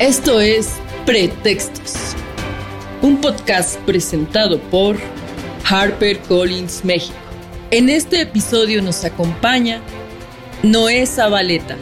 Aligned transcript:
Esto 0.00 0.40
es 0.40 0.74
Pretextos, 1.06 2.14
un 3.02 3.20
podcast 3.20 3.80
presentado 3.80 4.60
por 4.60 4.96
Harper 5.68 6.20
Collins 6.20 6.84
México. 6.84 7.16
En 7.72 7.88
este 7.88 8.20
episodio 8.20 8.80
nos 8.80 9.04
acompaña 9.04 9.80
Noé 10.62 11.04
Zabaleta. 11.04 11.76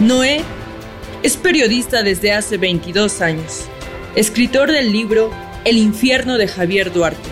Noé 0.00 0.40
es 1.22 1.36
periodista 1.36 2.02
desde 2.02 2.32
hace 2.32 2.56
22 2.56 3.20
años, 3.20 3.66
escritor 4.16 4.72
del 4.72 4.90
libro 4.90 5.30
El 5.64 5.78
infierno 5.78 6.38
de 6.38 6.48
Javier 6.48 6.92
Duarte, 6.92 7.28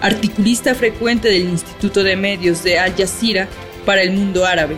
articulista 0.00 0.76
frecuente 0.76 1.30
del 1.30 1.48
Instituto 1.48 2.04
de 2.04 2.14
Medios 2.14 2.62
de 2.62 2.78
Al 2.78 2.94
Jazeera 2.94 3.48
para 3.84 4.02
el 4.02 4.12
mundo 4.12 4.46
árabe, 4.46 4.76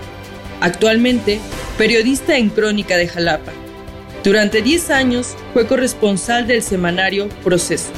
actualmente 0.62 1.38
periodista 1.76 2.38
en 2.38 2.48
Crónica 2.48 2.96
de 2.96 3.08
Jalapa. 3.08 3.52
Durante 4.24 4.62
10 4.62 4.90
años 4.90 5.34
fue 5.52 5.66
corresponsal 5.66 6.46
del 6.46 6.62
semanario 6.62 7.28
Proceso. 7.42 7.90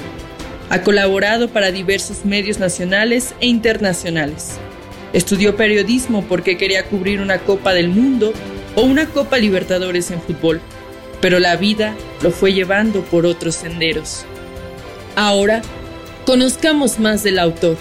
Ha 0.70 0.80
colaborado 0.80 1.48
para 1.48 1.70
diversos 1.70 2.24
medios 2.24 2.58
nacionales 2.58 3.34
e 3.40 3.46
internacionales. 3.46 4.52
Estudió 5.12 5.54
periodismo 5.54 6.24
porque 6.24 6.56
quería 6.56 6.86
cubrir 6.86 7.20
una 7.20 7.38
Copa 7.40 7.74
del 7.74 7.88
Mundo 7.88 8.32
o 8.74 8.82
una 8.82 9.06
Copa 9.06 9.36
Libertadores 9.36 10.10
en 10.10 10.22
fútbol, 10.22 10.62
pero 11.20 11.38
la 11.38 11.56
vida 11.56 11.94
lo 12.22 12.30
fue 12.30 12.54
llevando 12.54 13.02
por 13.02 13.26
otros 13.26 13.56
senderos. 13.56 14.24
Ahora, 15.16 15.60
conozcamos 16.24 16.98
más 16.98 17.22
del 17.22 17.38
autor, 17.38 17.76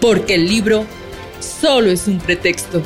porque 0.00 0.36
el 0.36 0.46
libro 0.46 0.86
solo 1.40 1.90
es 1.90 2.06
un 2.06 2.18
pretexto. 2.18 2.80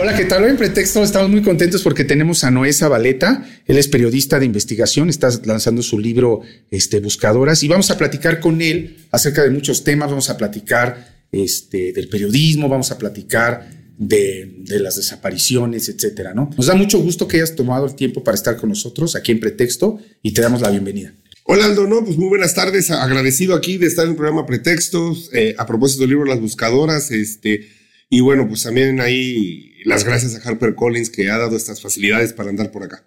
Hola, 0.00 0.16
¿qué 0.16 0.26
tal? 0.26 0.44
Hoy 0.44 0.50
en 0.50 0.56
Pretexto 0.56 1.02
estamos 1.02 1.28
muy 1.28 1.42
contentos 1.42 1.82
porque 1.82 2.04
tenemos 2.04 2.44
a 2.44 2.52
Noé 2.52 2.72
Zabaleta. 2.72 3.44
Él 3.66 3.78
es 3.78 3.88
periodista 3.88 4.38
de 4.38 4.46
investigación, 4.46 5.08
está 5.08 5.28
lanzando 5.44 5.82
su 5.82 5.98
libro 5.98 6.42
este, 6.70 7.00
Buscadoras 7.00 7.64
y 7.64 7.68
vamos 7.68 7.90
a 7.90 7.98
platicar 7.98 8.38
con 8.38 8.62
él 8.62 8.96
acerca 9.10 9.42
de 9.42 9.50
muchos 9.50 9.82
temas. 9.82 10.08
Vamos 10.08 10.30
a 10.30 10.36
platicar 10.36 11.24
este, 11.32 11.92
del 11.92 12.08
periodismo, 12.08 12.68
vamos 12.68 12.92
a 12.92 12.98
platicar 12.98 13.68
de, 13.98 14.62
las 14.68 14.94
desapariciones, 14.94 15.88
etcétera, 15.88 16.32
¿no? 16.32 16.48
Nos 16.56 16.66
da 16.66 16.76
mucho 16.76 17.00
gusto 17.00 17.26
que 17.26 17.38
hayas 17.38 17.56
tomado 17.56 17.84
el 17.84 17.96
tiempo 17.96 18.22
para 18.22 18.36
estar 18.36 18.56
con 18.56 18.68
nosotros 18.68 19.16
aquí 19.16 19.32
en 19.32 19.40
Pretexto 19.40 19.98
y 20.22 20.30
te 20.30 20.42
damos 20.42 20.60
la 20.60 20.70
bienvenida. 20.70 21.12
Hola 21.42 21.64
Aldo, 21.64 21.88
no, 21.88 22.04
pues 22.04 22.16
muy 22.16 22.28
buenas 22.28 22.54
tardes, 22.54 22.92
agradecido 22.92 23.52
aquí 23.56 23.78
de 23.78 23.88
estar 23.88 24.04
en 24.04 24.12
el 24.12 24.16
programa 24.16 24.46
Pretextos, 24.46 25.28
eh, 25.32 25.56
a 25.58 25.66
propósito 25.66 26.02
del 26.02 26.10
libro 26.10 26.24
Las 26.24 26.40
Buscadoras, 26.40 27.10
este, 27.10 27.66
y 28.08 28.20
bueno, 28.20 28.46
pues 28.46 28.62
también 28.62 29.00
ahí 29.00 29.67
las 29.84 30.04
gracias 30.04 30.34
a 30.34 30.48
Harper 30.48 30.74
Collins 30.74 31.10
que 31.10 31.30
ha 31.30 31.38
dado 31.38 31.56
estas 31.56 31.80
facilidades 31.80 32.32
para 32.32 32.50
andar 32.50 32.70
por 32.70 32.84
acá. 32.84 33.04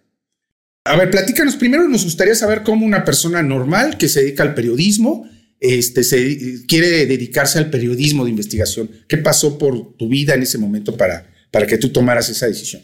A 0.83 0.95
ver, 0.95 1.11
platícanos. 1.11 1.55
Primero 1.55 1.87
nos 1.87 2.03
gustaría 2.03 2.35
saber 2.35 2.63
cómo 2.63 2.85
una 2.85 3.05
persona 3.05 3.43
normal 3.43 3.97
que 3.97 4.09
se 4.09 4.21
dedica 4.21 4.43
al 4.43 4.55
periodismo 4.55 5.29
este, 5.61 6.03
se, 6.03 6.65
quiere 6.67 7.05
dedicarse 7.05 7.59
al 7.59 7.69
periodismo 7.69 8.23
de 8.23 8.31
investigación. 8.31 8.89
¿Qué 9.07 9.17
pasó 9.17 9.59
por 9.59 9.95
tu 9.95 10.09
vida 10.09 10.33
en 10.33 10.41
ese 10.41 10.57
momento 10.57 10.97
para, 10.97 11.31
para 11.51 11.67
que 11.67 11.77
tú 11.77 11.89
tomaras 11.89 12.29
esa 12.29 12.47
decisión? 12.47 12.81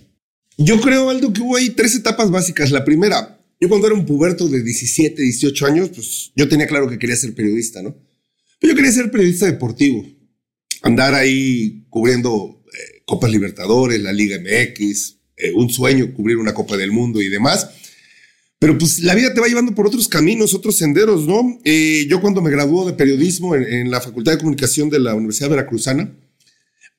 Yo 0.60 0.80
creo, 0.80 1.10
Aldo, 1.10 1.34
que 1.34 1.42
hubo 1.42 1.56
ahí 1.56 1.72
tres 1.72 1.96
etapas 1.96 2.30
básicas. 2.30 2.70
La 2.70 2.86
primera, 2.86 3.40
yo 3.60 3.68
cuando 3.68 3.88
era 3.88 3.96
un 3.96 4.06
puberto 4.06 4.48
de 4.48 4.62
17, 4.62 5.22
18 5.22 5.66
años, 5.66 5.90
pues 5.90 6.32
yo 6.36 6.48
tenía 6.48 6.68
claro 6.68 6.88
que 6.88 7.00
quería 7.00 7.16
ser 7.16 7.34
periodista, 7.34 7.82
¿no? 7.82 7.96
Pero 8.60 8.74
yo 8.74 8.76
quería 8.76 8.92
ser 8.92 9.10
periodista 9.10 9.48
deportivo. 9.48 10.06
Andar 10.84 11.16
ahí 11.16 11.86
cubriendo 11.90 12.57
Copas 13.06 13.32
Libertadores, 13.32 14.02
la 14.02 14.12
Liga 14.12 14.38
MX, 14.40 15.18
eh, 15.38 15.52
un 15.54 15.70
sueño 15.70 16.14
cubrir 16.14 16.38
una 16.38 16.54
Copa 16.54 16.78
del 16.78 16.92
Mundo 16.92 17.22
y 17.22 17.30
demás. 17.30 17.70
Pero 18.60 18.78
pues 18.78 19.00
la 19.00 19.14
vida 19.14 19.34
te 19.34 19.40
va 19.40 19.48
llevando 19.48 19.76
por 19.76 19.86
otros 19.86 20.08
caminos, 20.08 20.56
otros 20.56 20.78
senderos, 20.78 21.28
¿no? 21.28 21.60
Eh, 21.64 22.08
yo 22.10 22.20
cuando 22.22 22.42
me 22.42 22.50
graduó 22.50 22.88
de 22.88 22.94
periodismo 22.94 23.56
en, 23.56 23.92
la 23.92 24.02
Facultad 24.02 24.32
de 24.32 24.40
Comunicación 24.40 24.90
de 24.90 25.00
la 25.00 25.14
Universidad 25.14 25.52
Veracruzana, 25.52 26.12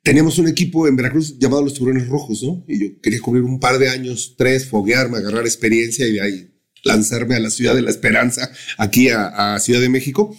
teníamos 0.05 0.39
un 0.39 0.47
equipo 0.47 0.87
en 0.87 0.95
Veracruz 0.95 1.37
llamado 1.39 1.63
Los 1.63 1.75
Tiburones 1.75 2.07
Rojos, 2.07 2.45
¿no? 2.45 2.65
Y 2.69 2.79
yo 2.81 3.01
quería 3.03 3.21
cubrir 3.21 3.43
un 3.43 3.59
par 3.59 3.79
de 3.79 3.89
años, 3.89 4.37
tres, 4.39 4.67
foguearme, 4.67 5.19
agarrar 5.19 5.45
experiencia 5.47 6.07
y 6.07 6.13
de 6.13 6.21
ahí 6.21 6.55
lanzarme 6.85 7.35
a 7.35 7.41
la 7.41 7.51
Ciudad 7.51 7.75
de 7.75 7.83
la 7.83 7.91
Esperanza, 7.91 8.53
aquí 8.77 9.09
a 9.09 9.59
Ciudad 9.59 9.81
de 9.81 9.89
México. 9.89 10.37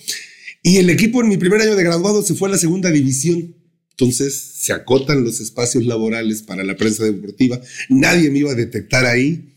Y 0.63 0.77
el 0.77 0.89
equipo 0.89 1.21
en 1.21 1.27
mi 1.27 1.35
primer 1.35 1.59
año 1.59 1.75
de 1.75 1.83
graduado 1.83 2.21
se 2.21 2.33
fue 2.33 2.47
a 2.47 2.53
la 2.53 2.57
segunda 2.57 2.91
división 2.91 3.58
entonces 3.99 4.33
se 4.55 4.71
acotan 4.71 5.25
los 5.25 5.41
espacios 5.41 5.85
laborales 5.85 6.41
para 6.41 6.63
la 6.63 6.77
prensa 6.77 7.03
deportiva. 7.03 7.59
Nadie 7.89 8.29
me 8.29 8.39
iba 8.39 8.51
a 8.51 8.55
detectar 8.55 9.05
ahí. 9.05 9.55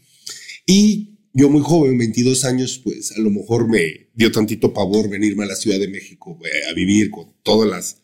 Y 0.66 1.10
yo 1.32 1.48
muy 1.48 1.62
joven, 1.62 1.96
22 1.96 2.44
años, 2.44 2.80
pues 2.82 3.12
a 3.12 3.20
lo 3.20 3.30
mejor 3.30 3.68
me 3.68 4.08
dio 4.14 4.32
tantito 4.32 4.74
pavor 4.74 5.08
venirme 5.08 5.44
a 5.44 5.46
la 5.46 5.54
Ciudad 5.54 5.78
de 5.78 5.86
México 5.86 6.40
eh, 6.44 6.70
a 6.70 6.74
vivir 6.74 7.10
con 7.10 7.32
todas 7.44 7.70
las 7.70 7.98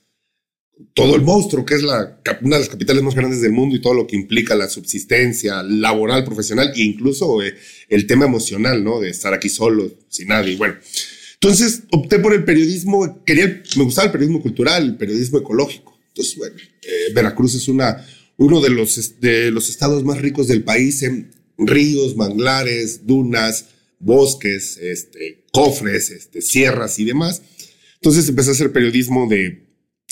todo 0.94 1.16
el 1.16 1.22
monstruo 1.22 1.65
que 1.65 1.75
es 1.75 1.82
la, 1.82 2.21
una 2.41 2.54
de 2.54 2.60
las 2.60 2.69
capitales 2.69 3.03
más 3.03 3.16
grandes 3.16 3.41
del 3.41 3.50
mundo 3.50 3.75
y 3.75 3.81
todo 3.81 3.94
lo 3.94 4.06
que 4.06 4.15
implica 4.15 4.54
la 4.54 4.69
subsistencia 4.69 5.65
laboral, 5.65 6.25
profesional 6.25 6.72
e 6.77 6.82
incluso 6.82 7.43
eh, 7.43 7.56
el 7.88 8.06
tema 8.06 8.27
emocional, 8.27 8.84
¿no? 8.84 9.00
De 9.00 9.10
estar 9.10 9.34
aquí 9.34 9.48
solo, 9.48 9.91
sin 10.09 10.28
nadie. 10.28 10.54
Bueno, 10.56 10.77
entonces 11.34 11.82
opté 11.91 12.21
por 12.21 12.32
el 12.32 12.44
periodismo, 12.44 13.25
quería, 13.25 13.60
me 13.77 13.82
gustaba 13.82 14.06
el 14.06 14.12
periodismo 14.12 14.41
cultural, 14.41 14.84
el 14.84 14.97
periodismo 14.97 15.38
ecológico. 15.38 15.97
Entonces, 16.19 16.37
bueno, 16.37 16.56
eh, 16.83 17.12
Veracruz 17.15 17.55
es 17.55 17.69
una, 17.69 18.05
uno 18.39 18.61
de 18.61 18.71
los, 18.71 19.21
de 19.21 19.53
los 19.53 19.69
estados 19.69 20.03
más 20.03 20.21
ricos 20.21 20.49
del 20.49 20.65
país 20.65 21.05
en 21.05 21.31
ríos, 21.56 22.17
manglares, 22.17 23.06
dunas, 23.06 23.67
bosques, 24.01 24.78
este, 24.78 25.45
cofres, 25.53 26.11
este, 26.11 26.43
sierras 26.43 26.99
y 26.99 27.05
demás. 27.05 27.43
Entonces 27.95 28.28
empecé 28.28 28.49
a 28.49 28.53
hacer 28.55 28.73
periodismo 28.73 29.28
de, 29.28 29.62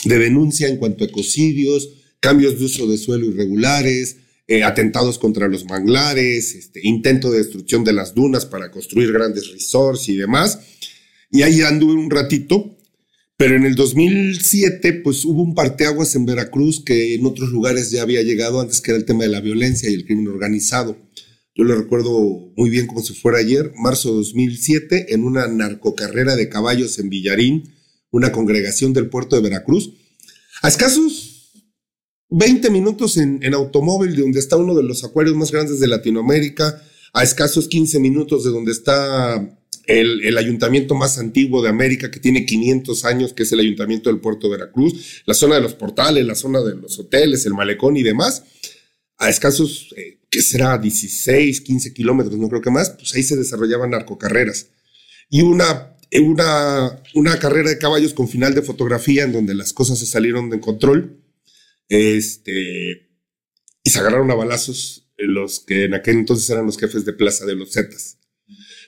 de 0.05 0.19
denuncia 0.21 0.69
en 0.69 0.77
cuanto 0.77 1.03
a 1.03 1.09
ecocidios, 1.09 1.89
cambios 2.21 2.57
de 2.61 2.67
uso 2.67 2.87
de 2.87 2.99
suelo 2.99 3.27
irregulares, 3.27 4.19
eh, 4.47 4.63
atentados 4.63 5.19
contra 5.19 5.49
los 5.49 5.65
manglares, 5.65 6.55
este, 6.55 6.87
intento 6.87 7.33
de 7.33 7.39
destrucción 7.39 7.83
de 7.83 7.95
las 7.95 8.15
dunas 8.15 8.47
para 8.47 8.71
construir 8.71 9.13
grandes 9.13 9.51
resorts 9.51 10.09
y 10.09 10.15
demás. 10.15 10.61
Y 11.33 11.43
ahí 11.43 11.63
anduve 11.63 11.95
un 11.95 12.13
ratito 12.13 12.76
pero 13.37 13.55
en 13.55 13.65
el 13.65 13.75
2007, 13.75 15.01
pues 15.05 15.25
hubo 15.25 15.43
un 15.43 15.55
parteaguas 15.55 16.15
en 16.15 16.25
Veracruz 16.25 16.83
que 16.83 17.15
en 17.15 17.27
otros 17.27 17.51
lugares 17.51 17.91
ya 17.91 18.03
había 18.03 18.23
llegado 18.23 18.61
antes, 18.61 18.81
que 18.81 18.93
era 18.93 18.99
el 18.99 19.05
tema 19.05 19.25
de 19.25 19.31
la 19.31 19.41
violencia 19.41 19.91
y 19.91 19.95
el 19.95 20.07
crimen 20.07 20.29
organizado. 20.29 20.97
Yo 21.55 21.65
lo 21.65 21.77
recuerdo 21.77 22.53
muy 22.57 22.71
bien 22.71 22.87
como 22.87 23.03
si 23.03 23.15
fuera 23.15 23.39
ayer, 23.39 23.73
marzo 23.77 24.11
de 24.11 24.17
2007, 24.17 25.15
en 25.15 25.25
una 25.25 25.47
narcocarrera 25.49 26.35
de 26.35 26.49
caballos 26.49 26.99
en 26.99 27.11
Villarín, 27.11 27.75
una 28.11 28.33
congregación 28.33 28.95
del 28.95 29.11
puerto 29.11 29.37
de 29.37 29.43
Veracruz. 29.43 29.93
A 30.63 30.69
escasos 30.69 31.53
20 32.31 32.71
minutos 32.71 33.19
en, 33.19 33.43
en 33.43 33.53
automóvil 33.53 34.17
de 34.17 34.23
donde 34.23 34.41
está 34.41 34.57
uno 34.57 34.75
de 34.75 34.83
los 34.83 35.05
acuarios 35.05 35.37
más 35.37 35.53
grandes 35.53 35.79
de 35.79 35.89
Latinoamérica, 35.89 36.83
a 37.13 37.23
escasos 37.23 37.69
15 37.69 38.01
minutos 38.01 38.45
de 38.45 38.51
donde 38.51 38.73
está 38.73 39.56
el, 39.87 40.37
ayuntamiento 40.37 40.95
más 40.95 41.19
antiguo 41.19 41.63
de 41.63 41.69
América, 41.69 42.11
que 42.11 42.21
tiene 42.21 42.45
500 42.45 43.05
años, 43.05 43.33
que 43.33 43.45
es 43.45 43.53
el 43.53 43.61
ayuntamiento 43.61 44.11
del 44.11 44.21
puerto 44.21 44.49
de 44.49 44.57
Veracruz, 44.57 45.23
la 45.27 45.35
zona 45.35 45.57
de 45.57 45.61
los 45.61 45.75
portales, 45.75 46.27
la 46.27 46.35
zona 46.35 46.61
de 46.61 46.75
los 46.77 46.99
hoteles, 46.99 47.47
el 47.47 47.55
malecón 47.55 47.97
y 47.97 48.03
demás, 48.03 48.45
a 49.19 49.31
escasos, 49.31 49.95
eh, 49.97 50.21
que 50.31 50.43
será 50.43 50.77
16, 50.79 51.61
15 51.61 51.95
kilómetros, 51.95 52.37
no 52.37 52.49
creo 52.49 52.61
que 52.61 52.71
más, 52.71 52.91
pues 52.91 53.15
ahí 53.15 53.23
se 53.23 53.37
desarrollaban 53.37 53.91
narcocarreras. 53.91 54.69
Y 55.31 55.43
una, 55.43 55.97
una, 56.13 57.03
una 57.15 57.39
carrera 57.39 57.71
de 57.71 57.79
caballos 57.79 58.13
con 58.13 58.29
final 58.29 58.55
de 58.55 58.63
fotografía 58.63 59.25
en 59.25 59.33
donde 59.33 59.55
las 59.55 59.73
cosas 59.73 59.99
se 59.99 60.07
salieron 60.07 60.51
de 60.51 60.61
control, 60.61 61.23
este, 61.89 63.09
y 63.85 63.91
se 63.91 63.99
agarraron 63.99 64.31
a 64.33 64.35
balazos 64.35 65.07
los 65.19 65.61
que 65.61 65.85
en 65.85 65.95
aquel 65.95 66.17
entonces 66.17 66.51
eran 66.51 66.67
los 66.67 66.79
jefes 66.79 67.05
de 67.05 67.13
plaza 67.13 67.47
de 67.47 67.55
los 67.55 67.73
Zetas. 67.73 68.19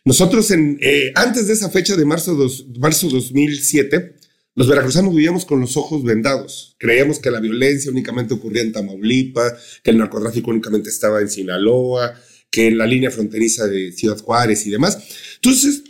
Nosotros, 0.08 0.50
eh, 0.50 1.12
antes 1.16 1.48
de 1.48 1.52
esa 1.52 1.68
fecha 1.68 1.94
de 1.94 2.06
marzo, 2.06 2.34
dos, 2.34 2.66
marzo 2.78 3.10
2007, 3.10 4.14
los 4.54 4.66
veracruzanos 4.66 5.14
vivíamos 5.14 5.44
con 5.44 5.60
los 5.60 5.76
ojos 5.76 6.02
vendados. 6.02 6.76
Creíamos 6.78 7.18
que 7.18 7.30
la 7.30 7.40
violencia 7.40 7.90
únicamente 7.90 8.32
ocurría 8.32 8.62
en 8.62 8.72
Tamaulipas, 8.72 9.80
que 9.82 9.90
el 9.90 9.98
narcotráfico 9.98 10.50
únicamente 10.50 10.88
estaba 10.88 11.20
en 11.20 11.28
Sinaloa, 11.28 12.18
que 12.50 12.68
en 12.68 12.78
la 12.78 12.86
línea 12.86 13.10
fronteriza 13.10 13.66
de 13.66 13.92
Ciudad 13.92 14.16
Juárez 14.16 14.66
y 14.66 14.70
demás. 14.70 14.98
Entonces, 15.34 15.82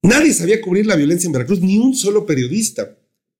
nadie 0.00 0.32
sabía 0.32 0.62
cubrir 0.62 0.86
la 0.86 0.96
violencia 0.96 1.26
en 1.26 1.34
Veracruz, 1.34 1.60
ni 1.60 1.76
un 1.76 1.94
solo 1.94 2.24
periodista. 2.24 2.96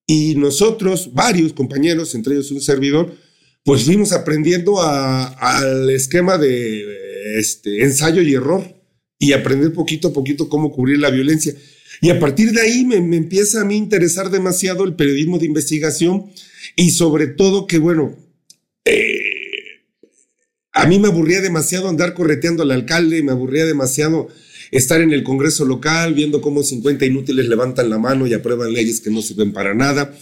Y 0.07 0.35
nosotros, 0.35 1.15
varios 1.15 1.55
compañeros, 1.55 2.15
entre 2.15 2.35
ellos 2.35 2.51
un 2.51 2.61
servidor, 2.61 3.17
pues 3.65 3.85
fuimos 3.85 4.13
aprendiendo 4.13 4.83
al 4.83 5.89
esquema 5.89 6.37
de 6.37 7.39
este, 7.39 7.83
ensayo 7.83 8.21
y 8.21 8.35
error 8.35 8.84
y 9.19 9.33
aprender 9.33 9.73
poquito 9.73 10.09
a 10.09 10.13
poquito 10.13 10.49
cómo 10.49 10.73
cubrir 10.73 10.99
la 10.99 11.11
violencia. 11.11 11.55
Y 12.01 12.11
a 12.11 12.19
partir 12.19 12.53
de 12.53 12.61
ahí 12.61 12.85
me, 12.85 12.97
empieza 12.97 13.61
a 13.61 13.65
mí 13.65 13.77
interesar 13.77 14.31
demasiado 14.31 14.85
el 14.85 14.95
periodismo 14.95 15.39
de 15.39 15.47
investigación 15.47 16.27
y 16.77 16.91
sobre 16.91 17.29
todo 17.29 17.67
que, 17.67 17.79
bueno, 17.79 18.17
eh, 18.85 19.35
a 20.73 20.87
mí 20.87 20.99
me 20.99 21.09
aburría 21.09 21.41
demasiado 21.41 21.89
andar 21.89 22.15
correteando 22.15 22.63
al 22.63 22.73
alcalde, 22.73 23.23
me 23.23 23.33
aburría 23.33 23.65
demasiado 23.65 24.29
estar 24.71 25.01
en 25.01 25.13
el 25.13 25.23
Congreso 25.23 25.65
local 25.65 26.15
viendo 26.15 26.41
cómo 26.41 26.63
50 26.63 27.07
inútiles 27.07 27.47
levantan 27.47 27.91
la 27.91 27.99
mano 27.99 28.27
y 28.27 28.35
aprueban 28.35 28.73
leyes 28.73 29.01
que 29.01 29.11
no 29.11 29.23
sirven 29.23 29.53
para 29.53 29.73
nada. 29.75 30.15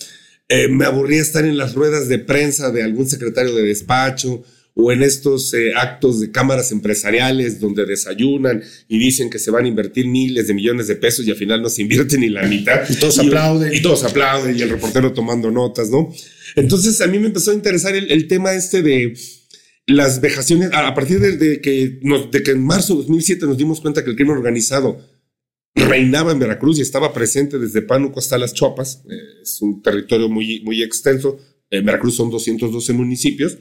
Eh, 0.48 0.68
me 0.68 0.84
aburría 0.84 1.22
estar 1.22 1.44
en 1.44 1.56
las 1.56 1.74
ruedas 1.74 2.08
de 2.08 2.18
prensa 2.18 2.70
de 2.70 2.82
algún 2.82 3.08
secretario 3.08 3.54
de 3.54 3.62
despacho 3.62 4.44
o 4.74 4.90
en 4.90 5.02
estos 5.02 5.52
eh, 5.54 5.72
actos 5.76 6.20
de 6.20 6.30
cámaras 6.30 6.72
empresariales 6.72 7.60
donde 7.60 7.84
desayunan 7.84 8.62
y 8.88 8.98
dicen 8.98 9.28
que 9.28 9.38
se 9.38 9.50
van 9.50 9.66
a 9.66 9.69
invertir 9.69 10.06
miles 10.06 10.46
de 10.46 10.54
millones 10.54 10.86
de 10.86 10.96
pesos 10.96 11.26
y 11.26 11.30
al 11.30 11.36
final 11.36 11.60
no 11.60 11.69
se 11.69 11.82
invierte 11.82 12.16
ni 12.19 12.28
la 12.28 12.42
mitad. 12.44 12.88
Y 12.88 12.96
todos 12.96 13.19
aplauden. 13.19 13.74
Y 13.74 13.82
todos 13.82 14.04
aplauden 14.04 14.56
y 14.56 14.62
el 14.62 14.70
reportero 14.70 15.12
tomando 15.12 15.50
notas, 15.50 15.90
¿no? 15.90 16.12
Entonces 16.56 17.00
a 17.00 17.06
mí 17.06 17.19
me 17.19 17.26
empezó 17.26 17.50
a 17.50 17.54
interesar 17.54 17.94
el, 17.94 18.10
el 18.10 18.26
tema 18.28 18.54
este 18.54 18.82
de 18.82 19.14
las 19.86 20.20
vejaciones, 20.20 20.70
a 20.72 20.94
partir 20.94 21.20
de, 21.20 21.60
que 21.60 21.98
nos, 22.02 22.30
de 22.30 22.42
que 22.42 22.52
en 22.52 22.64
marzo 22.64 22.94
de 22.94 23.00
2007 23.00 23.46
nos 23.46 23.58
dimos 23.58 23.80
cuenta 23.80 24.04
que 24.04 24.10
el 24.10 24.16
crimen 24.16 24.36
organizado 24.36 25.00
reinaba 25.75 26.32
en 26.32 26.38
Veracruz 26.38 26.78
y 26.78 26.82
estaba 26.82 27.12
presente 27.12 27.58
desde 27.58 27.82
Pánuco 27.82 28.20
hasta 28.20 28.38
Las 28.38 28.54
Chopas, 28.54 29.02
eh, 29.10 29.42
es 29.42 29.60
un 29.60 29.82
territorio 29.82 30.28
muy, 30.28 30.60
muy 30.60 30.82
extenso, 30.82 31.38
en 31.70 31.84
Veracruz 31.84 32.16
son 32.16 32.30
212 32.30 32.92
municipios, 32.92 33.58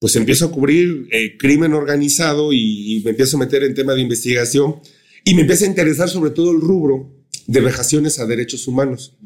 pues 0.00 0.16
empiezo 0.16 0.46
a 0.46 0.50
cubrir 0.50 1.08
eh, 1.10 1.36
crimen 1.38 1.72
organizado 1.72 2.52
y, 2.52 2.96
y, 2.96 3.00
me 3.00 3.10
empiezo 3.10 3.36
a 3.36 3.40
meter 3.40 3.64
en 3.64 3.74
tema 3.74 3.94
de 3.94 4.02
investigación 4.02 4.76
y 5.24 5.34
me 5.34 5.42
empieza 5.42 5.64
a 5.64 5.68
interesar 5.68 6.08
sobre 6.08 6.30
todo 6.30 6.52
el 6.52 6.60
rubro 6.60 7.12
de 7.46 7.60
vejaciones 7.60 8.18
a 8.18 8.26
derechos 8.26 8.68
humanos. 8.68 9.16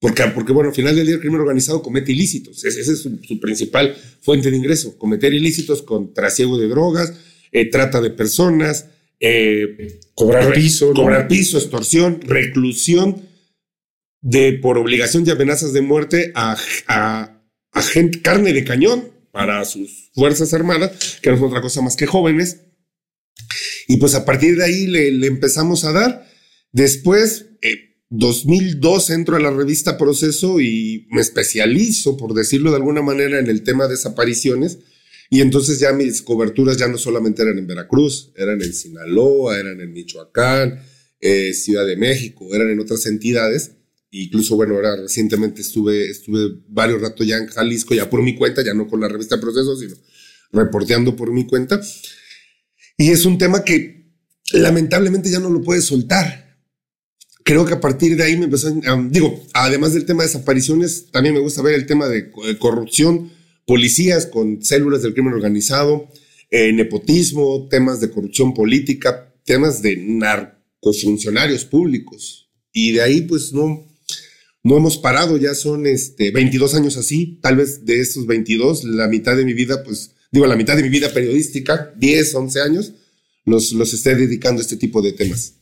Porque, 0.00 0.22
porque, 0.34 0.52
bueno, 0.52 0.68
al 0.68 0.76
final 0.76 0.94
del 0.94 1.06
día 1.06 1.14
el 1.16 1.20
crimen 1.20 1.40
organizado 1.40 1.82
comete 1.82 2.12
ilícitos. 2.12 2.64
Esa 2.64 2.92
es 2.92 3.00
su, 3.00 3.18
su, 3.22 3.40
principal 3.40 3.96
fuente 4.20 4.50
de 4.50 4.56
ingreso. 4.56 4.96
Cometer 4.96 5.34
ilícitos 5.34 5.82
con 5.82 6.14
trasiego 6.14 6.56
de 6.56 6.68
drogas, 6.68 7.14
eh, 7.50 7.68
trata 7.68 8.00
de 8.00 8.10
personas, 8.10 8.86
eh, 9.18 9.98
cobrar 10.14 10.52
piso, 10.52 10.92
cobrar 10.92 11.22
¿no? 11.22 11.28
piso, 11.28 11.58
extorsión, 11.58 12.20
reclusión 12.20 13.22
de 14.20 14.52
por 14.52 14.78
obligación 14.78 15.24
y 15.26 15.30
amenazas 15.30 15.72
de 15.72 15.80
muerte 15.80 16.30
a, 16.34 16.56
a, 16.86 17.42
a 17.72 17.82
gente, 17.82 18.22
carne 18.22 18.52
de 18.52 18.64
cañón 18.64 19.17
para 19.38 19.64
sus 19.64 20.10
fuerzas 20.14 20.52
armadas, 20.52 21.20
que 21.22 21.30
no 21.30 21.36
es 21.36 21.42
otra 21.42 21.60
cosa 21.60 21.80
más 21.80 21.94
que 21.94 22.06
jóvenes. 22.06 22.62
Y 23.86 23.98
pues 23.98 24.16
a 24.16 24.24
partir 24.24 24.56
de 24.56 24.64
ahí 24.64 24.88
le, 24.88 25.12
le 25.12 25.28
empezamos 25.28 25.84
a 25.84 25.92
dar. 25.92 26.26
Después, 26.72 27.46
eh, 27.62 28.00
2002 28.10 29.10
entro 29.10 29.36
a 29.36 29.38
la 29.38 29.52
revista 29.52 29.96
Proceso 29.96 30.58
y 30.58 31.06
me 31.12 31.20
especializo, 31.20 32.16
por 32.16 32.34
decirlo 32.34 32.70
de 32.70 32.78
alguna 32.78 33.00
manera, 33.00 33.38
en 33.38 33.46
el 33.46 33.62
tema 33.62 33.84
de 33.84 33.90
desapariciones. 33.92 34.80
Y 35.30 35.40
entonces 35.40 35.78
ya 35.78 35.92
mis 35.92 36.20
coberturas 36.20 36.76
ya 36.76 36.88
no 36.88 36.98
solamente 36.98 37.42
eran 37.42 37.58
en 37.58 37.68
Veracruz, 37.68 38.32
eran 38.34 38.60
en 38.60 38.74
Sinaloa, 38.74 39.56
eran 39.56 39.80
en 39.80 39.92
Michoacán, 39.92 40.82
eh, 41.20 41.54
Ciudad 41.54 41.86
de 41.86 41.96
México, 41.96 42.52
eran 42.52 42.70
en 42.70 42.80
otras 42.80 43.06
entidades. 43.06 43.76
Incluso, 44.10 44.56
bueno, 44.56 44.74
ahora 44.74 44.96
recientemente 44.96 45.60
estuve, 45.60 46.10
estuve 46.10 46.62
varios 46.68 47.00
ratos 47.00 47.26
ya 47.26 47.36
en 47.36 47.46
Jalisco, 47.46 47.94
ya 47.94 48.08
por 48.08 48.22
mi 48.22 48.34
cuenta, 48.34 48.64
ya 48.64 48.74
no 48.74 48.86
con 48.86 49.00
la 49.00 49.08
revista 49.08 49.40
Proceso, 49.40 49.76
sino 49.76 49.94
reporteando 50.52 51.14
por 51.14 51.30
mi 51.30 51.46
cuenta. 51.46 51.80
Y 52.96 53.10
es 53.10 53.26
un 53.26 53.38
tema 53.38 53.64
que 53.64 54.12
lamentablemente 54.52 55.30
ya 55.30 55.40
no 55.40 55.50
lo 55.50 55.62
puedes 55.62 55.84
soltar 55.84 56.48
creo 57.48 57.64
que 57.64 57.72
a 57.72 57.80
partir 57.80 58.14
de 58.14 58.24
ahí 58.24 58.36
me 58.36 58.44
empezó, 58.44 58.70
um, 58.70 59.10
digo, 59.10 59.42
además 59.54 59.94
del 59.94 60.04
tema 60.04 60.22
de 60.22 60.28
desapariciones, 60.28 61.10
también 61.10 61.34
me 61.34 61.40
gusta 61.40 61.62
ver 61.62 61.76
el 61.76 61.86
tema 61.86 62.06
de, 62.06 62.30
de 62.46 62.58
corrupción, 62.58 63.32
policías 63.64 64.26
con 64.26 64.62
células 64.62 65.00
del 65.00 65.14
crimen 65.14 65.32
organizado, 65.32 66.08
eh, 66.50 66.74
nepotismo, 66.74 67.66
temas 67.70 68.02
de 68.02 68.10
corrupción 68.10 68.52
política, 68.52 69.34
temas 69.46 69.80
de 69.80 69.96
narcofuncionarios 69.96 71.64
públicos. 71.64 72.50
Y 72.70 72.92
de 72.92 73.00
ahí, 73.00 73.22
pues, 73.22 73.54
no, 73.54 73.87
no 74.64 74.76
hemos 74.76 74.98
parado, 74.98 75.36
ya 75.36 75.54
son 75.54 75.86
este, 75.86 76.30
22 76.30 76.74
años 76.74 76.96
así, 76.96 77.38
tal 77.42 77.56
vez 77.56 77.84
de 77.84 78.00
estos 78.00 78.26
22, 78.26 78.84
la 78.84 79.08
mitad 79.08 79.36
de 79.36 79.44
mi 79.44 79.54
vida, 79.54 79.82
pues, 79.82 80.12
digo, 80.30 80.46
la 80.46 80.56
mitad 80.56 80.76
de 80.76 80.82
mi 80.82 80.88
vida 80.88 81.12
periodística, 81.12 81.92
10, 81.96 82.34
11 82.34 82.60
años, 82.60 82.92
los, 83.44 83.72
los 83.72 83.94
esté 83.94 84.14
dedicando 84.14 84.60
a 84.60 84.62
este 84.62 84.76
tipo 84.76 85.00
de 85.00 85.12
temas. 85.12 85.54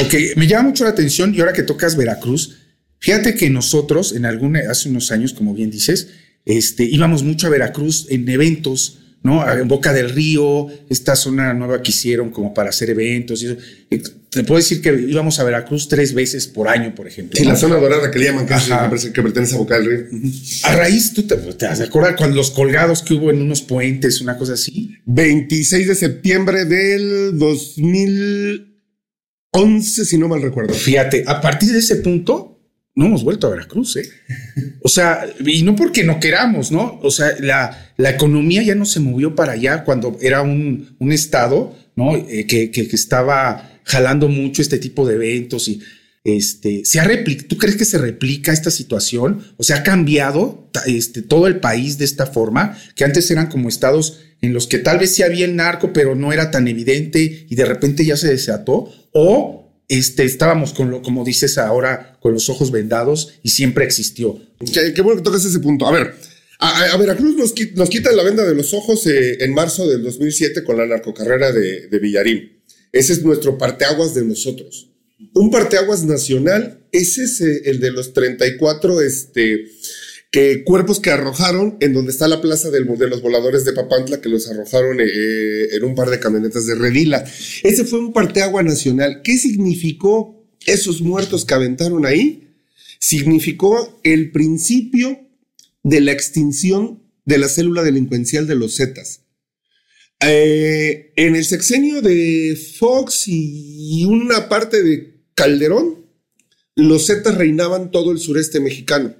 Ok, 0.00 0.14
me 0.36 0.46
llama 0.46 0.70
mucho 0.70 0.84
la 0.84 0.90
atención 0.90 1.34
y 1.34 1.40
ahora 1.40 1.52
que 1.52 1.62
tocas 1.62 1.96
Veracruz, 1.96 2.56
fíjate 2.98 3.34
que 3.34 3.50
nosotros 3.50 4.12
en 4.12 4.24
algún, 4.24 4.56
hace 4.56 4.88
unos 4.88 5.12
años, 5.12 5.34
como 5.34 5.54
bien 5.54 5.70
dices, 5.70 6.08
este, 6.46 6.84
íbamos 6.84 7.22
mucho 7.22 7.46
a 7.46 7.50
Veracruz 7.50 8.06
en 8.08 8.28
eventos, 8.28 8.98
¿no? 9.22 9.50
En 9.50 9.68
Boca 9.68 9.92
del 9.92 10.10
Río, 10.10 10.66
esta 10.88 11.16
zona 11.16 11.52
nueva 11.54 11.82
que 11.82 11.90
hicieron 11.90 12.30
como 12.30 12.54
para 12.54 12.70
hacer 12.70 12.90
eventos. 12.90 13.42
Y 13.42 13.46
eso. 13.46 14.12
Te 14.30 14.44
puedo 14.44 14.58
decir 14.58 14.82
que 14.82 14.92
íbamos 14.92 15.40
a 15.40 15.44
Veracruz 15.44 15.88
tres 15.88 16.12
veces 16.12 16.46
por 16.46 16.68
año, 16.68 16.94
por 16.94 17.06
ejemplo. 17.06 17.36
Sí, 17.36 17.44
¿no? 17.44 17.52
la 17.52 17.56
zona 17.56 17.76
dorada 17.76 18.10
que 18.10 18.18
le 18.18 18.26
llaman, 18.26 18.46
que, 18.46 18.54
es, 18.94 19.06
que 19.06 19.22
pertenece 19.22 19.54
a 19.54 19.58
Boca 19.58 19.78
del 19.78 19.86
Río. 19.86 19.98
Uh 20.10 20.16
-huh. 20.16 20.60
A 20.64 20.76
raíz, 20.76 21.14
¿tú 21.14 21.22
te, 21.22 21.36
te 21.36 21.66
acuerdas 21.66 22.14
cuando 22.16 22.36
los 22.36 22.50
colgados 22.50 23.02
que 23.02 23.14
hubo 23.14 23.30
en 23.30 23.40
unos 23.40 23.62
puentes, 23.62 24.20
una 24.20 24.36
cosa 24.36 24.52
así? 24.52 24.96
26 25.06 25.88
de 25.88 25.94
septiembre 25.94 26.64
del 26.66 27.38
2000. 27.38 28.66
11, 29.50 30.04
si 30.04 30.18
no 30.18 30.28
mal 30.28 30.42
recuerdo. 30.42 30.74
Fíjate, 30.74 31.24
a 31.26 31.40
partir 31.40 31.72
de 31.72 31.78
ese 31.78 31.96
punto 31.96 32.57
no 32.98 33.06
hemos 33.06 33.22
vuelto 33.22 33.46
a 33.46 33.50
Veracruz, 33.50 33.94
¿eh? 33.94 34.10
O 34.82 34.88
sea, 34.88 35.24
y 35.46 35.62
no 35.62 35.76
porque 35.76 36.02
no 36.02 36.18
queramos, 36.18 36.72
¿no? 36.72 36.98
O 37.00 37.12
sea, 37.12 37.28
la, 37.38 37.92
la 37.96 38.10
economía 38.10 38.60
ya 38.64 38.74
no 38.74 38.84
se 38.84 38.98
movió 38.98 39.36
para 39.36 39.52
allá 39.52 39.84
cuando 39.84 40.18
era 40.20 40.42
un, 40.42 40.96
un 40.98 41.12
estado, 41.12 41.76
¿no? 41.94 42.16
Eh, 42.16 42.44
que, 42.48 42.72
que, 42.72 42.80
estaba 42.80 43.78
jalando 43.84 44.28
mucho 44.28 44.62
este 44.62 44.78
tipo 44.78 45.06
de 45.06 45.14
eventos 45.14 45.68
y 45.68 45.80
este, 46.24 46.84
se 46.84 46.98
ha. 46.98 47.08
¿Tú 47.46 47.56
crees 47.56 47.76
que 47.76 47.84
se 47.84 47.98
replica 47.98 48.52
esta 48.52 48.72
situación? 48.72 49.44
O 49.58 49.62
sea, 49.62 49.76
ha 49.76 49.82
cambiado 49.84 50.68
este, 50.86 51.22
todo 51.22 51.46
el 51.46 51.60
país 51.60 51.98
de 51.98 52.04
esta 52.04 52.26
forma, 52.26 52.76
que 52.96 53.04
antes 53.04 53.30
eran 53.30 53.46
como 53.46 53.68
estados 53.68 54.22
en 54.40 54.52
los 54.52 54.66
que 54.66 54.78
tal 54.78 54.98
vez 54.98 55.14
sí 55.14 55.22
había 55.22 55.44
el 55.44 55.54
narco, 55.54 55.92
pero 55.92 56.16
no 56.16 56.32
era 56.32 56.50
tan 56.50 56.66
evidente 56.66 57.46
y 57.48 57.54
de 57.54 57.64
repente 57.64 58.04
ya 58.04 58.16
se 58.16 58.26
desató, 58.26 58.92
o 59.12 59.67
este, 59.88 60.24
estábamos 60.24 60.72
con 60.72 60.90
lo, 60.90 61.02
como 61.02 61.24
dices 61.24 61.58
ahora, 61.58 62.18
con 62.20 62.32
los 62.32 62.48
ojos 62.48 62.70
vendados 62.70 63.34
y 63.42 63.50
siempre 63.50 63.84
existió. 63.84 64.40
Qué, 64.72 65.00
bueno 65.02 65.20
que 65.20 65.24
tocas 65.24 65.44
ese 65.44 65.60
punto. 65.60 65.86
A 65.86 65.92
ver, 65.92 66.14
a, 66.58 66.92
a 66.92 66.96
Veracruz 66.96 67.36
nos, 67.36 67.52
quitan 67.52 68.16
la 68.16 68.22
venda 68.22 68.44
de 68.46 68.54
los 68.54 68.74
ojos 68.74 69.06
eh, 69.06 69.42
en 69.42 69.54
marzo 69.54 69.88
del 69.88 70.02
2007 70.02 70.62
con 70.64 70.76
la 70.76 70.86
narcocarrera 70.86 71.52
de, 71.52 71.88
de 71.88 71.98
Villarín. 71.98 72.58
Ese 72.92 73.14
es 73.14 73.22
nuestro 73.22 73.58
parteaguas 73.58 74.14
de 74.14 74.24
nosotros. 74.24 74.90
Un 75.34 75.50
parteaguas 75.50 76.04
nacional, 76.04 76.80
ese 76.92 77.24
es 77.24 77.40
eh, 77.40 77.62
el 77.64 77.80
de 77.80 77.90
los 77.90 78.12
34, 78.12 79.00
este, 79.00 79.66
que 80.30 80.62
cuerpos 80.64 81.00
que 81.00 81.10
arrojaron 81.10 81.78
en 81.80 81.94
donde 81.94 82.10
está 82.10 82.28
la 82.28 82.40
plaza 82.40 82.70
del, 82.70 82.86
de 82.98 83.08
los 83.08 83.22
voladores 83.22 83.64
de 83.64 83.72
Papantla, 83.72 84.20
que 84.20 84.28
los 84.28 84.48
arrojaron 84.48 85.00
eh, 85.00 85.74
en 85.74 85.84
un 85.84 85.94
par 85.94 86.10
de 86.10 86.20
camionetas 86.20 86.66
de 86.66 86.74
Redila. 86.74 87.24
Ese 87.62 87.84
fue 87.84 87.98
un 87.98 88.12
parteagua 88.12 88.62
nacional. 88.62 89.22
¿Qué 89.24 89.38
significó 89.38 90.46
esos 90.66 91.00
muertos 91.00 91.44
que 91.44 91.54
aventaron 91.54 92.04
ahí? 92.04 92.48
Significó 92.98 94.00
el 94.02 94.30
principio 94.30 95.18
de 95.82 96.00
la 96.02 96.12
extinción 96.12 97.02
de 97.24 97.38
la 97.38 97.48
célula 97.48 97.82
delincuencial 97.82 98.46
de 98.46 98.54
los 98.54 98.76
Zetas. 98.76 99.22
Eh, 100.20 101.12
en 101.16 101.36
el 101.36 101.44
sexenio 101.44 102.02
de 102.02 102.58
Fox 102.78 103.24
y 103.28 104.04
una 104.04 104.48
parte 104.48 104.82
de 104.82 105.22
Calderón, 105.34 106.06
los 106.74 107.06
Zetas 107.06 107.36
reinaban 107.36 107.90
todo 107.90 108.12
el 108.12 108.18
sureste 108.18 108.60
mexicano 108.60 109.14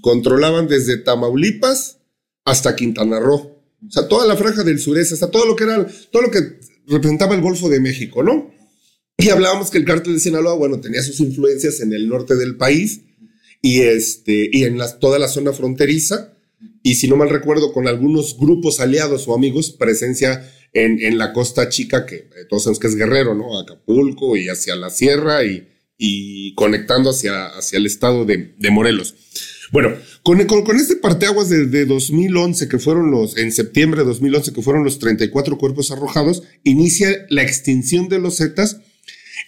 controlaban 0.00 0.68
desde 0.68 0.98
Tamaulipas 0.98 1.98
hasta 2.44 2.76
Quintana 2.76 3.20
Roo. 3.20 3.56
O 3.86 3.90
sea, 3.90 4.08
toda 4.08 4.26
la 4.26 4.36
franja 4.36 4.64
del 4.64 4.78
sureste, 4.78 5.14
hasta 5.14 5.30
todo 5.30 5.46
lo 5.46 5.56
que 5.56 5.64
era, 5.64 5.86
todo 6.10 6.22
lo 6.22 6.30
que 6.30 6.58
representaba 6.86 7.34
el 7.34 7.40
Golfo 7.40 7.68
de 7.68 7.80
México, 7.80 8.22
¿no? 8.22 8.50
Y 9.18 9.30
hablábamos 9.30 9.70
que 9.70 9.78
el 9.78 9.84
cártel 9.84 10.14
de 10.14 10.20
Sinaloa, 10.20 10.54
bueno, 10.54 10.80
tenía 10.80 11.02
sus 11.02 11.20
influencias 11.20 11.80
en 11.80 11.92
el 11.92 12.08
norte 12.08 12.36
del 12.36 12.56
país 12.56 13.02
y, 13.62 13.80
este, 13.80 14.48
y 14.52 14.64
en 14.64 14.78
la, 14.78 14.98
toda 14.98 15.18
la 15.18 15.28
zona 15.28 15.52
fronteriza. 15.52 16.34
Y 16.82 16.96
si 16.96 17.08
no 17.08 17.16
mal 17.16 17.30
recuerdo, 17.30 17.72
con 17.72 17.88
algunos 17.88 18.36
grupos 18.38 18.80
aliados 18.80 19.26
o 19.26 19.34
amigos, 19.34 19.70
presencia 19.70 20.52
en, 20.72 21.00
en 21.00 21.18
la 21.18 21.32
costa 21.32 21.68
chica, 21.68 22.06
que 22.06 22.28
todos 22.48 22.64
sabemos 22.64 22.78
que 22.78 22.86
es 22.88 22.94
Guerrero, 22.94 23.34
¿no? 23.34 23.58
Acapulco 23.58 24.36
y 24.36 24.48
hacia 24.48 24.76
la 24.76 24.90
sierra 24.90 25.44
y, 25.44 25.68
y 25.98 26.54
conectando 26.54 27.10
hacia, 27.10 27.46
hacia 27.46 27.78
el 27.78 27.86
estado 27.86 28.24
de, 28.24 28.54
de 28.58 28.70
Morelos. 28.70 29.14
Bueno, 29.72 29.92
con, 30.22 30.40
este 30.76 30.96
parteaguas 30.96 31.48
de, 31.48 31.66
de 31.66 31.86
2011, 31.86 32.68
que 32.68 32.78
fueron 32.78 33.10
los, 33.10 33.36
en 33.36 33.52
septiembre 33.52 34.00
de 34.00 34.06
2011, 34.06 34.52
que 34.52 34.62
fueron 34.62 34.84
los 34.84 34.98
34 34.98 35.58
cuerpos 35.58 35.90
arrojados, 35.90 36.42
inicia 36.62 37.26
la 37.30 37.42
extinción 37.42 38.08
de 38.08 38.18
los 38.20 38.36
Zetas 38.36 38.78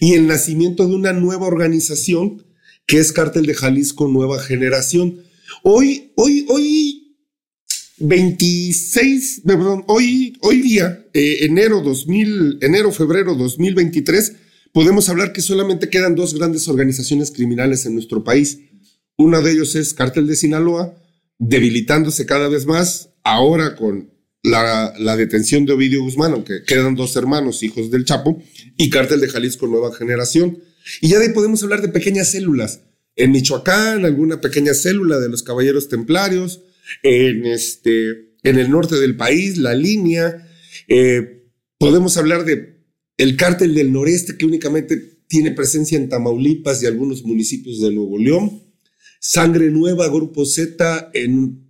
y 0.00 0.14
el 0.14 0.26
nacimiento 0.26 0.86
de 0.86 0.94
una 0.94 1.12
nueva 1.12 1.46
organización 1.46 2.44
que 2.86 2.98
es 2.98 3.12
Cártel 3.12 3.46
de 3.46 3.54
Jalisco 3.54 4.08
Nueva 4.08 4.40
Generación. 4.40 5.22
Hoy, 5.62 6.12
hoy, 6.16 6.46
hoy, 6.48 7.16
26, 7.98 9.42
perdón, 9.44 9.84
hoy, 9.88 10.38
hoy 10.40 10.62
día, 10.62 11.04
eh, 11.12 11.38
enero 11.42 11.82
2000, 11.82 12.58
enero, 12.62 12.90
febrero 12.90 13.34
2023, 13.34 14.32
podemos 14.72 15.08
hablar 15.08 15.32
que 15.32 15.42
solamente 15.42 15.90
quedan 15.90 16.14
dos 16.14 16.34
grandes 16.34 16.66
organizaciones 16.66 17.30
criminales 17.30 17.84
en 17.84 17.94
nuestro 17.94 18.24
país. 18.24 18.60
Una 19.18 19.40
de 19.40 19.50
ellos 19.50 19.74
es 19.74 19.94
Cártel 19.94 20.28
de 20.28 20.36
Sinaloa, 20.36 20.96
debilitándose 21.38 22.24
cada 22.24 22.48
vez 22.48 22.66
más, 22.66 23.10
ahora 23.24 23.74
con 23.74 24.10
la, 24.44 24.94
la, 24.96 25.16
detención 25.16 25.66
de 25.66 25.72
Ovidio 25.72 26.04
Guzmán, 26.04 26.32
aunque 26.32 26.62
quedan 26.64 26.94
dos 26.94 27.16
hermanos, 27.16 27.64
hijos 27.64 27.90
del 27.90 28.04
Chapo, 28.04 28.40
y 28.76 28.90
Cártel 28.90 29.20
de 29.20 29.28
Jalisco 29.28 29.66
Nueva 29.66 29.92
Generación. 29.92 30.58
Y 31.00 31.08
ya 31.08 31.18
de 31.18 31.26
ahí 31.26 31.32
podemos 31.32 31.60
hablar 31.64 31.82
de 31.82 31.88
pequeñas 31.88 32.30
células. 32.30 32.82
En 33.16 33.32
Michoacán, 33.32 34.04
alguna 34.04 34.40
pequeña 34.40 34.72
célula 34.72 35.18
de 35.18 35.28
los 35.28 35.42
Caballeros 35.42 35.88
Templarios, 35.88 36.62
en, 37.02 37.44
este, 37.44 38.36
en 38.44 38.58
el 38.58 38.70
norte 38.70 38.94
del 39.00 39.16
país, 39.16 39.58
la 39.58 39.74
línea. 39.74 40.48
Eh, 40.86 41.50
podemos 41.76 42.16
hablar 42.16 42.44
de 42.44 42.84
el 43.16 43.36
cártel 43.36 43.74
del 43.74 43.92
noreste 43.92 44.36
que 44.36 44.46
únicamente 44.46 45.18
tiene 45.26 45.50
presencia 45.50 45.98
en 45.98 46.08
Tamaulipas 46.08 46.80
y 46.84 46.86
algunos 46.86 47.24
municipios 47.24 47.80
de 47.80 47.90
Nuevo 47.90 48.16
León. 48.16 48.67
Sangre 49.20 49.70
Nueva, 49.70 50.08
Grupo 50.08 50.44
Z, 50.46 51.10
en 51.14 51.68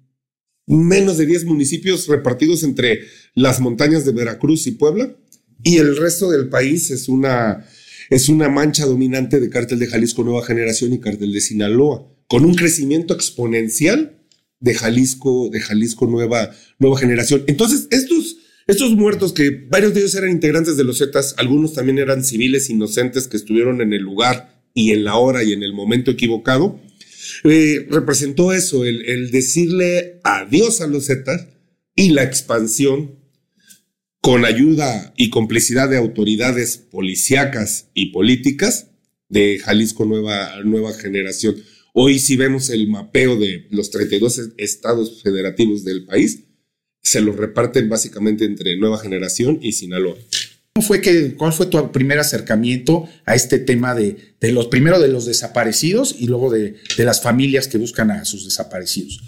menos 0.66 1.16
de 1.16 1.26
10 1.26 1.44
municipios 1.46 2.06
repartidos 2.06 2.62
entre 2.62 3.00
las 3.34 3.60
montañas 3.60 4.04
de 4.04 4.12
Veracruz 4.12 4.66
y 4.66 4.72
Puebla. 4.72 5.16
Y 5.62 5.78
el 5.78 5.96
resto 5.96 6.30
del 6.30 6.48
país 6.48 6.90
es 6.90 7.08
una, 7.08 7.66
es 8.10 8.28
una 8.28 8.48
mancha 8.48 8.86
dominante 8.86 9.40
de 9.40 9.50
cártel 9.50 9.78
de 9.78 9.86
Jalisco 9.86 10.24
Nueva 10.24 10.44
Generación 10.44 10.92
y 10.92 11.00
cártel 11.00 11.32
de 11.32 11.40
Sinaloa, 11.40 12.06
con 12.28 12.44
un 12.44 12.54
crecimiento 12.54 13.14
exponencial 13.14 14.18
de 14.60 14.74
Jalisco, 14.74 15.48
de 15.50 15.60
Jalisco 15.60 16.06
Nueva, 16.06 16.50
Nueva 16.78 16.98
Generación. 16.98 17.44
Entonces, 17.46 17.88
estos, 17.90 18.36
estos 18.66 18.94
muertos, 18.94 19.32
que 19.32 19.50
varios 19.50 19.94
de 19.94 20.00
ellos 20.00 20.14
eran 20.14 20.30
integrantes 20.30 20.76
de 20.76 20.84
los 20.84 20.98
Zetas, 20.98 21.34
algunos 21.38 21.74
también 21.74 21.98
eran 21.98 22.24
civiles 22.24 22.68
inocentes 22.70 23.26
que 23.26 23.36
estuvieron 23.36 23.80
en 23.80 23.92
el 23.92 24.02
lugar 24.02 24.62
y 24.74 24.92
en 24.92 25.04
la 25.04 25.16
hora 25.16 25.42
y 25.42 25.52
en 25.52 25.62
el 25.62 25.72
momento 25.72 26.10
equivocado, 26.10 26.80
eh, 27.44 27.86
representó 27.90 28.52
eso, 28.52 28.84
el, 28.84 29.04
el, 29.06 29.30
decirle 29.30 30.20
adiós 30.24 30.80
a 30.80 30.86
los 30.86 31.06
Zetas 31.06 31.46
y 31.94 32.10
la 32.10 32.22
expansión 32.22 33.18
con 34.20 34.44
ayuda 34.44 35.12
y 35.16 35.30
complicidad 35.30 35.88
de 35.88 35.96
autoridades 35.96 36.76
policíacas 36.76 37.90
y 37.94 38.06
políticas 38.12 38.88
de 39.28 39.58
Jalisco 39.58 40.04
Nueva, 40.04 40.62
Nueva 40.64 40.92
Generación. 40.92 41.56
Hoy 41.94 42.18
si 42.18 42.36
vemos 42.36 42.70
el 42.70 42.88
mapeo 42.88 43.36
de 43.36 43.66
los 43.70 43.90
32 43.90 44.52
estados 44.56 45.22
federativos 45.22 45.84
del 45.84 46.04
país, 46.04 46.44
se 47.02 47.20
los 47.20 47.36
reparten 47.36 47.88
básicamente 47.88 48.44
entre 48.44 48.76
Nueva 48.76 48.98
Generación 48.98 49.58
y 49.62 49.72
Sinaloa. 49.72 50.16
¿Cómo 50.78 50.86
fue 50.86 51.00
que, 51.00 51.34
¿Cuál 51.34 51.52
fue 51.52 51.66
tu 51.66 51.90
primer 51.90 52.20
acercamiento 52.20 53.08
a 53.24 53.34
este 53.34 53.58
tema 53.58 53.96
de, 53.96 54.36
de 54.40 54.52
los, 54.52 54.68
primero 54.68 55.00
de 55.00 55.08
los 55.08 55.26
desaparecidos 55.26 56.14
y 56.16 56.28
luego 56.28 56.52
de, 56.52 56.76
de, 56.96 57.04
las 57.04 57.20
familias 57.20 57.66
que 57.66 57.78
buscan 57.78 58.12
a 58.12 58.24
sus 58.24 58.44
desaparecidos? 58.44 59.20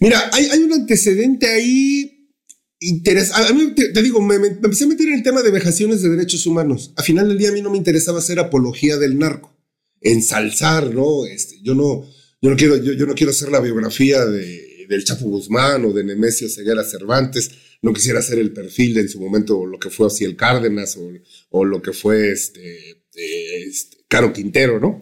Mira, 0.00 0.30
hay, 0.32 0.46
hay 0.46 0.60
un 0.60 0.72
antecedente 0.72 1.46
ahí 1.46 2.32
interesante. 2.80 3.52
A 3.52 3.54
mí 3.54 3.74
te, 3.74 3.90
te 3.90 4.02
digo, 4.02 4.22
me, 4.22 4.38
me, 4.38 4.46
empecé 4.46 4.84
a 4.84 4.86
meter 4.86 5.08
en 5.08 5.16
el 5.16 5.22
tema 5.22 5.42
de 5.42 5.50
vejaciones 5.50 6.00
de 6.00 6.08
derechos 6.08 6.46
humanos. 6.46 6.94
A 6.96 7.02
final 7.02 7.28
del 7.28 7.36
día 7.36 7.50
a 7.50 7.52
mí 7.52 7.60
no 7.60 7.70
me 7.70 7.76
interesaba 7.76 8.20
hacer 8.20 8.38
apología 8.38 8.96
del 8.96 9.18
narco 9.18 9.54
ensalzar, 10.00 10.94
¿no? 10.94 11.26
Este, 11.26 11.60
yo 11.62 11.74
no, 11.74 12.02
yo 12.40 12.48
no 12.48 12.56
quiero, 12.56 12.82
yo, 12.82 12.94
yo 12.94 13.04
no 13.04 13.14
quiero 13.14 13.32
hacer 13.32 13.50
la 13.50 13.60
biografía 13.60 14.24
de, 14.24 14.86
del 14.88 15.04
Chapo 15.04 15.26
Guzmán 15.26 15.84
o 15.84 15.92
de 15.92 16.02
Nemesio 16.02 16.48
Ceguera 16.48 16.82
Cervantes, 16.82 17.50
no 17.82 17.92
quisiera 17.92 18.18
hacer 18.18 18.38
el 18.38 18.52
perfil 18.52 18.94
de 18.94 19.02
en 19.02 19.08
su 19.08 19.20
momento 19.20 19.64
lo 19.66 19.78
que 19.78 19.90
fue 19.90 20.08
así 20.08 20.24
el 20.24 20.36
Cárdenas 20.36 20.96
o, 20.96 21.10
o 21.50 21.64
lo 21.64 21.80
que 21.80 21.92
fue 21.92 22.32
este, 22.32 23.02
este, 23.12 23.98
Caro 24.08 24.32
Quintero, 24.32 24.80
¿no? 24.80 25.00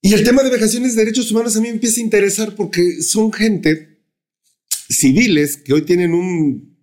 Y 0.00 0.14
el 0.14 0.24
tema 0.24 0.42
de 0.42 0.50
vejaciones 0.50 0.94
de 0.94 1.04
derechos 1.04 1.30
humanos 1.30 1.56
a 1.56 1.60
mí 1.60 1.68
me 1.68 1.74
empieza 1.74 2.00
a 2.00 2.04
interesar 2.04 2.54
porque 2.54 3.02
son 3.02 3.32
gente 3.32 3.98
civiles 4.88 5.56
que 5.56 5.72
hoy 5.72 5.82
tienen 5.82 6.14
un, 6.14 6.78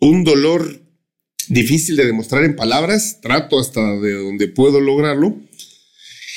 un 0.00 0.24
dolor 0.24 0.82
difícil 1.48 1.96
de 1.96 2.06
demostrar 2.06 2.44
en 2.44 2.56
palabras, 2.56 3.20
trato 3.20 3.58
hasta 3.58 3.80
de 4.00 4.12
donde 4.14 4.48
puedo 4.48 4.80
lograrlo, 4.80 5.40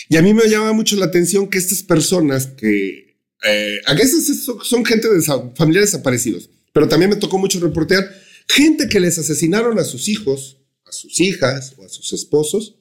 y 0.07 0.17
a 0.17 0.21
mí 0.21 0.33
me 0.33 0.47
llama 0.49 0.73
mucho 0.73 0.95
la 0.95 1.05
atención 1.05 1.49
que 1.49 1.57
estas 1.57 1.83
personas 1.83 2.47
que 2.47 3.17
eh, 3.43 3.79
a 3.85 3.93
veces 3.93 4.43
son 4.63 4.85
gente 4.85 5.07
de 5.07 5.21
familiares 5.55 5.91
desaparecidos, 5.91 6.49
pero 6.79 6.87
también 6.87 7.09
me 7.09 7.17
tocó 7.17 7.37
mucho 7.37 7.59
reportear 7.59 8.09
gente 8.47 8.87
que 8.87 9.01
les 9.01 9.17
asesinaron 9.17 9.77
a 9.79 9.83
sus 9.83 10.07
hijos, 10.07 10.61
a 10.85 10.93
sus 10.93 11.19
hijas 11.19 11.73
o 11.75 11.83
a 11.83 11.89
sus 11.89 12.13
esposos 12.13 12.77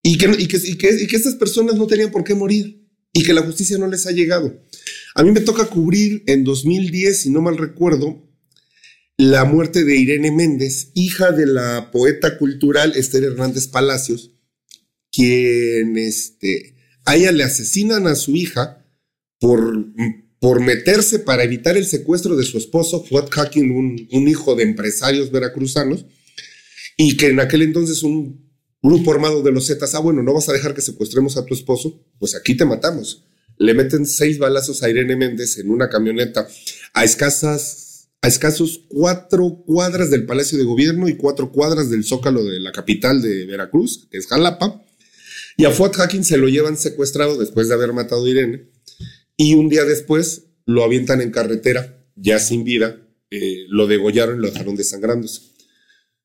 y 0.00 0.16
que, 0.16 0.26
y 0.38 0.46
que, 0.46 0.58
y 0.58 0.78
que, 0.78 0.94
y 0.94 1.08
que 1.08 1.16
estas 1.16 1.34
personas 1.34 1.74
no 1.74 1.88
tenían 1.88 2.12
por 2.12 2.22
qué 2.22 2.36
morir 2.36 2.88
y 3.12 3.24
que 3.24 3.32
la 3.32 3.42
justicia 3.42 3.78
no 3.78 3.88
les 3.88 4.06
ha 4.06 4.12
llegado. 4.12 4.64
A 5.16 5.24
mí 5.24 5.32
me 5.32 5.40
toca 5.40 5.64
cubrir 5.64 6.22
en 6.28 6.44
2010, 6.44 7.20
si 7.20 7.30
no 7.30 7.42
mal 7.42 7.58
recuerdo, 7.58 8.24
la 9.16 9.44
muerte 9.44 9.82
de 9.82 9.96
Irene 9.96 10.30
Méndez, 10.30 10.92
hija 10.94 11.32
de 11.32 11.46
la 11.46 11.90
poeta 11.90 12.38
cultural 12.38 12.92
Esther 12.94 13.24
Hernández 13.24 13.66
Palacios, 13.66 14.36
quien 15.10 15.98
este, 15.98 16.76
a 17.04 17.16
ella 17.16 17.32
le 17.32 17.42
asesinan 17.42 18.06
a 18.06 18.14
su 18.14 18.36
hija 18.36 18.86
por, 19.40 19.84
por 20.40 20.60
meterse 20.60 21.18
para 21.18 21.42
evitar 21.42 21.76
el 21.76 21.86
secuestro 21.86 22.36
de 22.36 22.44
su 22.44 22.58
esposo, 22.58 23.04
Fuad 23.04 23.28
Hacking, 23.30 23.70
un, 23.70 24.28
hijo 24.28 24.54
de 24.54 24.62
empresarios 24.62 25.30
veracruzanos, 25.30 26.06
y 26.96 27.16
que 27.16 27.28
en 27.28 27.40
aquel 27.40 27.62
entonces 27.62 28.02
un 28.02 28.48
grupo 28.82 29.12
armado 29.12 29.42
de 29.42 29.52
los 29.52 29.66
Zetas, 29.66 29.94
ah, 29.94 30.00
bueno, 30.00 30.22
no 30.22 30.34
vas 30.34 30.48
a 30.48 30.52
dejar 30.52 30.74
que 30.74 30.80
secuestremos 30.80 31.36
a 31.36 31.44
tu 31.44 31.54
esposo, 31.54 32.00
pues 32.18 32.34
aquí 32.34 32.56
te 32.56 32.64
matamos. 32.64 33.24
Le 33.58 33.74
meten 33.74 34.06
seis 34.06 34.38
balazos 34.38 34.82
a 34.82 34.90
Irene 34.90 35.16
Méndez 35.16 35.58
en 35.58 35.70
una 35.70 35.88
camioneta 35.88 36.46
a 36.94 37.02
escasas, 37.02 38.08
a 38.22 38.28
escasos 38.28 38.84
cuatro 38.88 39.64
cuadras 39.66 40.10
del 40.10 40.26
Palacio 40.26 40.58
de 40.58 40.64
Gobierno 40.64 41.08
y 41.08 41.16
cuatro 41.16 41.50
cuadras 41.50 41.90
del 41.90 42.04
Zócalo 42.04 42.44
de 42.44 42.60
la 42.60 42.70
capital 42.70 43.20
de 43.20 43.46
Veracruz, 43.46 44.06
que 44.10 44.18
es 44.18 44.28
Jalapa. 44.28 44.84
Y 45.56 45.64
a 45.64 45.72
Fuad 45.72 45.92
Hacking 45.92 46.22
se 46.22 46.36
lo 46.36 46.48
llevan 46.48 46.76
secuestrado 46.76 47.36
después 47.36 47.66
de 47.66 47.74
haber 47.74 47.92
matado 47.92 48.24
a 48.24 48.28
Irene. 48.28 48.68
Y 49.40 49.54
un 49.54 49.68
día 49.68 49.84
después 49.84 50.46
lo 50.66 50.82
avientan 50.82 51.22
en 51.22 51.30
carretera, 51.30 52.04
ya 52.16 52.40
sin 52.40 52.64
vida. 52.64 53.00
Eh, 53.30 53.66
lo 53.68 53.86
degollaron 53.86 54.38
y 54.38 54.42
lo 54.42 54.50
dejaron 54.50 54.74
desangrándose. 54.74 55.42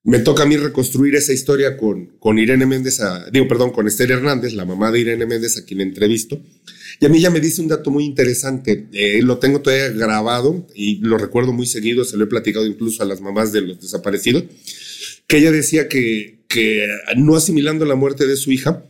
Me 0.04 0.20
toca 0.20 0.44
a 0.44 0.46
mí 0.48 0.58
reconstruir 0.58 1.16
esa 1.16 1.32
historia 1.32 1.78
con, 1.78 2.18
con 2.18 2.40
Irene 2.40 2.66
Méndez, 2.66 3.00
a, 3.02 3.30
digo, 3.30 3.48
perdón, 3.48 3.72
con 3.72 3.88
Esther 3.88 4.12
Hernández, 4.12 4.54
la 4.54 4.66
mamá 4.66 4.92
de 4.92 5.00
Irene 5.00 5.28
Méndez, 5.28 5.58
a 5.58 5.64
quien 5.64 5.80
entrevisto. 5.80 6.42
Y 7.00 7.06
a 7.06 7.10
mí 7.10 7.22
ya 7.22 7.30
me 7.30 7.40
dice 7.40 7.62
un 7.62 7.68
dato 7.68 7.92
muy 7.92 8.04
interesante. 8.04 8.88
Eh, 8.92 9.22
lo 9.22 9.38
tengo 9.38 9.62
todavía 9.62 9.90
grabado 9.90 10.68
y 10.74 10.98
lo 10.98 11.20
recuerdo 11.20 11.54
muy 11.54 11.68
seguido, 11.68 12.04
se 12.04 12.18
lo 12.18 12.24
he 12.24 12.28
platicado 12.28 12.66
incluso 12.66 13.04
a 13.04 13.06
las 13.06 13.22
mamás 13.22 13.52
de 13.54 13.62
los 13.62 13.80
desaparecidos, 13.80 14.46
que 15.28 15.38
ella 15.38 15.52
decía 15.52 15.88
que, 15.88 16.46
que 16.50 16.88
no 17.16 17.36
asimilando 17.36 17.86
la 17.86 17.96
muerte 17.96 18.26
de 18.26 18.38
su 18.38 18.52
hija, 18.52 18.84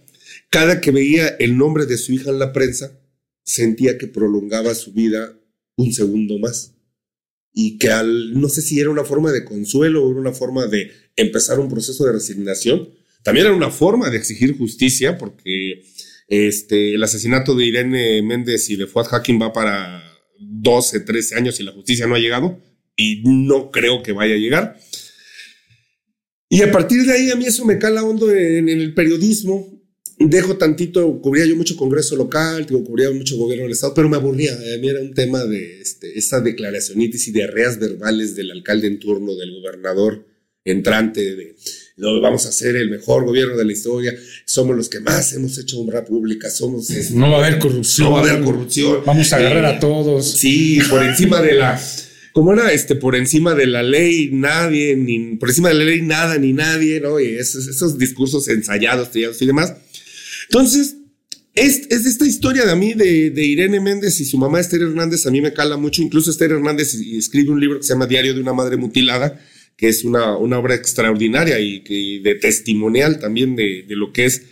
cada 0.50 0.80
que 0.80 0.92
veía 0.92 1.28
el 1.28 1.58
nombre 1.58 1.86
de 1.86 1.98
su 1.98 2.14
hija 2.14 2.30
en 2.30 2.40
la 2.40 2.54
prensa, 2.54 2.98
sentía 3.44 3.98
que 3.98 4.08
prolongaba 4.08 4.74
su 4.76 4.94
vida 4.94 5.38
un 5.76 5.94
segundo 5.94 6.38
más. 6.40 6.76
Y 7.54 7.78
que 7.78 7.90
al, 7.90 8.40
no 8.40 8.50
sé 8.50 8.62
si 8.62 8.80
era 8.80 8.90
una 8.90 9.04
forma 9.04 9.32
de 9.32 9.46
consuelo 9.46 10.04
o 10.04 10.12
era 10.12 10.20
una 10.20 10.34
forma 10.34 10.66
de 10.68 10.92
empezar 11.16 11.60
un 11.60 11.70
proceso 11.70 12.06
de 12.06 12.14
resignación, 12.14 12.90
también 13.24 13.46
era 13.46 13.56
una 13.56 13.70
forma 13.70 14.10
de 14.10 14.18
exigir 14.18 14.58
justicia, 14.58 15.18
porque 15.18 15.84
este, 16.28 16.96
el 16.96 17.04
asesinato 17.04 17.56
de 17.56 17.66
Irene 17.66 18.22
Méndez 18.22 18.70
y 18.70 18.76
de 18.76 18.88
Fuad 18.88 19.06
Hacking 19.06 19.42
va 19.42 19.54
para 19.54 20.04
12, 20.40 21.02
13 21.02 21.36
años 21.36 21.60
y 21.60 21.64
la 21.64 21.72
justicia 21.72 22.08
no 22.08 22.16
ha 22.16 22.20
llegado, 22.20 22.60
y 22.96 23.22
no 23.26 23.72
creo 23.72 24.04
que 24.04 24.12
vaya 24.12 24.36
a 24.36 24.40
llegar. 24.40 24.78
Y 26.50 26.62
a 26.62 26.72
partir 26.72 27.04
de 27.04 27.14
ahí 27.14 27.32
a 27.32 27.36
mí 27.36 27.46
eso 27.46 27.66
me 27.66 27.80
cala 27.80 28.04
hondo 28.04 28.32
en, 28.32 28.70
en 28.70 28.82
el 28.82 28.94
periodismo, 28.94 29.73
dejo 30.20 30.58
tantito, 30.58 31.22
cubría 31.22 31.46
yo 31.46 31.56
mucho 31.56 31.76
congreso 31.76 32.16
local, 32.16 32.66
digo, 32.66 32.84
cubría 32.84 33.12
mucho 33.12 33.38
gobierno 33.38 33.64
del 33.64 33.74
estado, 33.74 33.94
pero 33.94 34.10
me 34.10 34.18
aburría. 34.18 34.54
A 34.54 34.78
mí 34.80 34.88
era 34.88 35.02
un 35.02 35.14
tema 35.14 35.44
de 35.46 35.82
este, 35.82 36.18
esta 36.18 36.42
declaracionitis 36.42 37.28
y 37.28 37.32
diarreas 37.32 37.80
verbales 37.80 38.36
del 38.36 38.52
alcalde 38.52 38.88
en 38.88 39.00
turno, 39.00 39.36
del 39.36 39.52
gobernador 39.60 40.26
entrante, 40.66 41.36
de 41.36 41.56
no, 41.96 42.20
vamos 42.22 42.46
a 42.48 42.52
ser 42.52 42.76
el 42.76 42.90
mejor 42.90 43.26
gobierno 43.26 43.56
de 43.56 43.66
la 43.66 43.72
historia, 43.72 44.16
somos 44.46 44.76
los 44.76 44.90
que 44.90 45.00
más 45.00 45.34
hemos 45.34 45.58
hecho 45.60 45.80
obra 45.80 46.04
pública, 46.04 46.50
somos... 46.50 46.90
Este, 46.90 47.14
no 47.14 47.30
va 47.30 47.38
a 47.38 47.46
haber 47.46 47.60
corrupción. 47.60 48.10
No 48.10 48.16
va 48.16 48.22
a 48.22 48.32
haber 48.32 48.44
corrupción. 48.44 49.04
Vamos 49.06 49.32
a 49.32 49.36
agarrar 49.36 49.66
a 49.66 49.80
todos. 49.80 50.28
Sí, 50.28 50.80
por 50.90 51.04
encima 51.04 51.42
de 51.42 51.54
la... 51.54 51.80
¿Cómo 52.32 52.52
era? 52.52 52.72
Este, 52.74 52.96
por 52.96 53.16
encima 53.16 53.54
de 53.54 53.68
la 53.68 53.84
ley, 53.84 54.32
nadie, 54.34 54.96
ni 54.96 55.36
por 55.36 55.50
encima 55.50 55.70
de 55.70 55.76
la 55.76 55.84
ley, 55.84 56.02
nada, 56.02 56.40
ni 56.40 56.52
nadie, 56.52 57.00
¿no? 57.00 57.20
Y 57.20 57.28
esos, 57.28 57.68
esos 57.68 58.00
discursos 58.00 58.48
ensayados, 58.48 59.10
y 59.16 59.46
demás. 59.46 59.76
Entonces, 60.54 60.98
es, 61.56 61.88
es 61.90 62.06
esta 62.06 62.28
historia 62.28 62.64
de 62.64 62.72
a 62.72 62.76
mí, 62.76 62.94
de, 62.94 63.44
Irene 63.44 63.80
Méndez 63.80 64.20
y 64.20 64.26
su 64.26 64.38
mamá 64.38 64.60
Esther 64.60 64.84
Hernández, 64.84 65.26
a 65.26 65.32
mí 65.32 65.42
me 65.42 65.52
cala 65.52 65.78
mucho. 65.78 66.04
Incluso 66.04 66.30
Esther 66.30 66.52
Hernández 66.52 66.94
escribe 66.94 67.50
un 67.50 67.60
libro 67.60 67.80
que 67.80 67.84
se 67.84 67.94
llama 67.94 68.06
Diario 68.06 68.36
de 68.36 68.42
una 68.42 68.54
Madre 68.54 68.78
Mutilada, 68.78 69.42
que 69.76 69.90
es 69.90 70.04
una, 70.04 70.38
una 70.38 70.60
obra 70.60 70.76
extraordinaria 70.76 71.60
y 71.60 71.82
que, 71.84 72.22
de 72.24 72.36
testimonial 72.36 73.18
también 73.18 73.56
de, 73.56 73.84
de 73.88 73.96
lo 73.96 74.14
que 74.14 74.26
es 74.26 74.44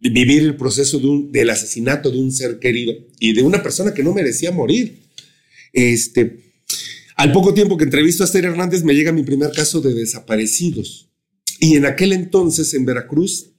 vivir 0.00 0.42
el 0.42 0.56
proceso 0.56 0.98
de 0.98 1.06
un, 1.06 1.30
del 1.30 1.50
asesinato 1.50 2.10
de 2.10 2.18
un 2.18 2.32
ser 2.32 2.58
querido 2.58 2.94
y 3.20 3.32
de 3.32 3.42
una 3.42 3.62
persona 3.62 3.94
que 3.94 4.02
no 4.02 4.12
merecía 4.12 4.50
morir. 4.50 5.04
Este, 5.72 6.52
al 7.14 7.30
poco 7.30 7.54
tiempo 7.54 7.76
que 7.76 7.84
entrevisto 7.84 8.24
a 8.24 8.26
Esther 8.26 8.46
Hernández 8.46 8.82
me 8.82 8.94
llega 8.94 9.12
mi 9.12 9.22
primer 9.22 9.52
caso 9.52 9.80
de 9.80 9.94
desaparecidos. 9.94 11.12
Y 11.60 11.76
en 11.76 11.86
aquel 11.86 12.12
entonces 12.12 12.74
en 12.74 12.84
Veracruz 12.84 13.52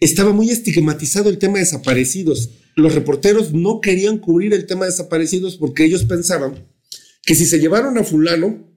estaba 0.00 0.32
muy 0.32 0.50
estigmatizado 0.50 1.28
el 1.28 1.38
tema 1.38 1.54
de 1.54 1.60
desaparecidos. 1.60 2.50
Los 2.76 2.94
reporteros 2.94 3.52
no 3.52 3.80
querían 3.80 4.18
cubrir 4.18 4.54
el 4.54 4.66
tema 4.66 4.84
de 4.84 4.92
desaparecidos 4.92 5.56
porque 5.56 5.84
ellos 5.84 6.04
pensaban 6.04 6.66
que 7.22 7.34
si 7.34 7.46
se 7.46 7.58
llevaron 7.58 7.98
a 7.98 8.04
fulano 8.04 8.68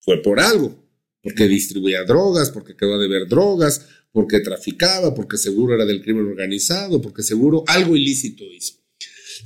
fue 0.00 0.22
por 0.22 0.38
algo, 0.38 0.86
porque 1.22 1.48
distribuía 1.48 2.04
drogas, 2.04 2.50
porque 2.50 2.76
quedó 2.76 2.98
de 2.98 3.08
ver 3.08 3.26
drogas, 3.26 3.86
porque 4.12 4.40
traficaba, 4.40 5.14
porque 5.14 5.38
seguro 5.38 5.74
era 5.74 5.86
del 5.86 6.02
crimen 6.02 6.26
organizado, 6.26 7.00
porque 7.00 7.22
seguro 7.22 7.64
algo 7.66 7.96
ilícito 7.96 8.44
hizo. 8.44 8.74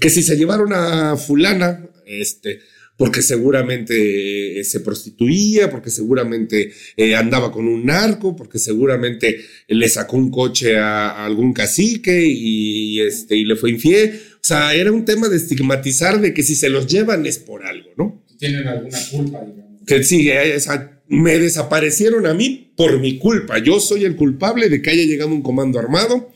Que 0.00 0.11
si 0.11 0.23
se 0.23 0.37
llevaron 0.37 0.73
a 0.73 1.17
fulana, 1.17 1.88
este, 2.07 2.61
porque 2.99 3.23
seguramente 3.23 4.59
eh, 4.59 4.64
se 4.64 4.81
prostituía, 4.81 5.71
porque 5.71 5.88
seguramente 5.88 6.73
eh, 6.97 7.14
andaba 7.14 7.52
con 7.52 7.69
un 7.69 7.87
narco, 7.87 8.35
porque 8.35 8.59
seguramente 8.59 9.38
le 9.69 9.88
sacó 9.88 10.17
un 10.17 10.33
coche 10.33 10.76
a, 10.76 11.25
algún 11.25 11.52
cacique 11.52 12.26
y, 12.26 13.00
este, 13.00 13.37
y 13.37 13.45
le 13.45 13.55
fue 13.55 13.71
infiel. 13.71 14.21
O 14.35 14.40
sea, 14.43 14.75
era 14.75 14.90
un 14.90 15.05
tema 15.05 15.28
de 15.28 15.37
estigmatizar 15.37 16.21
de 16.21 16.35
que 16.35 16.43
si 16.43 16.57
se 16.57 16.69
los 16.71 16.88
llevan 16.88 17.25
es 17.25 17.38
por 17.38 17.64
algo, 17.64 17.90
¿no? 17.97 18.25
Tienen 18.37 18.67
alguna 18.67 18.99
culpa, 19.12 19.45
digamos. 19.47 19.83
Que 19.87 20.02
sí, 20.02 20.28
eh, 20.31 20.59
me 21.07 21.38
desaparecieron 21.38 22.26
a 22.26 22.35
mí 22.35 22.73
por 22.76 22.99
mi 22.99 23.19
culpa. 23.19 23.59
Yo 23.59 23.78
soy 23.78 24.07
el 24.07 24.17
culpable 24.17 24.69
de 24.69 24.83
que 24.83 24.90
haya 24.90 25.05
llegado 25.05 25.31
un 25.31 25.43
comando 25.43 25.78
armado 25.78 26.33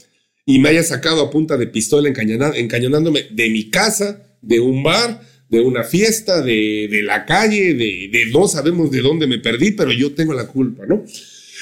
y 0.47 0.61
me 0.61 0.69
haya 0.69 0.85
sacado 0.85 1.23
a 1.23 1.31
punta 1.31 1.57
de 1.57 1.67
pistola 1.67 2.09
encañonándome 2.09 3.27
de 3.33 3.51
mi 3.51 3.69
casa, 3.69 4.39
de 4.41 4.61
un 4.61 4.85
bar, 4.85 5.21
de 5.53 5.61
una 5.61 5.85
fiesta, 5.85 6.41
de, 6.41 6.89
de 6.91 7.03
la 7.03 7.27
calle, 7.27 7.75
de, 7.75 8.09
de, 8.11 8.27
no 8.33 8.49
sabemos 8.49 8.91
de 8.91 9.03
dónde 9.03 9.27
me 9.27 9.39
perdí, 9.39 9.73
pero 9.73 9.93
yo 9.93 10.15
tengo 10.15 10.33
la 10.33 10.47
culpa, 10.47 10.87
¿no? 10.87 11.05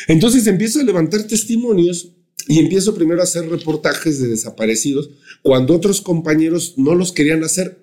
Entonces 0.06 0.47
empiezo 0.47 0.78
a 0.78 0.85
levantar 0.85 1.25
testimonios 1.25 2.12
y 2.47 2.61
empiezo 2.61 2.94
primero 2.94 3.20
a 3.20 3.25
hacer 3.25 3.49
reportajes 3.49 4.20
de 4.23 4.28
desaparecidos 4.28 5.11
cuando 5.42 5.75
otros 5.75 6.00
compañeros 6.02 6.75
no 6.76 6.94
los 6.94 7.11
querían 7.11 7.42
hacer 7.42 7.78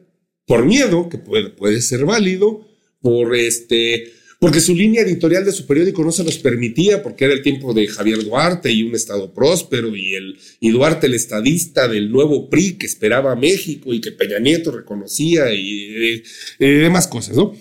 por 0.46 0.66
miedo, 0.66 1.10
que 1.10 1.18
puede, 1.18 1.50
puede 1.50 1.82
ser 1.82 2.06
válido, 2.06 2.66
por 3.02 3.36
este, 3.36 4.14
porque 4.40 4.62
su 4.62 4.76
línea 4.76 5.02
editorial 5.02 5.46
de 5.46 5.52
su 5.52 5.66
periódico 5.66 6.04
no 6.04 6.12
se 6.12 6.24
los 6.24 6.38
permitía, 6.38 7.02
porque 7.02 7.26
era 7.26 7.34
el 7.34 7.42
tiempo 7.42 7.74
de 7.74 7.88
Javier 7.88 8.24
Duarte 8.24 8.72
y 8.72 8.84
un 8.84 8.94
Estado 8.94 9.34
próspero, 9.34 9.96
y, 9.96 10.14
el, 10.14 10.38
Duarte 10.62 11.08
el 11.08 11.16
estadista 11.16 11.88
del 11.88 12.12
nuevo 12.12 12.50
PRI 12.50 12.78
que 12.78 12.86
esperaba 12.86 13.36
México 13.36 13.94
y 13.94 14.02
que 14.02 14.12
Peña 14.12 14.38
Nieto 14.38 14.72
reconocía 14.72 15.52
y, 15.54 16.24
demás 16.60 17.08
cosas, 17.08 17.36
¿no? 17.36 17.56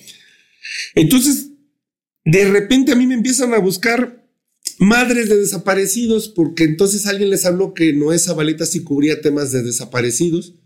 Entonces, 0.94 1.50
de 2.24 2.44
repente 2.50 2.92
a 2.92 2.96
mí 2.96 3.06
me 3.06 3.14
empiezan 3.14 3.54
a 3.54 3.58
buscar 3.58 4.28
madres 4.78 5.30
de 5.30 5.38
desaparecidos, 5.38 6.28
porque 6.28 6.64
entonces 6.64 7.06
alguien 7.06 7.30
les 7.30 7.46
habló 7.46 7.72
que 7.72 7.94
Noé 7.94 8.18
Zabaleta 8.18 8.66
sí 8.66 8.82
cubría 8.82 9.22
temas 9.22 9.50
de 9.50 9.62
desaparecidos, 9.62 10.56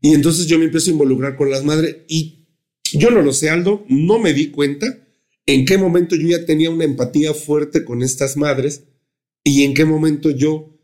y 0.00 0.14
entonces 0.14 0.46
yo 0.46 0.58
me 0.58 0.64
empiezo 0.64 0.90
a 0.90 0.94
involucrar 0.94 1.36
con 1.36 1.50
las 1.50 1.62
madres, 1.62 1.98
y 2.08 2.48
yo 2.92 3.10
no 3.10 3.22
lo 3.22 3.32
sé, 3.32 3.48
Aldo, 3.48 3.84
no 3.88 4.18
me 4.18 4.32
di 4.32 4.48
cuenta 4.48 5.05
en 5.46 5.64
qué 5.64 5.78
momento 5.78 6.16
yo 6.16 6.28
ya 6.28 6.44
tenía 6.44 6.70
una 6.70 6.84
empatía 6.84 7.32
fuerte 7.32 7.84
con 7.84 8.02
estas 8.02 8.36
madres 8.36 8.84
y 9.44 9.62
en 9.62 9.74
qué 9.74 9.84
momento 9.84 10.30
yo, 10.30 10.76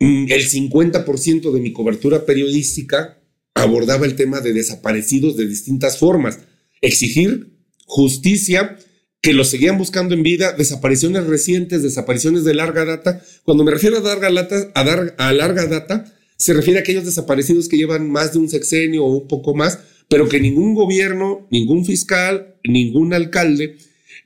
mm, 0.00 0.30
el 0.30 0.48
50% 0.48 1.52
de 1.52 1.60
mi 1.60 1.72
cobertura 1.72 2.26
periodística 2.26 3.22
abordaba 3.54 4.06
el 4.06 4.14
tema 4.14 4.40
de 4.40 4.52
desaparecidos 4.52 5.36
de 5.36 5.46
distintas 5.46 5.98
formas. 5.98 6.38
Exigir 6.80 7.58
justicia, 7.86 8.76
que 9.20 9.32
los 9.32 9.48
seguían 9.48 9.78
buscando 9.78 10.14
en 10.14 10.22
vida, 10.22 10.52
desapariciones 10.52 11.26
recientes, 11.26 11.82
desapariciones 11.82 12.44
de 12.44 12.54
larga 12.54 12.84
data. 12.84 13.22
Cuando 13.42 13.64
me 13.64 13.72
refiero 13.72 13.96
a 13.96 14.00
larga 14.00 14.30
data, 14.30 14.70
a, 15.16 15.32
larga 15.32 15.66
data, 15.66 16.14
se 16.36 16.52
refiere 16.52 16.78
a 16.78 16.82
aquellos 16.82 17.04
desaparecidos 17.04 17.68
que 17.68 17.76
llevan 17.76 18.08
más 18.10 18.32
de 18.32 18.38
un 18.38 18.48
sexenio 18.48 19.04
o 19.04 19.16
un 19.16 19.26
poco 19.26 19.54
más, 19.54 19.80
pero 20.08 20.28
que 20.28 20.40
ningún 20.40 20.74
gobierno, 20.74 21.48
ningún 21.50 21.84
fiscal, 21.84 22.57
ningún 22.68 23.14
alcalde, 23.14 23.76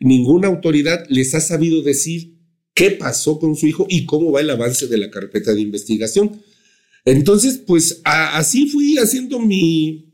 ninguna 0.01 0.49
autoridad 0.49 1.05
les 1.09 1.35
ha 1.35 1.41
sabido 1.41 1.83
decir 1.83 2.35
qué 2.75 2.91
pasó 2.91 3.39
con 3.39 3.57
su 3.57 3.67
hijo 3.67 3.87
y 3.89 4.07
cómo 4.07 4.33
va 4.33 4.41
el 4.41 4.51
avance 4.51 4.87
de 4.87 4.99
la 4.99 5.11
carpeta 5.11 5.55
de 5.55 5.61
investigación. 5.61 6.43
Entonces, 7.05 7.59
pues 7.67 8.01
así 8.05 8.69
fui 8.69 8.97
haciendo 8.99 9.41
mi, 9.41 10.13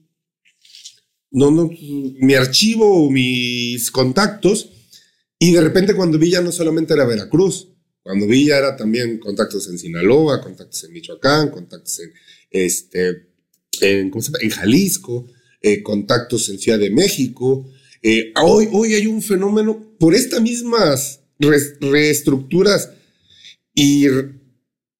no, 1.30 1.50
no, 1.50 1.70
mi 2.20 2.34
archivo, 2.34 3.10
mis 3.10 3.90
contactos, 3.90 4.70
y 5.38 5.52
de 5.52 5.60
repente 5.60 5.94
cuando 5.94 6.18
vi 6.18 6.30
ya 6.30 6.40
no 6.40 6.50
solamente 6.50 6.94
era 6.94 7.04
Veracruz, 7.04 7.68
cuando 8.02 8.26
vi 8.26 8.46
ya 8.46 8.58
era 8.58 8.76
también 8.76 9.18
contactos 9.18 9.68
en 9.68 9.78
Sinaloa, 9.78 10.40
contactos 10.40 10.82
en 10.84 10.92
Michoacán, 10.92 11.50
contactos 11.50 12.00
en, 12.00 12.12
este, 12.50 13.28
en 13.82 14.10
Jalisco, 14.50 15.26
eh, 15.60 15.82
contactos 15.82 16.48
en 16.48 16.58
Ciudad 16.58 16.78
de 16.78 16.90
México. 16.90 17.70
Eh, 18.02 18.32
hoy, 18.42 18.68
hoy 18.72 18.94
hay 18.94 19.06
un 19.06 19.22
fenómeno 19.22 19.94
por 19.98 20.14
estas 20.14 20.40
mismas 20.40 21.20
reestructuras 21.80 22.90
y, 23.74 24.06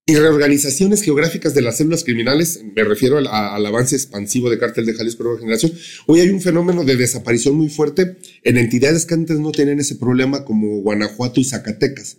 y, 0.07 0.15
reorganizaciones 0.15 1.03
geográficas 1.03 1.55
de 1.55 1.63
las 1.63 1.77
células 1.77 2.05
criminales, 2.05 2.63
me 2.77 2.85
refiero 2.85 3.19
al, 3.19 3.27
al 3.27 3.67
avance 3.67 3.97
expansivo 3.97 4.51
de 4.51 4.59
Cártel 4.59 4.87
de 4.87 4.95
Jalisco 4.95 5.25
Nueva 5.25 5.41
Generación, 5.41 5.73
hoy 6.07 6.21
hay 6.21 6.31
un 6.31 6.41
fenómeno 6.41 6.85
de 6.85 6.97
desaparición 6.97 7.57
muy 7.57 7.69
fuerte 7.69 8.17
en 8.45 8.57
entidades 8.57 9.05
que 9.05 9.15
antes 9.15 9.39
no 9.41 9.51
tenían 9.53 9.81
ese 9.81 9.97
problema 9.97 10.45
como 10.45 10.81
Guanajuato 10.81 11.41
y 11.41 11.45
Zacatecas. 11.45 12.19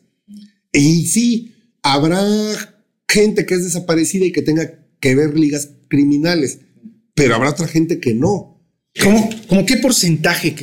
Y 0.74 1.08
sí, 1.08 1.56
habrá 1.82 2.22
gente 3.08 3.46
que 3.46 3.56
es 3.56 3.64
desaparecida 3.64 4.26
y 4.26 4.32
que 4.32 4.42
tenga 4.42 4.86
que 5.00 5.16
ver 5.16 5.38
ligas 5.38 5.70
criminales 5.88 6.60
pero 7.20 7.36
habrá 7.36 7.50
otra 7.50 7.68
gente 7.68 8.00
que 8.00 8.14
no. 8.14 8.59
¿Cómo, 9.04 9.30
¿Cómo 9.48 9.66
qué 9.66 9.78
porcentaje 9.78 10.56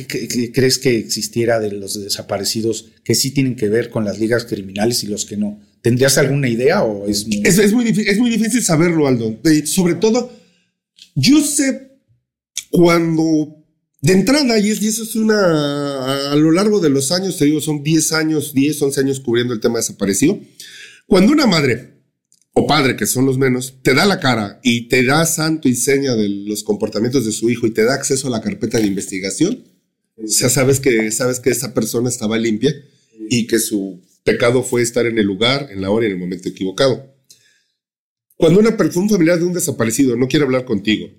crees 0.53 0.77
que 0.77 0.97
existiera 0.97 1.59
de 1.59 1.71
los 1.71 2.01
desaparecidos 2.01 2.89
que 3.03 3.15
sí 3.15 3.31
tienen 3.31 3.55
que 3.55 3.69
ver 3.69 3.89
con 3.89 4.05
las 4.05 4.19
ligas 4.19 4.45
criminales 4.45 5.03
y 5.03 5.07
los 5.07 5.25
que 5.25 5.37
no? 5.37 5.59
¿Tendrías 5.81 6.17
alguna 6.17 6.49
idea 6.49 6.83
o 6.83 7.07
es 7.07 7.25
muy... 7.25 7.41
Es, 7.45 7.71
muy, 7.71 7.83
difícil, 8.29 8.63
saberlo, 8.63 9.07
Aldo. 9.07 9.39
sobre 9.65 9.95
todo, 9.95 10.31
yo 11.15 11.41
sé 11.41 11.99
cuando 12.69 13.57
de 14.01 14.13
entrada, 14.13 14.59
y, 14.59 14.69
eso 14.69 15.03
es 15.03 15.15
una, 15.15 16.31
a, 16.31 16.35
lo 16.35 16.51
largo 16.51 16.79
de 16.79 16.89
los 16.89 17.11
años, 17.11 17.37
te 17.37 17.45
digo, 17.45 17.59
son 17.61 17.83
10 17.83 18.11
años, 18.13 18.53
10, 18.53 18.81
11 18.81 18.99
años 18.99 19.19
cubriendo 19.19 19.53
el 19.53 19.59
tema 19.59 19.79
desaparecido, 19.79 20.39
cuando 21.07 21.31
una 21.31 21.47
madre 21.47 21.96
o 22.59 22.65
padre, 22.65 22.95
que 22.95 23.05
son 23.05 23.27
los 23.27 23.37
menos, 23.37 23.75
te 23.83 23.93
da 23.93 24.03
la 24.03 24.19
cara 24.19 24.59
y 24.63 24.87
te 24.87 25.03
da 25.03 25.27
santo 25.27 25.69
y 25.69 25.75
seña 25.75 26.15
de 26.15 26.27
los 26.27 26.63
comportamientos 26.63 27.23
de 27.23 27.31
su 27.31 27.51
hijo 27.51 27.67
y 27.67 27.71
te 27.71 27.83
da 27.83 27.93
acceso 27.93 28.27
a 28.27 28.31
la 28.31 28.41
carpeta 28.41 28.79
de 28.79 28.87
investigación, 28.87 29.63
o 30.15 30.27
sea, 30.27 30.49
sabes 30.49 30.79
que, 30.79 31.11
sabes 31.11 31.39
que 31.39 31.51
esa 31.51 31.75
persona 31.75 32.09
estaba 32.09 32.35
limpia 32.39 32.73
y 33.29 33.45
que 33.45 33.59
su 33.59 34.01
pecado 34.23 34.63
fue 34.63 34.81
estar 34.81 35.05
en 35.05 35.19
el 35.19 35.27
lugar, 35.27 35.69
en 35.71 35.81
la 35.81 35.91
hora 35.91 36.05
y 36.05 36.07
en 36.07 36.13
el 36.13 36.19
momento 36.19 36.49
equivocado. 36.49 37.13
Cuando 38.37 38.59
una 38.59 38.75
persona 38.75 39.07
familiar 39.07 39.37
de 39.37 39.45
un 39.45 39.53
desaparecido 39.53 40.15
no 40.15 40.27
quiere 40.27 40.45
hablar 40.45 40.65
contigo, 40.65 41.11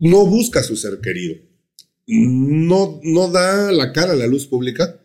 no 0.00 0.26
busca 0.26 0.60
a 0.60 0.64
su 0.64 0.76
ser 0.76 1.00
querido, 1.00 1.36
no, 2.08 2.98
no 3.04 3.28
da 3.28 3.70
la 3.70 3.92
cara 3.92 4.14
a 4.14 4.16
la 4.16 4.26
luz 4.26 4.46
pública, 4.46 5.00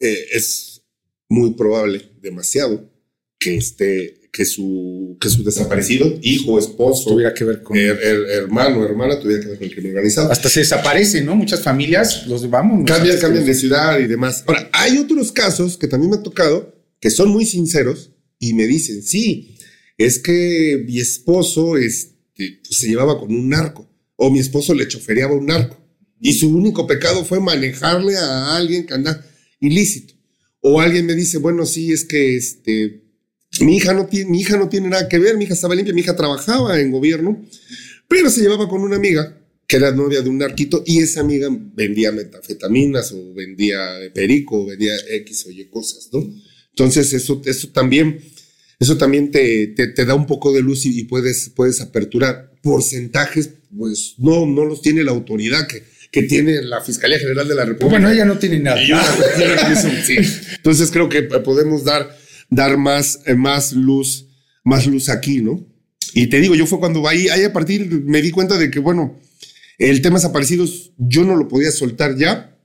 eh, 0.00 0.26
es 0.32 0.80
muy 1.28 1.52
probable, 1.52 2.12
demasiado, 2.22 2.90
que 3.38 3.56
esté 3.56 4.19
que 4.32 4.44
su, 4.44 5.16
que 5.20 5.28
su 5.28 5.42
desaparecido, 5.42 6.18
hijo, 6.22 6.58
esposo, 6.58 7.10
tuviera 7.10 7.34
que 7.34 7.44
ver 7.44 7.62
con 7.62 7.76
hermano, 7.76 8.84
hermana, 8.84 9.18
tuviera 9.18 9.42
que 9.42 9.48
ver 9.48 9.58
con 9.58 9.66
el 9.66 9.74
crimen 9.74 9.92
organizado. 9.92 10.30
Hasta 10.30 10.48
se 10.48 10.60
desaparece, 10.60 11.22
¿no? 11.22 11.34
Muchas 11.34 11.62
familias 11.62 12.26
los 12.26 12.48
vamos. 12.48 12.84
Cambian, 12.86 13.18
cambian 13.18 13.44
de 13.44 13.54
ciudad 13.54 13.98
y 13.98 14.06
demás. 14.06 14.44
Ahora, 14.46 14.68
hay 14.72 14.98
otros 14.98 15.32
casos 15.32 15.76
que 15.76 15.88
también 15.88 16.10
me 16.10 16.16
ha 16.18 16.22
tocado 16.22 16.74
que 17.00 17.10
son 17.10 17.30
muy 17.30 17.46
sinceros 17.46 18.12
y 18.38 18.54
me 18.54 18.66
dicen, 18.66 19.02
sí, 19.02 19.56
es 19.98 20.18
que 20.18 20.84
mi 20.86 21.00
esposo 21.00 21.76
este, 21.76 22.60
pues, 22.62 22.78
se 22.78 22.88
llevaba 22.88 23.18
con 23.18 23.34
un 23.34 23.48
narco 23.48 23.90
o 24.16 24.30
mi 24.30 24.38
esposo 24.38 24.74
le 24.74 24.86
chofereaba 24.86 25.34
un 25.34 25.46
narco 25.46 25.76
y 26.20 26.34
su 26.34 26.54
único 26.54 26.86
pecado 26.86 27.24
fue 27.24 27.40
manejarle 27.40 28.16
a 28.16 28.56
alguien 28.56 28.86
que 28.86 28.94
anda 28.94 29.24
ilícito. 29.60 30.14
O 30.60 30.80
alguien 30.80 31.06
me 31.06 31.14
dice, 31.14 31.38
bueno, 31.38 31.64
sí, 31.64 31.90
es 31.90 32.04
que 32.04 32.36
este, 32.36 32.99
Mi 33.60 33.76
hija 33.76 33.92
no 33.92 34.06
tiene, 34.06 34.30
mi 34.30 34.40
hija 34.40 34.56
no 34.56 34.68
tiene 34.68 34.88
nada 34.88 35.08
que 35.08 35.18
ver, 35.18 35.36
mi 35.36 35.44
hija 35.44 35.54
estaba 35.54 35.74
limpia, 35.74 35.92
mi 35.92 36.00
hija 36.02 36.14
trabajaba 36.14 36.80
en 36.80 36.90
gobierno, 36.90 37.44
pero 38.06 38.30
se 38.30 38.40
llevaba 38.42 38.68
con 38.68 38.82
una 38.82 38.96
amiga 38.96 39.36
que 39.66 39.76
era 39.76 39.92
novia 39.92 40.20
de 40.20 40.28
un 40.28 40.38
narquito 40.38 40.82
y 40.84 40.98
esa 40.98 41.20
amiga 41.20 41.48
vendía 41.50 42.10
metafetaminas 42.10 43.12
o 43.12 43.32
vendía 43.34 43.78
perico 44.12 44.62
o 44.62 44.66
vendía 44.66 44.94
X 45.08 45.46
o 45.46 45.50
Y 45.50 45.64
cosas, 45.66 46.08
¿no? 46.12 46.28
Entonces 46.70 47.12
eso, 47.12 47.40
eso 47.44 47.68
también, 47.68 48.20
eso 48.78 48.96
también 48.96 49.30
te, 49.30 49.68
te, 49.68 50.04
da 50.04 50.14
un 50.14 50.26
poco 50.26 50.52
de 50.52 50.60
luz 50.60 50.86
y, 50.86 51.04
puedes, 51.04 51.50
puedes 51.54 51.80
aperturar 51.80 52.52
porcentajes, 52.62 53.50
pues 53.76 54.14
no, 54.18 54.46
no 54.46 54.64
los 54.64 54.82
tiene 54.82 55.04
la 55.04 55.12
autoridad 55.12 55.66
que, 55.66 55.84
que 56.10 56.22
tiene 56.22 56.62
la 56.62 56.80
Fiscalía 56.80 57.18
General 57.18 57.46
de 57.46 57.54
la 57.54 57.64
República. 57.64 57.90
Bueno, 57.90 58.10
ella 58.10 58.24
no 58.24 58.38
tiene 58.38 58.58
nada. 58.58 58.80
Entonces 60.56 60.90
creo 60.90 61.08
que 61.08 61.22
podemos 61.22 61.84
dar, 61.84 62.18
dar 62.50 62.76
más, 62.76 63.20
eh, 63.26 63.34
más 63.34 63.72
luz, 63.72 64.26
más 64.64 64.86
luz 64.86 65.08
aquí, 65.08 65.40
¿no? 65.40 65.64
Y 66.12 66.26
te 66.26 66.40
digo, 66.40 66.54
yo 66.54 66.66
fue 66.66 66.80
cuando 66.80 67.06
ahí, 67.06 67.28
a 67.28 67.52
partir 67.52 67.88
me 68.04 68.20
di 68.20 68.32
cuenta 68.32 68.58
de 68.58 68.70
que, 68.70 68.80
bueno, 68.80 69.18
el 69.78 70.02
tema 70.02 70.16
desaparecidos 70.16 70.90
yo 70.98 71.24
no 71.24 71.36
lo 71.36 71.48
podía 71.48 71.70
soltar 71.70 72.16
ya, 72.16 72.58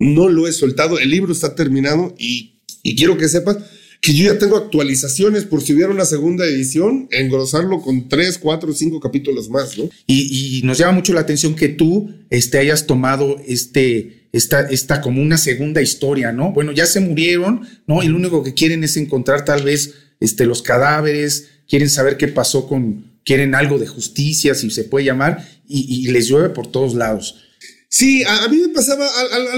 no 0.00 0.28
lo 0.28 0.46
he 0.46 0.52
soltado, 0.52 0.98
el 0.98 1.10
libro 1.10 1.32
está 1.32 1.54
terminado 1.54 2.14
y, 2.18 2.60
y 2.82 2.96
quiero 2.96 3.16
que 3.16 3.28
sepas 3.28 3.58
que 4.00 4.14
yo 4.14 4.32
ya 4.32 4.38
tengo 4.38 4.56
actualizaciones 4.56 5.44
por 5.44 5.62
si 5.62 5.74
hubiera 5.74 5.90
una 5.90 6.04
segunda 6.04 6.46
edición, 6.46 7.08
engrosarlo 7.10 7.80
con 7.80 8.08
tres, 8.08 8.38
cuatro, 8.38 8.72
cinco 8.72 9.00
capítulos 9.00 9.50
más, 9.50 9.76
¿no? 9.76 9.88
Y, 10.06 10.60
nos 10.64 10.78
llama 10.78 10.92
mucho 10.92 11.12
la 11.12 11.20
atención 11.20 11.54
que 11.54 11.68
tú 11.68 12.10
este, 12.30 12.58
hayas 12.58 12.86
tomado 12.86 13.36
este, 13.46 14.28
esta, 14.32 14.60
esta 14.68 15.00
como 15.00 15.20
una 15.20 15.36
segunda 15.36 15.82
historia, 15.82 16.32
¿no? 16.32 16.52
Bueno, 16.52 16.72
ya 16.72 16.86
se 16.86 17.00
murieron, 17.00 17.66
¿no? 17.86 18.02
Y 18.02 18.08
lo 18.08 18.16
único 18.16 18.44
que 18.44 18.54
quieren 18.54 18.84
es 18.84 18.96
encontrar 18.96 19.44
tal 19.44 19.62
vez 19.62 19.94
este, 20.20 20.46
los 20.46 20.62
cadáveres, 20.62 21.48
quieren 21.68 21.90
saber 21.90 22.16
qué 22.16 22.28
pasó 22.28 22.68
con, 22.68 23.18
quieren 23.24 23.54
algo 23.54 23.78
de 23.78 23.86
justicia, 23.88 24.54
si 24.54 24.70
se 24.70 24.84
puede 24.84 25.06
llamar, 25.06 25.44
y, 25.66 26.06
y 26.06 26.10
les 26.12 26.28
llueve 26.28 26.50
por 26.50 26.70
todos 26.70 26.94
lados. 26.94 27.47
Sí, 27.90 28.22
a, 28.24 28.48
mí 28.48 28.58
me 28.58 28.68
pasaba 28.68 29.08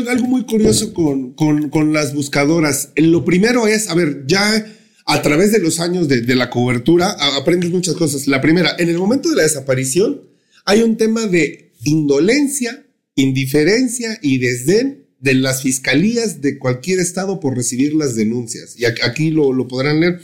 algo 0.09 0.27
muy 0.27 0.45
curioso 0.45 0.95
con, 0.95 1.33
con, 1.33 1.93
las 1.93 2.14
buscadoras. 2.14 2.90
Lo 2.95 3.25
primero 3.25 3.66
es, 3.66 3.88
a 3.88 3.95
ver, 3.95 4.25
ya 4.27 4.66
a 5.05 5.23
través 5.23 5.51
de 5.51 5.59
los 5.59 5.81
años 5.81 6.07
de, 6.07 6.23
la 6.37 6.49
cobertura 6.49 7.11
aprendes 7.37 7.71
muchas 7.71 7.95
cosas. 7.97 8.29
La 8.29 8.40
primera, 8.40 8.77
en 8.79 8.88
el 8.88 8.99
momento 8.99 9.31
de 9.31 9.37
la 9.37 9.43
desaparición 9.43 10.23
hay 10.64 10.83
un 10.83 10.97
tema 10.97 11.27
de 11.27 11.73
indolencia, 11.83 12.87
indiferencia 13.16 14.16
y 14.23 14.38
desdén 14.38 15.07
de 15.19 15.35
las 15.35 15.62
fiscalías 15.62 16.40
de 16.40 16.59
cualquier 16.59 17.01
estado 17.01 17.40
por 17.40 17.57
recibir 17.57 17.95
las 17.95 18.14
denuncias. 18.14 18.79
Y 18.79 18.85
aquí 18.85 19.31
lo, 19.31 19.53
lo 19.53 19.66
podrán 19.66 20.01
leer. 20.01 20.21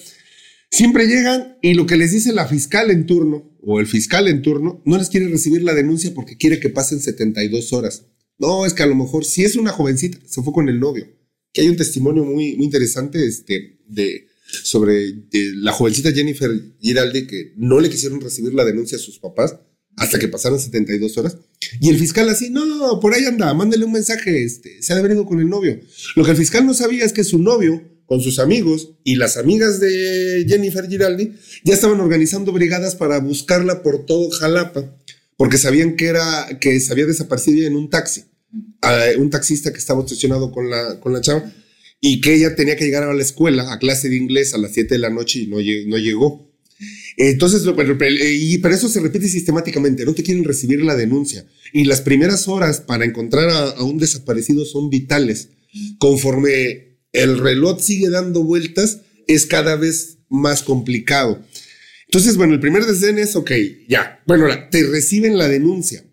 Siempre 0.70 1.06
llegan 1.06 1.58
y 1.62 1.74
lo 1.74 1.86
que 1.86 1.96
les 1.96 2.12
dice 2.12 2.32
la 2.32 2.46
fiscal 2.46 2.90
en 2.90 3.06
turno 3.06 3.56
o 3.62 3.80
el 3.80 3.86
fiscal 3.86 4.28
en 4.28 4.42
turno 4.42 4.82
no 4.84 4.98
les 4.98 5.08
quiere 5.08 5.28
recibir 5.28 5.62
la 5.62 5.74
denuncia 5.74 6.12
porque 6.14 6.36
quiere 6.36 6.60
que 6.60 6.70
pasen 6.70 7.00
72 7.00 7.72
horas. 7.72 8.06
No, 8.38 8.66
es 8.66 8.74
que 8.74 8.82
a 8.82 8.86
lo 8.86 8.94
mejor 8.94 9.24
si 9.24 9.44
es 9.44 9.56
una 9.56 9.72
jovencita, 9.72 10.18
se 10.26 10.42
fue 10.42 10.52
con 10.52 10.68
el 10.68 10.78
novio. 10.78 11.06
Que 11.52 11.62
hay 11.62 11.68
un 11.68 11.76
testimonio 11.76 12.24
muy, 12.24 12.48
interesante 12.60 13.24
este, 13.24 13.78
de, 13.88 14.26
sobre 14.62 15.14
la 15.54 15.72
jovencita 15.72 16.12
Jennifer 16.12 16.50
Giraldi 16.80 17.26
que 17.26 17.54
no 17.56 17.80
le 17.80 17.88
quisieron 17.88 18.20
recibir 18.20 18.52
la 18.52 18.64
denuncia 18.64 18.98
a 18.98 19.00
sus 19.00 19.18
papás 19.18 19.56
hasta 19.96 20.18
que 20.18 20.28
pasaron 20.28 20.60
72 20.60 21.16
horas. 21.16 21.38
Y 21.80 21.88
el 21.88 21.98
fiscal 21.98 22.28
así, 22.28 22.50
no, 22.50 22.66
no, 22.66 23.00
por 23.00 23.14
ahí 23.14 23.24
anda, 23.24 23.52
mándele 23.54 23.86
un 23.86 23.92
mensaje, 23.92 24.44
este, 24.44 24.82
se 24.82 24.92
ha 24.92 25.00
venido 25.00 25.24
con 25.24 25.40
el 25.40 25.48
novio. 25.48 25.80
Lo 26.14 26.24
que 26.24 26.32
el 26.32 26.36
fiscal 26.36 26.66
no 26.66 26.74
sabía 26.74 27.04
es 27.04 27.12
que 27.12 27.24
su 27.24 27.38
novio 27.38 27.82
con 28.06 28.20
sus 28.20 28.38
amigos 28.38 28.92
y 29.04 29.16
las 29.16 29.36
amigas 29.36 29.80
de 29.80 30.46
Jennifer 30.48 30.88
Giraldi 30.88 31.32
ya 31.64 31.74
estaban 31.74 32.00
organizando 32.00 32.52
brigadas 32.52 32.94
para 32.94 33.18
buscarla 33.18 33.82
por 33.82 34.06
todo 34.06 34.30
Jalapa, 34.30 34.96
porque 35.36 35.58
sabían 35.58 35.96
que 35.96 36.06
era 36.06 36.58
que 36.60 36.78
se 36.80 36.92
había 36.92 37.06
desaparecido 37.06 37.66
en 37.66 37.76
un 37.76 37.90
taxi, 37.90 38.24
un 39.18 39.30
taxista 39.30 39.72
que 39.72 39.78
estaba 39.78 40.00
obsesionado 40.00 40.52
con 40.52 40.70
la, 40.70 41.00
con 41.00 41.12
la 41.12 41.20
chava 41.20 41.52
y 42.00 42.20
que 42.20 42.34
ella 42.34 42.54
tenía 42.54 42.76
que 42.76 42.84
llegar 42.84 43.02
a 43.02 43.14
la 43.14 43.22
escuela 43.22 43.72
a 43.72 43.78
clase 43.78 44.08
de 44.08 44.16
inglés 44.16 44.54
a 44.54 44.58
las 44.58 44.72
7 44.72 44.94
de 44.94 44.98
la 44.98 45.10
noche 45.10 45.40
y 45.40 45.46
no, 45.48 45.58
llegó. 45.60 46.46
Entonces, 47.16 47.62
pero, 47.74 47.96
y, 48.10 48.58
pero 48.58 48.74
eso 48.74 48.88
se 48.88 49.00
repite 49.00 49.28
sistemáticamente, 49.28 50.04
no 50.04 50.14
te 50.14 50.22
quieren 50.22 50.44
recibir 50.44 50.82
la 50.82 50.94
denuncia. 50.94 51.46
Y 51.72 51.84
las 51.84 52.02
primeras 52.02 52.46
horas 52.48 52.80
para 52.80 53.04
encontrar 53.04 53.48
a 53.48 53.82
un 53.82 53.98
desaparecido 53.98 54.64
son 54.64 54.90
vitales. 54.90 55.48
Conforme 55.98 56.95
el 57.16 57.38
reloj 57.38 57.80
sigue 57.80 58.10
dando 58.10 58.44
vueltas, 58.44 59.00
es 59.26 59.46
cada 59.46 59.76
vez 59.76 60.18
más 60.28 60.62
complicado. 60.62 61.42
Entonces, 62.06 62.36
bueno, 62.36 62.54
el 62.54 62.60
primer 62.60 62.84
desdén 62.84 63.18
es, 63.18 63.34
ok, 63.36 63.50
ya, 63.88 64.22
bueno, 64.26 64.46
te 64.70 64.84
reciben 64.84 65.38
la 65.38 65.48
denuncia. 65.48 66.04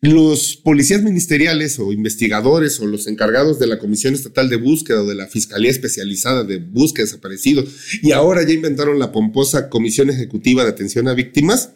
Los 0.00 0.56
policías 0.56 1.02
ministeriales 1.02 1.78
o 1.78 1.90
investigadores 1.92 2.78
o 2.80 2.86
los 2.86 3.06
encargados 3.06 3.58
de 3.58 3.66
la 3.66 3.78
Comisión 3.78 4.12
Estatal 4.12 4.50
de 4.50 4.56
Búsqueda 4.56 5.02
o 5.02 5.06
de 5.06 5.14
la 5.14 5.28
Fiscalía 5.28 5.70
Especializada 5.70 6.44
de 6.44 6.58
Búsqueda 6.58 7.06
de 7.06 7.68
y 8.02 8.12
ahora 8.12 8.46
ya 8.46 8.52
inventaron 8.52 8.98
la 8.98 9.12
pomposa 9.12 9.70
Comisión 9.70 10.10
Ejecutiva 10.10 10.62
de 10.62 10.70
Atención 10.70 11.08
a 11.08 11.14
Víctimas, 11.14 11.70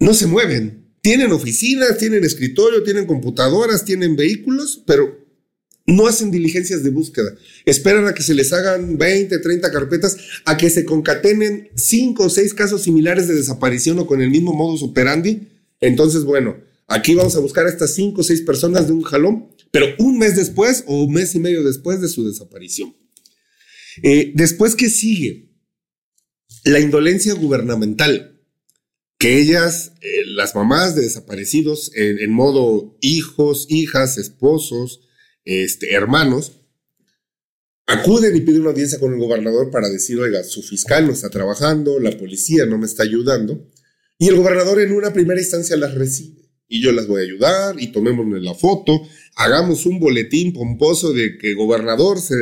no 0.00 0.14
se 0.14 0.26
mueven. 0.26 0.94
Tienen 1.00 1.30
oficinas, 1.32 1.96
tienen 1.98 2.24
escritorio, 2.24 2.82
tienen 2.82 3.06
computadoras, 3.06 3.84
tienen 3.84 4.16
vehículos, 4.16 4.82
pero 4.84 5.17
no 5.88 6.06
hacen 6.06 6.30
diligencias 6.30 6.82
de 6.82 6.90
búsqueda. 6.90 7.34
Esperan 7.64 8.06
a 8.06 8.12
que 8.12 8.22
se 8.22 8.34
les 8.34 8.52
hagan 8.52 8.98
20, 8.98 9.38
30 9.38 9.72
carpetas, 9.72 10.18
a 10.44 10.58
que 10.58 10.68
se 10.68 10.84
concatenen 10.84 11.70
5 11.74 12.24
o 12.24 12.28
6 12.28 12.52
casos 12.52 12.82
similares 12.82 13.26
de 13.26 13.34
desaparición 13.34 13.98
o 13.98 14.06
con 14.06 14.20
el 14.20 14.30
mismo 14.30 14.52
modus 14.52 14.82
operandi. 14.82 15.48
Entonces, 15.80 16.24
bueno, 16.24 16.58
aquí 16.88 17.14
vamos 17.14 17.36
a 17.36 17.40
buscar 17.40 17.64
a 17.64 17.70
estas 17.70 17.94
5 17.94 18.20
o 18.20 18.24
6 18.24 18.42
personas 18.42 18.86
de 18.86 18.92
un 18.92 19.02
jalón, 19.02 19.48
pero 19.70 19.86
un 19.98 20.18
mes 20.18 20.36
después 20.36 20.84
o 20.86 21.04
un 21.04 21.14
mes 21.14 21.34
y 21.34 21.40
medio 21.40 21.64
después 21.64 22.02
de 22.02 22.08
su 22.08 22.28
desaparición. 22.28 22.94
Eh, 24.02 24.32
después, 24.34 24.76
¿qué 24.76 24.90
sigue? 24.90 25.54
La 26.64 26.80
indolencia 26.80 27.32
gubernamental. 27.32 28.34
Que 29.18 29.40
ellas, 29.40 29.92
eh, 30.02 30.26
las 30.26 30.54
mamás 30.54 30.94
de 30.94 31.02
desaparecidos, 31.02 31.90
en 31.94 32.30
modo 32.30 32.96
hijos, 33.00 33.66
hijas, 33.68 34.18
esposos, 34.18 35.00
este, 35.48 35.94
hermanos, 35.94 36.52
acuden 37.86 38.36
y 38.36 38.40
piden 38.42 38.60
una 38.60 38.70
audiencia 38.70 39.00
con 39.00 39.14
el 39.14 39.18
gobernador 39.18 39.70
para 39.70 39.88
decir, 39.88 40.20
oiga, 40.20 40.44
su 40.44 40.62
fiscal 40.62 41.06
no 41.06 41.12
está 41.14 41.30
trabajando, 41.30 41.98
la 41.98 42.10
policía 42.10 42.66
no 42.66 42.76
me 42.76 42.84
está 42.84 43.02
ayudando. 43.02 43.66
Y 44.18 44.28
el 44.28 44.36
gobernador 44.36 44.78
en 44.80 44.92
una 44.92 45.10
primera 45.10 45.40
instancia 45.40 45.74
las 45.78 45.94
recibe. 45.94 46.50
Y 46.68 46.82
yo 46.82 46.92
las 46.92 47.06
voy 47.06 47.22
a 47.22 47.24
ayudar 47.24 47.80
y 47.80 47.92
tomémonos 47.92 48.42
la 48.42 48.54
foto, 48.54 49.00
hagamos 49.36 49.86
un 49.86 49.98
boletín 49.98 50.52
pomposo 50.52 51.14
de 51.14 51.38
que 51.38 51.54
gobernador, 51.54 52.20
se, 52.20 52.34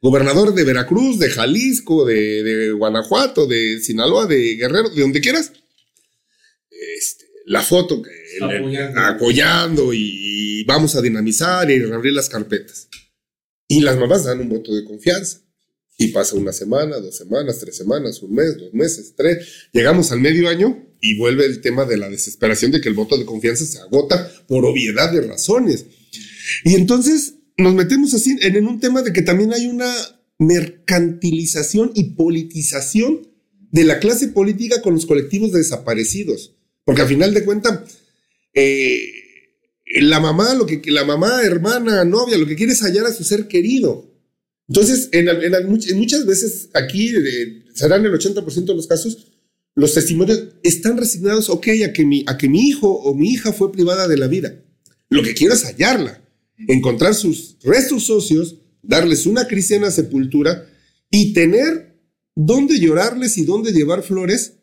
gobernador 0.00 0.54
de 0.54 0.64
Veracruz, 0.64 1.18
de 1.18 1.28
Jalisco, 1.28 2.06
de, 2.06 2.72
Guanajuato, 2.72 3.46
de 3.46 3.80
Sinaloa, 3.80 4.24
de 4.24 4.54
Guerrero, 4.54 4.88
de 4.88 5.02
donde 5.02 5.20
quieras. 5.20 5.52
Este, 6.70 7.23
la 7.46 7.62
foto 7.62 8.02
apoyando 8.96 9.92
y 9.92 10.64
vamos 10.64 10.94
a 10.96 11.02
dinamizar 11.02 11.70
y 11.70 11.82
abrir 11.92 12.12
las 12.12 12.28
carpetas. 12.28 12.88
Y 13.68 13.80
las 13.80 13.98
mamás 13.98 14.24
dan 14.24 14.40
un 14.40 14.48
voto 14.48 14.74
de 14.74 14.84
confianza. 14.84 15.40
Y 15.96 16.08
pasa 16.08 16.34
una 16.34 16.52
semana, 16.52 16.98
dos 16.98 17.16
semanas, 17.16 17.60
tres 17.60 17.76
semanas, 17.76 18.20
un 18.20 18.34
mes, 18.34 18.56
dos 18.58 18.74
meses, 18.74 19.14
tres. 19.16 19.68
Llegamos 19.72 20.10
al 20.10 20.20
medio 20.20 20.48
año 20.48 20.88
y 21.00 21.16
vuelve 21.16 21.46
el 21.46 21.60
tema 21.60 21.84
de 21.84 21.96
la 21.96 22.08
desesperación 22.08 22.72
de 22.72 22.80
que 22.80 22.88
el 22.88 22.94
voto 22.94 23.16
de 23.16 23.24
confianza 23.24 23.64
se 23.64 23.78
agota 23.78 24.28
por 24.48 24.64
obviedad 24.64 25.12
de 25.12 25.20
razones. 25.20 25.86
Y 26.64 26.74
entonces 26.74 27.34
nos 27.56 27.74
metemos 27.74 28.12
así 28.14 28.36
en, 28.40 28.66
un 28.66 28.80
tema 28.80 29.02
de 29.02 29.12
que 29.12 29.22
también 29.22 29.52
hay 29.52 29.66
una 29.66 29.92
mercantilización 30.38 31.92
y 31.94 32.14
politización 32.14 33.28
de 33.70 33.84
la 33.84 34.00
clase 34.00 34.28
política 34.28 34.82
con 34.82 34.94
los 34.94 35.06
colectivos 35.06 35.52
desaparecidos. 35.52 36.56
Porque 36.84 37.02
al 37.02 37.08
final 37.08 37.32
de 37.32 37.44
cuentas, 37.44 37.80
eh, 38.52 38.98
la 40.00 40.20
mamá, 40.20 40.54
lo 40.54 40.66
que 40.66 40.80
la 40.90 41.04
mamá, 41.04 41.42
hermana, 41.42 42.04
novia, 42.04 42.38
lo 42.38 42.46
que 42.46 42.56
quiere 42.56 42.72
es 42.72 42.82
hallar 42.82 43.06
a 43.06 43.12
su 43.12 43.24
ser 43.24 43.48
querido. 43.48 44.10
Entonces, 44.68 45.08
en, 45.12 45.28
muchas 45.96 46.26
veces 46.26 46.70
aquí 46.72 47.12
serán 47.74 48.04
el 48.04 48.12
80% 48.12 48.64
de 48.64 48.74
los 48.74 48.86
casos, 48.86 49.28
los 49.74 49.92
testimonios 49.92 50.40
están 50.62 50.96
resignados, 50.96 51.50
ok, 51.50 51.66
a 51.84 51.92
que, 51.92 52.04
mi, 52.04 52.24
a 52.26 52.38
que 52.38 52.48
mi 52.48 52.68
hijo 52.68 52.88
o 52.88 53.14
mi 53.14 53.32
hija 53.32 53.52
fue 53.52 53.72
privada 53.72 54.06
de 54.08 54.16
la 54.16 54.28
vida. 54.28 54.54
Lo 55.08 55.22
que 55.22 55.34
quiero 55.34 55.54
es 55.54 55.64
hallarla, 55.64 56.22
encontrar 56.68 57.14
sus 57.14 57.56
restos 57.62 58.04
socios, 58.04 58.56
darles 58.82 59.26
una 59.26 59.46
cristiana 59.46 59.90
sepultura 59.90 60.66
y 61.10 61.32
tener 61.32 61.98
dónde 62.34 62.78
llorarles 62.78 63.36
y 63.36 63.44
dónde 63.44 63.72
llevar 63.72 64.02
flores 64.02 64.54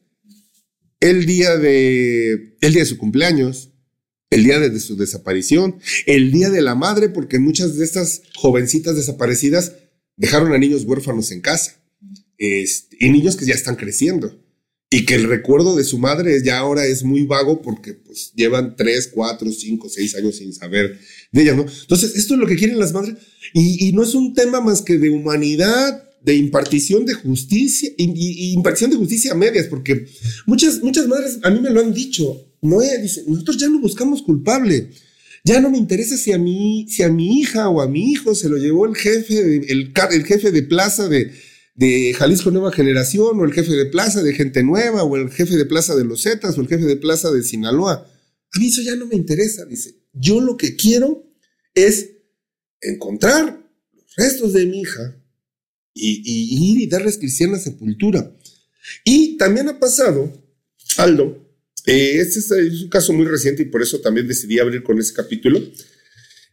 el 1.02 1.26
día 1.26 1.58
de, 1.58 2.56
el 2.62 2.74
día 2.74 2.84
de 2.84 2.86
su 2.86 2.98
cumpleaños, 2.98 3.72
el 4.30 4.46
día 4.46 4.60
de 4.60 4.80
su 4.80 4.96
desaparición, 4.96 5.80
el 6.06 6.32
día 6.32 6.50
de 6.50 6.62
la 6.62 6.76
madre, 6.76 7.10
porque 7.10 7.40
muchas 7.40 7.76
de 7.76 7.84
estas 7.84 8.22
jovencitas 8.36 8.96
desaparecidas 8.96 9.74
dejaron 10.16 10.54
a 10.54 10.58
niños 10.58 10.86
huérfanos 10.86 11.32
en 11.32 11.42
casa. 11.42 11.82
este, 12.38 12.96
y 13.00 13.10
niños 13.10 13.36
que 13.36 13.46
ya 13.46 13.54
están 13.54 13.76
creciendo 13.76 14.40
y 14.90 15.06
que 15.06 15.16
el 15.16 15.24
recuerdo 15.24 15.76
de 15.76 15.84
su 15.84 15.98
madre 15.98 16.42
ya 16.44 16.60
ahora 16.60 16.86
es 16.86 17.04
muy 17.04 17.24
vago 17.24 17.62
porque 17.62 17.94
pues 17.94 18.32
llevan 18.36 18.76
tres, 18.76 19.10
cuatro, 19.14 19.52
cinco, 19.52 19.90
seis 19.90 20.16
años 20.16 20.38
sin 20.38 20.54
saber 20.54 21.00
de 21.32 21.42
ella, 21.42 21.56
¿no? 21.56 21.66
Entonces, 21.82 22.16
esto 22.16 22.36
es 22.36 22.40
lo 22.40 22.48
que 22.48 22.58
quieren 22.58 22.80
las 22.80 22.94
madres 22.94 23.16
y 23.54 23.92
no 23.94 24.04
es 24.04 24.14
un 24.14 24.34
tema 24.34 24.62
más 24.62 24.82
que 24.82 24.98
de 24.98 25.10
humanidad, 25.10 26.11
de 26.24 26.36
impartición 26.36 27.06
de 27.06 27.14
justicia 27.14 27.90
y, 27.98 28.54
impartición 28.54 28.92
de 28.92 28.98
justicia 28.98 29.32
a 29.32 29.36
medias, 29.36 29.68
porque 29.68 30.08
muchas, 30.46 30.82
muchas 30.82 31.08
madres 31.08 31.40
a 31.44 31.50
mí 31.50 31.60
me 31.60 31.70
lo 31.70 31.82
han 31.82 31.94
dicho, 31.94 32.48
no 32.62 32.80
dice, 32.80 33.24
nosotros 33.28 33.58
ya 33.58 33.68
no 33.70 33.80
buscamos 33.80 34.22
culpable. 34.22 34.90
Ya 35.44 35.60
no 35.60 35.72
me 35.72 35.80
interesa 35.80 36.18
si 36.18 36.32
a 36.32 36.38
mí, 36.38 36.86
si 36.88 37.02
a 37.02 37.10
mi 37.10 37.40
hija 37.40 37.68
o 37.68 37.82
a 37.82 37.88
mi 37.88 38.12
hijo 38.12 38.36
se 38.36 38.48
lo 38.48 38.58
llevó 38.58 38.86
el 38.86 38.96
jefe, 38.96 39.40
el, 39.72 39.92
el 40.12 40.26
jefe 40.26 40.52
de 40.52 40.62
plaza 40.62 41.10
de, 41.10 41.32
de 41.74 42.14
Jalisco 42.14 42.52
Nueva 42.52 42.72
Generación, 42.72 43.40
o 43.40 43.46
el 43.46 43.54
jefe 43.54 43.72
de 43.72 43.88
plaza 43.88 44.22
de 44.22 44.34
Gente 44.34 44.62
Nueva, 44.62 45.04
o 45.04 45.18
el 45.18 45.32
jefe 45.32 45.58
de 45.58 45.66
plaza 45.66 45.96
de 45.96 46.04
Los 46.04 46.22
Zetas, 46.22 46.56
o 46.58 46.62
el 46.62 46.68
jefe 46.68 46.86
de 46.86 46.96
plaza 46.96 47.32
de 47.32 47.42
Sinaloa. 47.42 48.08
A 48.54 48.60
mí 48.60 48.68
eso 48.68 48.84
ya 48.84 48.96
no 48.96 49.08
me 49.08 49.16
interesa, 49.16 49.66
dice. 49.66 49.96
Yo 50.14 50.42
lo 50.42 50.58
que 50.58 50.76
quiero 50.76 51.28
es 51.74 52.12
encontrar 52.80 53.68
los 53.94 54.16
restos 54.16 54.54
de 54.54 54.68
mi 54.68 54.82
hija 54.82 55.21
y, 55.94 56.72
ir 56.74 56.82
y 56.82 56.88
darles 56.88 57.18
cristiana 57.18 57.60
sepultura. 57.60 58.36
Y 59.04 59.38
también 59.38 59.70
ha 59.70 59.80
pasado, 59.80 60.32
Aldo, 60.98 61.48
eh, 61.86 62.18
este 62.20 62.40
es, 62.40 62.82
un 62.84 62.90
caso 62.90 63.14
muy 63.14 63.26
reciente 63.26 63.64
y 63.64 63.66
por 63.66 63.82
eso 63.82 64.00
también 64.02 64.28
decidí 64.28 64.60
abrir 64.60 64.84
con 64.84 65.00
ese 65.00 65.14
capítulo, 65.14 65.62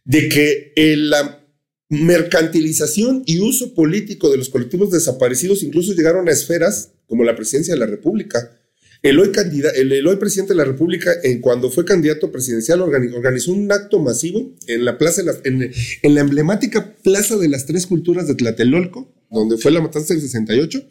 de 0.05 0.29
que 0.29 0.73
la 0.97 1.45
mercantilización 1.89 3.23
y 3.25 3.39
uso 3.39 3.73
político 3.73 4.29
de 4.29 4.37
los 4.37 4.49
colectivos 4.49 4.91
desaparecidos 4.91 5.63
incluso 5.63 5.93
llegaron 5.93 6.27
a 6.27 6.31
esferas 6.31 6.91
como 7.07 7.23
la 7.23 7.35
presidencia 7.35 7.73
de 7.73 7.79
la 7.79 7.87
República. 7.87 8.58
El 9.01 9.17
hoy, 9.19 9.31
el, 9.75 10.07
hoy 10.07 10.15
presidente 10.17 10.53
de 10.53 10.57
la 10.57 10.65
República, 10.65 11.11
cuando 11.41 11.71
fue 11.71 11.85
candidato 11.85 12.31
presidencial, 12.31 12.81
organizó 12.81 13.53
un 13.53 13.71
acto 13.71 13.99
masivo 13.99 14.53
en 14.67 14.83
la, 14.83 14.97
plaza, 14.97 15.21
en, 15.45 15.71
la 16.03 16.21
emblemática 16.21 16.95
Plaza 17.01 17.37
de 17.37 17.47
las 17.47 17.65
Tres 17.65 17.87
Culturas 17.87 18.27
de 18.27 18.35
Tlatelolco, 18.35 19.13
donde 19.31 19.57
fue 19.57 19.71
la 19.71 19.81
matanza 19.81 20.13
del 20.13 20.21
68. 20.21 20.83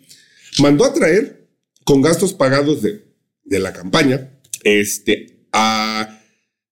Mandó 0.60 0.84
a 0.84 0.94
traer, 0.94 1.48
con 1.84 2.00
gastos 2.00 2.32
pagados 2.32 2.80
de, 2.80 3.04
de 3.44 3.58
la 3.58 3.74
campaña, 3.74 4.30
este, 4.64 5.44
a 5.52 6.22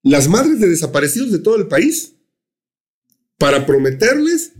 las 0.01 0.27
madres 0.27 0.59
de 0.59 0.69
desaparecidos 0.69 1.31
de 1.31 1.39
todo 1.39 1.57
el 1.57 1.67
país 1.67 2.13
para 3.37 3.65
prometerles 3.65 4.53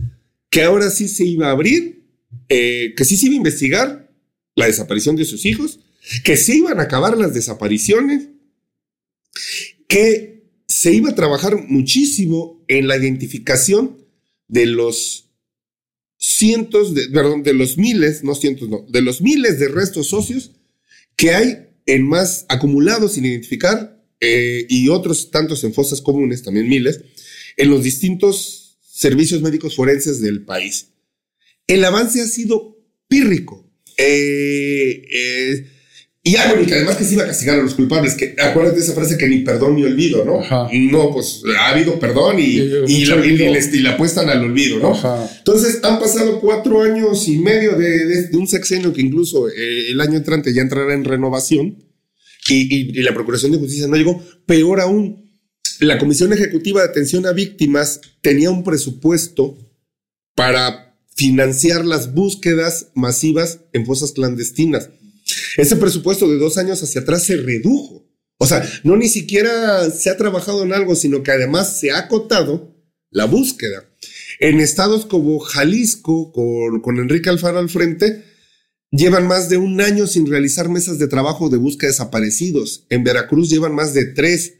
que 0.50 0.62
ahora 0.62 0.90
sí 0.90 1.08
se 1.08 1.24
iba 1.24 1.48
a 1.48 1.52
abrir, 1.52 2.04
eh, 2.48 2.94
que 2.96 3.04
sí 3.04 3.16
se 3.16 3.26
iba 3.26 3.34
a 3.34 3.38
investigar 3.38 4.12
la 4.54 4.66
desaparición 4.66 5.16
de 5.16 5.24
sus 5.24 5.44
hijos, 5.44 5.80
que 6.24 6.36
se 6.36 6.56
iban 6.56 6.80
a 6.80 6.84
acabar 6.84 7.16
las 7.16 7.34
desapariciones, 7.34 8.28
que 9.86 10.44
se 10.66 10.92
iba 10.92 11.10
a 11.10 11.14
trabajar 11.14 11.56
muchísimo 11.68 12.64
en 12.68 12.88
la 12.88 12.96
identificación 12.96 14.04
de 14.48 14.66
los 14.66 15.30
cientos, 16.18 16.94
perdón, 17.12 17.42
de 17.42 17.54
los 17.54 17.78
miles, 17.78 18.24
no 18.24 18.34
cientos, 18.34 18.68
no, 18.68 18.84
de 18.88 19.02
los 19.02 19.22
miles 19.22 19.58
de 19.58 19.68
restos 19.68 20.08
socios 20.08 20.52
que 21.16 21.32
hay 21.32 21.68
en 21.86 22.06
más 22.06 22.44
acumulados 22.48 23.14
sin 23.14 23.24
identificar 23.24 24.04
eh, 24.20 24.66
y 24.68 24.88
otros 24.88 25.30
tantos 25.30 25.64
en 25.64 25.72
fosas 25.72 26.00
comunes, 26.00 26.42
también 26.42 26.68
miles, 26.68 27.00
en 27.56 27.70
los 27.70 27.82
distintos 27.82 28.78
servicios 28.80 29.42
médicos 29.42 29.76
forenses 29.76 30.20
del 30.20 30.44
país. 30.44 30.88
El 31.66 31.84
avance 31.84 32.20
ha 32.20 32.26
sido 32.26 32.76
pírrico. 33.08 33.64
Eh, 33.96 35.02
eh, 35.10 35.66
y 36.28 36.36
algo 36.36 36.66
que 36.66 36.74
además 36.74 36.96
que 36.96 37.04
se 37.04 37.14
iba 37.14 37.24
a 37.24 37.26
castigar 37.26 37.58
a 37.58 37.62
los 37.62 37.74
culpables, 37.74 38.14
que 38.14 38.36
acuérdate 38.38 38.76
de 38.76 38.82
esa 38.82 38.92
frase 38.92 39.16
que 39.16 39.26
ni 39.26 39.38
perdón 39.38 39.76
ni 39.76 39.84
olvido, 39.84 40.26
¿no? 40.26 40.42
No, 40.70 41.10
pues 41.10 41.42
ha 41.58 41.70
habido 41.70 41.98
perdón 41.98 42.38
y, 42.38 42.58
y, 42.86 43.06
le, 43.06 43.88
apuestan 43.88 44.28
al 44.28 44.44
olvido, 44.44 44.78
¿no? 44.78 44.94
Entonces 45.38 45.80
han 45.82 45.98
pasado 45.98 46.38
cuatro 46.38 46.82
años 46.82 47.26
y 47.28 47.38
medio 47.38 47.78
de, 47.78 48.28
un 48.34 48.46
sexenio 48.46 48.92
que 48.92 49.00
incluso 49.00 49.48
eh, 49.48 49.90
el 49.90 49.98
año 50.02 50.18
entrante 50.18 50.52
ya 50.52 50.60
entrará 50.60 50.92
en 50.92 51.04
renovación 51.04 51.82
y, 52.50 52.98
y 52.98 53.02
la 53.02 53.14
Procuración 53.14 53.52
de 53.52 53.58
Justicia 53.58 53.86
no 53.86 53.96
llegó. 53.96 54.22
Peor 54.44 54.82
aún, 54.82 55.30
la 55.80 55.96
Comisión 55.96 56.34
Ejecutiva 56.34 56.82
de 56.82 56.88
Atención 56.88 57.24
a 57.24 57.32
Víctimas 57.32 58.02
tenía 58.20 58.50
un 58.50 58.64
presupuesto 58.64 59.56
para 60.34 60.94
financiar 61.16 61.86
las 61.86 62.12
búsquedas 62.12 62.88
masivas 62.94 63.60
en 63.72 63.86
fosas 63.86 64.12
clandestinas. 64.12 64.90
Ese 65.56 65.76
presupuesto 65.76 66.28
de 66.28 66.38
dos 66.38 66.58
años 66.58 66.82
hacia 66.82 67.00
atrás 67.00 67.24
se 67.24 67.36
redujo. 67.36 68.06
O 68.38 68.46
sea, 68.46 68.68
no 68.84 68.96
ni 68.96 69.08
siquiera 69.08 69.90
se 69.90 70.10
ha 70.10 70.16
trabajado 70.16 70.62
en 70.62 70.72
algo, 70.72 70.94
sino 70.94 71.22
que 71.22 71.32
además 71.32 71.78
se 71.78 71.90
ha 71.90 71.98
acotado 71.98 72.76
la 73.10 73.24
búsqueda. 73.24 73.84
En 74.38 74.60
estados 74.60 75.06
como 75.06 75.38
Jalisco, 75.40 76.32
con, 76.32 76.80
con 76.80 76.98
Enrique 76.98 77.30
Alfaro 77.30 77.58
al 77.58 77.68
frente, 77.68 78.24
llevan 78.90 79.26
más 79.26 79.48
de 79.48 79.56
un 79.56 79.80
año 79.80 80.06
sin 80.06 80.26
realizar 80.26 80.68
mesas 80.68 80.98
de 80.98 81.08
trabajo 81.08 81.48
de 81.48 81.56
búsqueda 81.56 81.88
de 81.88 81.92
desaparecidos. 81.94 82.86
En 82.90 83.02
Veracruz 83.02 83.50
llevan 83.50 83.74
más 83.74 83.94
de 83.94 84.04
tres 84.06 84.54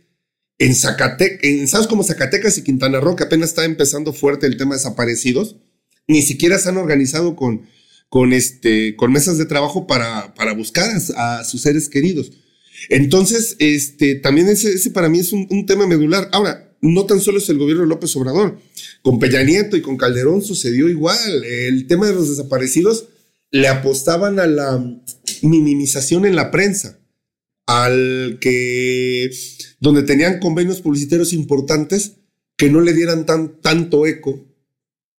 en 0.58 0.74
Zacatecas, 0.74 1.86
como 1.86 2.02
Zacatecas 2.02 2.58
y 2.58 2.62
Quintana 2.62 3.00
Roo, 3.00 3.16
que 3.16 3.24
apenas 3.24 3.50
está 3.50 3.64
empezando 3.64 4.12
fuerte 4.12 4.46
el 4.46 4.56
tema 4.56 4.74
de 4.74 4.78
desaparecidos, 4.78 5.56
ni 6.08 6.22
siquiera 6.22 6.58
se 6.58 6.68
han 6.68 6.78
organizado 6.78 7.36
con, 7.36 7.68
con, 8.08 8.32
este, 8.32 8.96
con 8.96 9.12
mesas 9.12 9.38
de 9.38 9.46
trabajo 9.46 9.86
para, 9.86 10.34
para 10.34 10.52
buscar 10.52 10.90
a, 11.16 11.44
sus 11.44 11.62
seres 11.62 11.88
queridos. 11.88 12.32
Entonces, 12.88 13.56
este, 13.58 14.14
también 14.14 14.48
ese, 14.48 14.90
para 14.90 15.08
mí 15.08 15.18
es 15.18 15.32
un, 15.32 15.46
un, 15.50 15.66
tema 15.66 15.86
medular. 15.86 16.28
Ahora, 16.32 16.72
no 16.80 17.06
tan 17.06 17.20
solo 17.20 17.38
es 17.38 17.48
el 17.48 17.58
gobierno 17.58 17.82
de 17.82 17.88
López 17.88 18.14
Obrador, 18.16 18.58
con 19.02 19.18
Peña 19.18 19.42
Nieto 19.42 19.76
y 19.76 19.82
con 19.82 19.96
Calderón 19.96 20.42
sucedió 20.42 20.88
igual. 20.88 21.44
El 21.44 21.86
tema 21.86 22.06
de 22.06 22.14
los 22.14 22.28
desaparecidos 22.30 23.08
le 23.50 23.68
apostaban 23.68 24.38
a 24.38 24.46
la 24.46 24.84
minimización 25.42 26.24
en 26.24 26.36
la 26.36 26.50
prensa, 26.50 26.98
al 27.66 28.38
que 28.40 29.30
donde 29.80 30.02
tenían 30.02 30.38
convenios 30.38 30.80
publicitarios 30.80 31.32
importantes 31.32 32.12
que 32.56 32.70
no 32.70 32.80
le 32.80 32.92
dieran 32.92 33.26
tan, 33.26 33.60
tanto 33.60 34.06
eco 34.06 34.46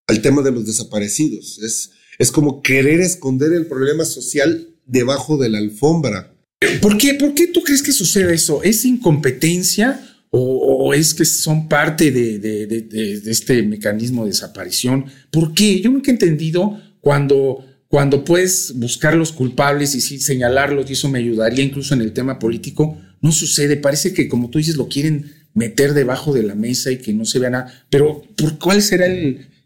al 0.07 0.21
tema 0.21 0.41
de 0.41 0.51
los 0.51 0.65
desaparecidos. 0.65 1.59
Es, 1.59 1.91
es 2.19 2.31
como 2.31 2.61
querer 2.61 2.99
esconder 2.99 3.53
el 3.53 3.65
problema 3.65 4.05
social 4.05 4.67
debajo 4.85 5.37
de 5.37 5.49
la 5.49 5.57
alfombra. 5.57 6.35
¿Por 6.81 6.97
qué, 6.97 7.13
¿Por 7.13 7.33
qué 7.33 7.47
tú 7.47 7.63
crees 7.63 7.81
que 7.81 7.93
sucede 7.93 8.33
eso? 8.33 8.61
¿Es 8.61 8.83
incompetencia 8.85 10.05
o, 10.29 10.93
es 10.93 11.13
que 11.13 11.25
son 11.25 11.67
parte 11.67 12.11
de, 12.11 13.21
este 13.25 13.63
mecanismo 13.63 14.25
de 14.25 14.31
desaparición? 14.31 15.05
¿Por 15.31 15.53
qué? 15.53 15.79
Yo 15.79 15.89
nunca 15.89 16.11
he 16.11 16.13
entendido 16.13 16.79
cuando, 16.99 17.65
cuando 17.87 18.25
puedes 18.25 18.73
buscar 18.75 19.15
los 19.15 19.31
culpables 19.31 19.95
y 19.95 20.01
sí 20.01 20.19
señalarlos, 20.19 20.89
y 20.89 20.93
eso 20.93 21.09
me 21.09 21.19
ayudaría 21.19 21.63
incluso 21.63 21.93
en 21.93 22.01
el 22.01 22.11
tema 22.11 22.37
político, 22.37 22.97
no 23.21 23.31
sucede. 23.31 23.77
Parece 23.77 24.13
que, 24.13 24.27
como 24.27 24.49
tú 24.49 24.57
dices, 24.57 24.75
lo 24.75 24.89
quieren 24.89 25.31
meter 25.53 25.93
debajo 25.93 26.33
de 26.33 26.43
la 26.43 26.55
mesa 26.55 26.91
y 26.91 26.97
que 26.97 27.13
no 27.13 27.23
se 27.23 27.39
vea 27.39 27.49
nada. 27.49 27.85
Pero, 27.89 28.23
¿por 28.35 28.59
cuál 28.59 28.81
será 28.81 29.07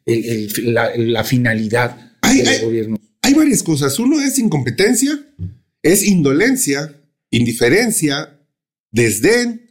la, 0.05 1.23
finalidad 1.23 2.12
gobierno? 2.63 3.01
Hay 3.21 3.33
varias 3.33 3.63
cosas. 3.63 3.97
Uno 3.99 4.19
es 4.19 4.37
incompetencia, 4.39 5.11
es 5.81 6.05
indolencia, 6.05 7.01
indiferencia, 7.29 8.39
desdén. 8.91 9.69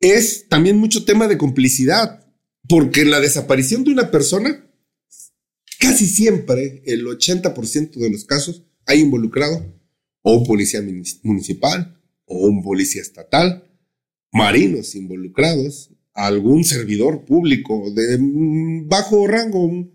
Es 0.00 0.48
también 0.48 0.78
mucho 0.78 1.04
tema 1.04 1.28
de 1.28 1.38
complicidad, 1.38 2.26
porque 2.68 3.04
la 3.04 3.20
desaparición 3.20 3.84
de 3.84 3.92
una 3.92 4.10
persona, 4.10 4.66
casi 5.78 6.06
siempre, 6.06 6.82
el 6.86 7.06
80% 7.06 7.92
de 7.92 8.10
los 8.10 8.24
casos, 8.24 8.64
hay 8.86 9.00
involucrado 9.00 9.80
o 10.22 10.38
un 10.38 10.46
policía 10.46 10.80
municipal, 11.22 12.00
o 12.24 12.46
un 12.46 12.62
policía 12.62 13.02
estatal, 13.02 13.68
marinos 14.32 14.94
involucrados, 14.94 15.90
algún 16.14 16.64
servidor 16.64 17.24
público 17.24 17.90
de 17.92 18.18
bajo 18.86 19.26
rango, 19.26 19.64
un, 19.64 19.91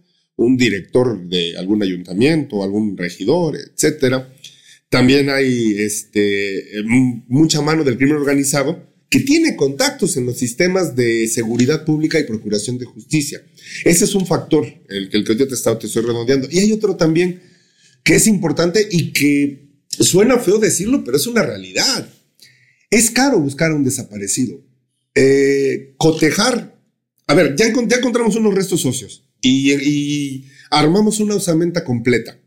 director 0.56 1.20
de 1.28 1.58
algún 1.58 1.82
ayuntamiento, 1.84 2.64
algún 2.64 2.96
regidor, 2.96 3.58
etcétera. 3.58 4.34
También 4.90 5.30
hay 5.30 5.76
este, 5.80 6.64
mucha 7.28 7.62
mano 7.62 7.84
del 7.84 7.98
crimen 7.98 8.18
organizado 8.18 8.88
que 9.10 9.20
tiene 9.22 9.56
contactos 9.56 10.18
en 10.18 10.26
los 10.26 10.38
sistemas 10.38 10.96
de 10.96 11.28
seguridad 11.28 11.86
pública 11.86 12.20
y 12.20 12.24
procuración 12.24 12.78
de 12.78 12.86
justicia. 12.86 13.42
Ese 13.84 14.06
es 14.06 14.16
un 14.16 14.26
factor, 14.26 14.66
el, 14.90 15.10
el 15.12 15.24
que 15.24 15.36
yo 15.36 15.48
te, 15.48 15.56
estaba, 15.56 15.80
te 15.80 15.88
estoy 15.88 16.04
redondeando. 16.04 16.48
Y 16.52 16.60
hay 16.60 16.72
otro 16.72 16.96
también 16.96 17.42
que 18.04 18.16
es 18.16 18.28
importante 18.28 18.88
y 18.90 19.12
que 19.12 19.70
suena 19.90 20.40
feo 20.40 20.60
decirlo, 20.60 21.04
pero 21.04 21.18
es 21.18 21.28
una 21.28 21.44
realidad. 21.44 22.10
Es 22.90 23.10
caro 23.10 23.40
buscar 23.40 23.72
a 23.72 23.76
un 23.76 23.84
desaparecido. 23.84 24.62
Eh, 25.16 25.96
cotejar. 25.98 26.80
A 27.28 27.34
ver, 27.34 27.56
ya, 27.58 27.66
encontramos 27.66 28.36
unos 28.36 28.54
restos 28.54 28.82
socios 28.82 29.27
y, 29.42 30.46
armamos 30.70 31.20
una 31.20 31.36
osamenta 31.36 31.84
completa. 31.84 32.38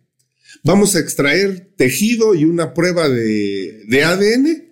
Vamos 0.63 0.95
a 0.95 1.01
extraer 1.01 1.73
tejido 1.77 2.35
y 2.35 2.45
una 2.45 2.75
prueba 2.75 3.09
de, 3.09 4.03
ADN 4.05 4.69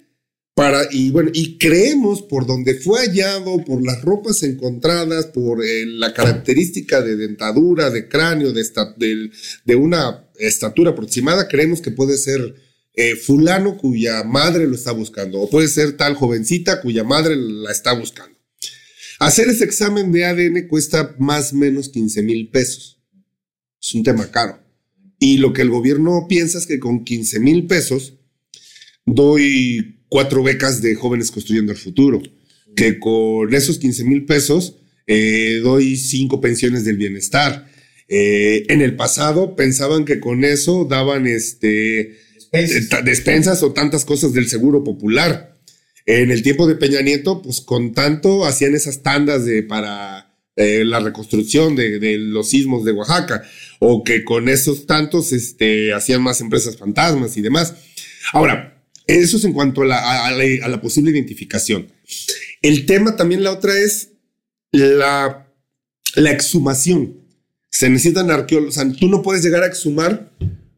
para, 0.54 0.88
y 0.90 1.11
bueno, 1.11 1.31
y 1.33 1.57
creemos 1.57 2.22
por 2.22 2.44
donde 2.44 2.74
fue 2.74 3.00
hallado, 3.00 3.64
por 3.64 3.85
las 3.85 4.02
ropas 4.02 4.42
encontradas, 4.42 5.26
por 5.26 5.64
eh, 5.64 5.87
la 5.87 6.12
característica 6.12 7.00
de 7.00 7.16
dentadura, 7.16 7.90
de 7.90 8.09
cráneo, 8.09 8.52
de, 8.52 9.31
de, 9.64 9.76
una 9.76 10.28
estatura 10.38 10.90
aproximada, 10.90 11.46
creemos 11.46 11.81
que 11.81 11.92
puede 11.92 12.18
ser 12.18 12.57
eh, 12.94 13.14
fulano 13.14 13.78
cuya 13.78 14.24
madre 14.24 14.66
lo 14.66 14.74
está 14.74 14.90
buscando, 14.90 15.40
o 15.40 15.48
puede 15.48 15.68
ser 15.68 15.96
tal 15.96 16.16
jovencita 16.16 16.81
cuya 16.81 17.04
madre 17.04 17.37
la 17.37 17.70
está 17.70 17.92
buscando. 17.92 18.38
Hacer 19.18 19.48
ese 19.48 19.64
examen 19.64 20.12
de 20.12 20.24
ADN 20.24 20.68
cuesta 20.68 21.16
más 21.18 21.52
o 21.52 21.57
menos 21.57 21.88
15 21.88 22.22
mil 22.22 22.50
pesos. 22.50 23.00
Es 23.81 23.94
un 23.94 24.04
tema 24.04 24.31
caro. 24.31 24.61
Y 25.18 25.38
lo 25.38 25.52
que 25.52 25.62
el 25.62 25.70
gobierno 25.70 26.26
piensa 26.28 26.59
es 26.59 26.66
que 26.66 26.78
con 26.78 27.04
15 27.04 27.40
mil 27.40 27.66
pesos 27.66 28.14
doy 29.04 30.02
cuatro 30.09 30.42
becas 30.42 30.81
de 30.83 30.94
jóvenes 30.94 31.31
construyendo 31.31 31.72
el 31.72 31.78
futuro, 31.78 32.22
que 32.76 32.98
con 32.98 33.52
esos 33.52 33.78
15 33.78 34.04
mil 34.04 34.24
pesos 34.24 34.76
eh, 35.07 35.61
doy 35.62 35.96
cinco 35.96 36.40
pensiones 36.40 36.85
del 36.85 36.96
bienestar. 36.96 37.66
Eh, 38.09 38.66
en 38.68 38.81
el 38.81 38.94
pasado 38.94 39.57
pensaban 39.57 40.04
que 40.04 40.20
con 40.20 40.44
eso 40.44 40.85
daban 40.85 41.26
este, 41.26 42.18
despensas. 42.52 43.04
despensas 43.04 43.62
o 43.62 43.72
tantas 43.72 44.04
cosas 44.04 44.33
del 44.33 44.48
seguro 44.48 44.85
popular. 44.85 45.58
En 46.09 46.31
el 46.31 46.42
tiempo 46.42 46.66
de 46.66 46.75
Peña 46.75 47.03
Nieto, 47.03 47.42
pues 47.42 47.61
con 47.61 47.92
tanto 47.92 48.47
hacían 48.47 48.75
esas 48.75 49.03
tandas 49.03 49.44
de 49.44 49.62
para 49.62 50.35
eh, 50.57 50.83
la 50.83 51.01
reconstrucción 51.01 51.77
de, 51.77 52.16
los 52.16 52.49
sismos 52.49 52.83
de 52.87 52.92
Oaxaca, 52.92 53.42
o 53.79 54.03
que 54.03 54.25
con 54.25 54.49
esos 54.49 54.87
tantos 54.87 55.35
este, 55.35 55.92
hacían 55.92 56.23
más 56.23 56.40
empresas 56.40 56.79
fantasmas 56.79 57.37
y 57.37 57.42
demás. 57.42 57.75
Ahora, 58.33 58.83
eso 59.07 59.37
es 59.37 59.44
en 59.44 59.53
cuanto 59.53 59.83
a 59.83 59.85
la, 59.85 60.81
posible 60.81 61.11
identificación. 61.11 61.92
El 62.62 62.87
tema 62.87 63.14
también, 63.14 63.44
la 63.44 63.53
otra 63.53 63.79
es 63.79 64.12
la, 64.73 65.47
la 66.14 66.31
exhumación. 66.31 67.18
Se 67.71 67.90
necesitan 67.90 68.31
arqueólogos. 68.31 68.79
O 68.79 68.81
sea, 68.81 68.90
tú 68.99 69.09
no 69.09 69.21
puedes 69.21 69.44
llegar 69.44 69.62
a 69.62 69.66
exhumar 69.66 70.33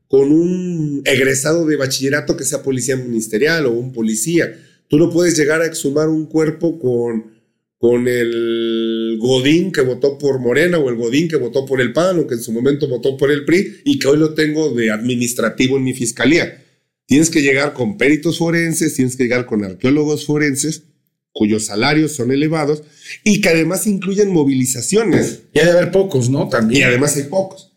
con 0.09 0.33
un 0.33 1.03
egresado 1.05 1.67
de 1.67 1.77
bachillerato 1.77 2.37
que 2.37 2.43
sea 2.43 2.65
policía 2.65 2.97
ministerial 2.97 3.67
o 3.67 3.71
un 3.71 3.93
policía. 3.93 4.53
Tú 4.91 4.99
no 4.99 5.09
puedes 5.09 5.39
llegar 5.39 5.63
a 5.63 5.67
exhumar 5.67 6.09
un 6.09 6.27
cuerpo 6.27 6.77
con, 6.81 7.33
con 7.79 8.09
el 8.09 9.19
Godín 9.21 9.71
que 9.71 9.83
votó 9.83 10.19
por 10.19 10.41
Morena 10.41 10.79
o 10.79 10.91
el 10.91 10.97
Godín 10.97 11.29
que 11.29 11.37
votó 11.37 11.65
por 11.65 11.81
el 11.81 11.93
PAN 11.93 12.19
o 12.19 12.27
que 12.27 12.35
en 12.35 12.43
su 12.43 12.51
momento 12.51 12.89
votó 12.89 13.17
por 13.17 13.31
el 13.31 13.45
PRI 13.45 13.83
y 13.85 14.01
que 14.01 14.09
hoy 14.09 14.19
lo 14.19 14.35
tengo 14.35 14.75
de 14.75 14.91
administrativo 14.91 15.77
en 15.77 15.85
mi 15.85 15.93
fiscalía. 15.93 16.65
Tienes 17.07 17.31
que 17.31 17.41
llegar 17.41 17.73
con 17.73 17.99
peritos 17.99 18.39
forenses, 18.39 18.95
tienes 18.95 19.15
que 19.15 19.23
llegar 19.23 19.47
con 19.47 19.63
arqueólogos 19.63 20.27
forenses, 20.27 20.83
cuyos 21.31 21.67
salarios 21.67 22.11
son 22.11 22.33
elevados 22.33 22.83
y 23.23 23.41
que 23.41 23.51
además 23.51 23.87
incluyen 23.87 24.33
movilizaciones. 24.33 25.43
Y 25.55 25.61
hay 25.61 25.67
de 25.67 25.71
haber 25.71 25.93
pocos, 25.93 26.29
¿no? 26.31 26.49
También. 26.49 26.81
Y 26.81 26.83
además 26.83 27.17
hay 27.17 27.23
pocos. 27.23 27.77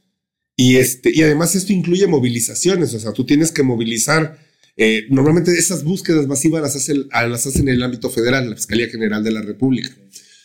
Y, 0.58 0.78
este, 0.78 1.12
y 1.14 1.22
además 1.22 1.54
esto 1.54 1.74
incluye 1.74 2.08
movilizaciones, 2.08 2.92
o 2.96 3.00
sea, 3.00 3.14
tú 3.14 3.24
tienes 3.24 3.52
que 3.52 3.62
movilizar. 3.62 4.43
Eh, 4.76 5.06
normalmente 5.10 5.52
esas 5.52 5.84
búsquedas 5.84 6.26
masivas 6.26 6.62
las 6.62 6.76
hacen, 6.76 7.08
las 7.12 7.46
hacen 7.46 7.68
en 7.68 7.76
el 7.76 7.84
ámbito 7.84 8.10
federal, 8.10 8.50
la 8.50 8.56
Fiscalía 8.56 8.88
General 8.88 9.24
de 9.24 9.32
la 9.32 9.42
República. 9.42 9.90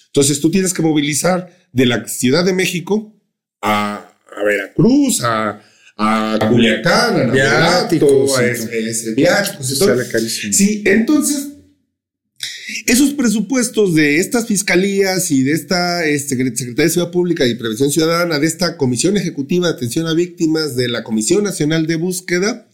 Entonces 0.07 0.41
tú 0.41 0.51
tienes 0.51 0.75
que 0.75 0.83
movilizar 0.83 1.57
de 1.73 1.87
la 1.87 2.07
Ciudad 2.09 2.45
de 2.45 2.53
México 2.53 3.15
a, 3.63 4.13
a 4.37 4.45
Veracruz, 4.45 5.23
a, 5.23 5.63
a 5.97 6.39
Culiacán, 6.49 7.31
a 7.31 7.33
viáticos, 7.33 8.39
a 8.39 8.43
viáticos. 9.15 9.67
Sí, 10.53 10.83
entonces, 10.85 11.49
esos 12.87 13.15
presupuestos 13.15 13.95
de 13.95 14.19
estas 14.19 14.47
fiscalías 14.47 15.31
y 15.31 15.43
de 15.43 15.53
esta 15.53 16.05
este, 16.05 16.37
Secretaría 16.37 16.85
de 16.85 16.91
Ciudad 16.91 17.11
Pública 17.11 17.47
y 17.47 17.55
Prevención 17.55 17.91
Ciudadana, 17.91 18.39
de 18.39 18.47
esta 18.47 18.77
Comisión 18.77 19.17
Ejecutiva 19.17 19.69
de 19.69 19.75
Atención 19.75 20.07
a 20.07 20.15
Víctimas, 20.15 20.77
de 20.77 20.89
la 20.89 21.03
Comisión 21.03 21.45
Nacional 21.45 21.87
de 21.87 21.97
Búsqueda, 21.97 22.68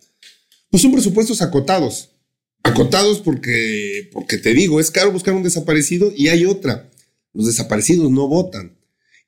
pues 0.75 0.83
son 0.83 0.91
presupuestos 0.91 1.41
acotados. 1.41 2.11
Acotados 2.65 3.21
porque, 3.21 4.11
porque 4.11 4.39
te 4.39 4.53
digo, 4.55 4.81
es 4.81 4.91
caro 4.91 5.13
buscar 5.13 5.33
un 5.33 5.45
desaparecido 5.45 6.13
y 6.17 6.31
hay 6.31 6.47
otra. 6.47 6.91
Los 7.33 7.47
desaparecidos 7.47 8.11
no 8.11 8.27
votan. 8.27 8.77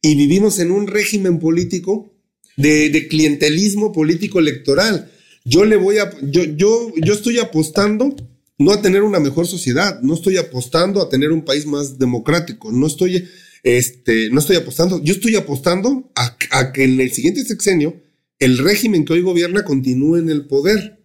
Y 0.03 0.17
vivimos 0.17 0.59
en 0.59 0.73
un 0.73 0.89
régimen 0.89 1.39
político 1.39 2.13
de, 2.57 3.07
clientelismo 3.09 3.93
político 3.93 4.41
electoral. 4.41 5.13
Yo 5.45 5.65
le 5.65 5.77
voy 5.77 5.99
a, 5.99 6.11
yo, 6.21 6.43
yo, 6.43 6.91
yo 6.97 7.13
estoy 7.13 7.39
apostando 7.39 8.17
no 8.59 8.73
a 8.73 8.83
tener 8.83 9.05
una 9.05 9.21
mejor 9.21 9.47
sociedad, 9.47 10.01
no 10.03 10.15
estoy 10.15 10.39
apostando 10.39 11.01
a 11.01 11.09
tener 11.09 11.31
un 11.31 11.45
país 11.45 11.65
más 11.65 11.97
democrático, 11.97 12.73
no 12.73 12.89
estoy, 12.89 13.25
este, 13.63 14.31
no 14.31 14.41
estoy 14.41 14.57
apostando, 14.57 15.01
yo 15.01 15.15
estoy 15.15 15.37
apostando 15.37 16.11
a, 16.17 16.37
a 16.51 16.73
que 16.73 16.83
en 16.83 17.01
el 17.01 17.13
siguiente 17.13 17.45
sexenio 17.45 18.03
el 18.41 18.59
régimen 18.59 19.05
que 19.05 19.13
hoy 19.13 19.21
gobierna 19.21 19.63
continúe 19.63 20.17
en 20.17 20.29
el 20.29 20.47
poder, 20.49 20.96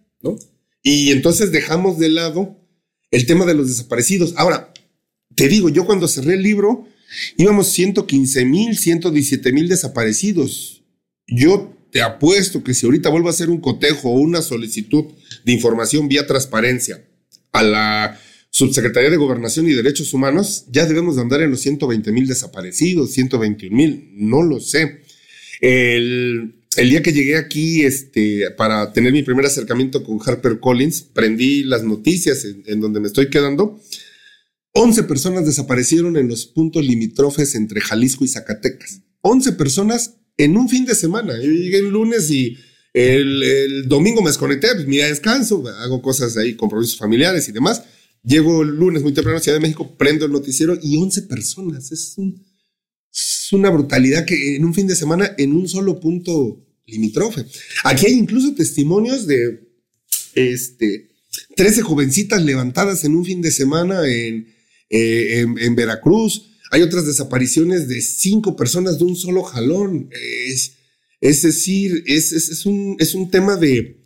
Y 0.82 1.10
entonces 1.10 1.52
dejamos 1.52 1.98
de 1.98 2.08
lado 2.08 2.56
el 3.10 3.26
tema 3.26 3.44
de 3.44 3.54
los 3.54 3.68
desaparecidos. 3.68 4.34
Ahora, 4.36 4.72
te 5.34 5.48
digo, 5.48 5.68
yo 5.68 5.86
cuando 5.86 6.08
cerré 6.08 6.34
el 6.34 6.42
libro 6.42 6.88
íbamos 7.36 7.68
115 7.68 8.44
mil, 8.44 8.76
117 8.76 9.52
mil 9.52 9.68
desaparecidos. 9.68 10.82
Yo 11.26 11.76
te 11.90 12.02
apuesto 12.02 12.64
que 12.64 12.74
si 12.74 12.86
ahorita 12.86 13.10
vuelvo 13.10 13.28
a 13.28 13.32
hacer 13.32 13.50
un 13.50 13.60
cotejo 13.60 14.10
o 14.10 14.18
una 14.18 14.42
solicitud 14.42 15.04
de 15.44 15.52
información 15.52 16.08
vía 16.08 16.26
transparencia 16.26 17.04
a 17.52 17.62
la 17.62 18.20
Subsecretaría 18.50 19.10
de 19.10 19.16
Gobernación 19.16 19.68
y 19.68 19.72
Derechos 19.72 20.12
Humanos, 20.12 20.66
ya 20.70 20.86
debemos 20.86 21.16
de 21.16 21.22
andar 21.22 21.42
en 21.42 21.50
los 21.50 21.60
120 21.60 22.12
mil 22.12 22.26
desaparecidos, 22.26 23.12
121 23.12 23.74
mil, 23.74 24.10
no 24.14 24.42
lo 24.42 24.60
sé. 24.60 25.02
El, 25.60 26.61
día 26.76 27.02
que 27.02 27.12
llegué 27.12 27.36
aquí 27.36 27.82
este, 27.82 28.50
para 28.52 28.92
tener 28.92 29.12
mi 29.12 29.22
primer 29.22 29.44
acercamiento 29.44 30.02
con 30.02 30.18
Harper 30.24 30.58
Collins, 30.58 31.02
prendí 31.02 31.64
las 31.64 31.84
noticias 31.84 32.44
en, 32.44 32.80
donde 32.80 33.00
me 33.00 33.08
estoy 33.08 33.28
quedando. 33.28 33.80
11 34.72 35.02
personas 35.04 35.44
desaparecieron 35.44 36.16
en 36.16 36.28
los 36.28 36.46
puntos 36.46 36.84
limítrofes 36.84 37.54
entre 37.54 37.80
Jalisco 37.80 38.24
y 38.24 38.28
Zacatecas. 38.28 39.02
11 39.20 39.52
personas 39.52 40.14
en 40.38 40.56
un 40.56 40.68
fin 40.68 40.86
de 40.86 40.94
semana. 40.94 41.36
Yo 41.36 41.50
llegué 41.50 41.78
el 41.78 41.90
lunes 41.90 42.30
y 42.30 42.56
el, 42.94 43.86
domingo 43.86 44.22
me 44.22 44.30
desconecté, 44.30 44.68
pues 44.74 44.86
mi 44.86 44.96
descanso, 44.96 45.62
hago 45.80 46.00
cosas 46.00 46.36
ahí, 46.36 46.54
compromisos 46.54 46.98
familiares 46.98 47.48
y 47.48 47.52
demás. 47.52 47.82
Llego 48.24 48.62
el 48.62 48.68
lunes 48.68 49.02
muy 49.02 49.12
temprano 49.12 49.38
a 49.38 49.40
Ciudad 49.40 49.56
de 49.56 49.62
México, 49.62 49.94
prendo 49.98 50.24
el 50.24 50.32
noticiero 50.32 50.78
y 50.80 50.96
11 50.96 51.22
personas. 51.22 51.92
Es, 51.92 52.16
es 53.12 53.48
una 53.52 53.70
brutalidad 53.70 54.24
que 54.24 54.56
en 54.56 54.64
un 54.64 54.74
fin 54.74 54.86
de 54.86 54.96
semana, 54.96 55.34
en 55.36 55.52
un 55.52 55.68
solo 55.68 56.00
punto 56.00 56.64
limítrofe. 56.86 57.44
Aquí 57.84 58.06
hay 58.06 58.12
incluso 58.12 58.54
testimonios 58.54 59.26
de 59.26 59.68
este, 60.34 61.10
13 61.56 61.82
jovencitas 61.82 62.42
levantadas 62.42 63.04
en 63.04 63.14
un 63.14 63.24
fin 63.24 63.42
de 63.42 63.50
semana 63.50 64.06
en, 64.08 64.48
eh, 64.90 65.40
en, 65.40 65.58
en 65.58 65.74
Veracruz. 65.74 66.50
Hay 66.70 66.82
otras 66.82 67.06
desapariciones 67.06 67.88
de 67.88 68.00
cinco 68.00 68.56
personas 68.56 68.98
de 68.98 69.04
un 69.04 69.16
solo 69.16 69.42
jalón. 69.42 70.08
Es, 70.48 70.72
es 71.20 71.42
decir, 71.42 72.02
es, 72.06 72.32
es, 72.32 72.66
un, 72.66 72.96
es 72.98 73.14
un 73.14 73.30
tema 73.30 73.56
de, 73.56 74.02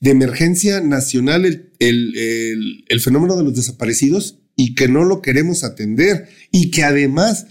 de 0.00 0.10
emergencia 0.10 0.80
nacional 0.80 1.44
el, 1.46 1.72
el, 1.78 2.84
el, 2.88 3.00
fenómeno 3.00 3.36
de 3.36 3.44
los 3.44 3.54
desaparecidos 3.54 4.40
y 4.56 4.74
que 4.74 4.88
no 4.88 5.04
lo 5.04 5.22
queremos 5.22 5.64
atender 5.64 6.28
y 6.50 6.70
que 6.70 6.82
además 6.82 7.46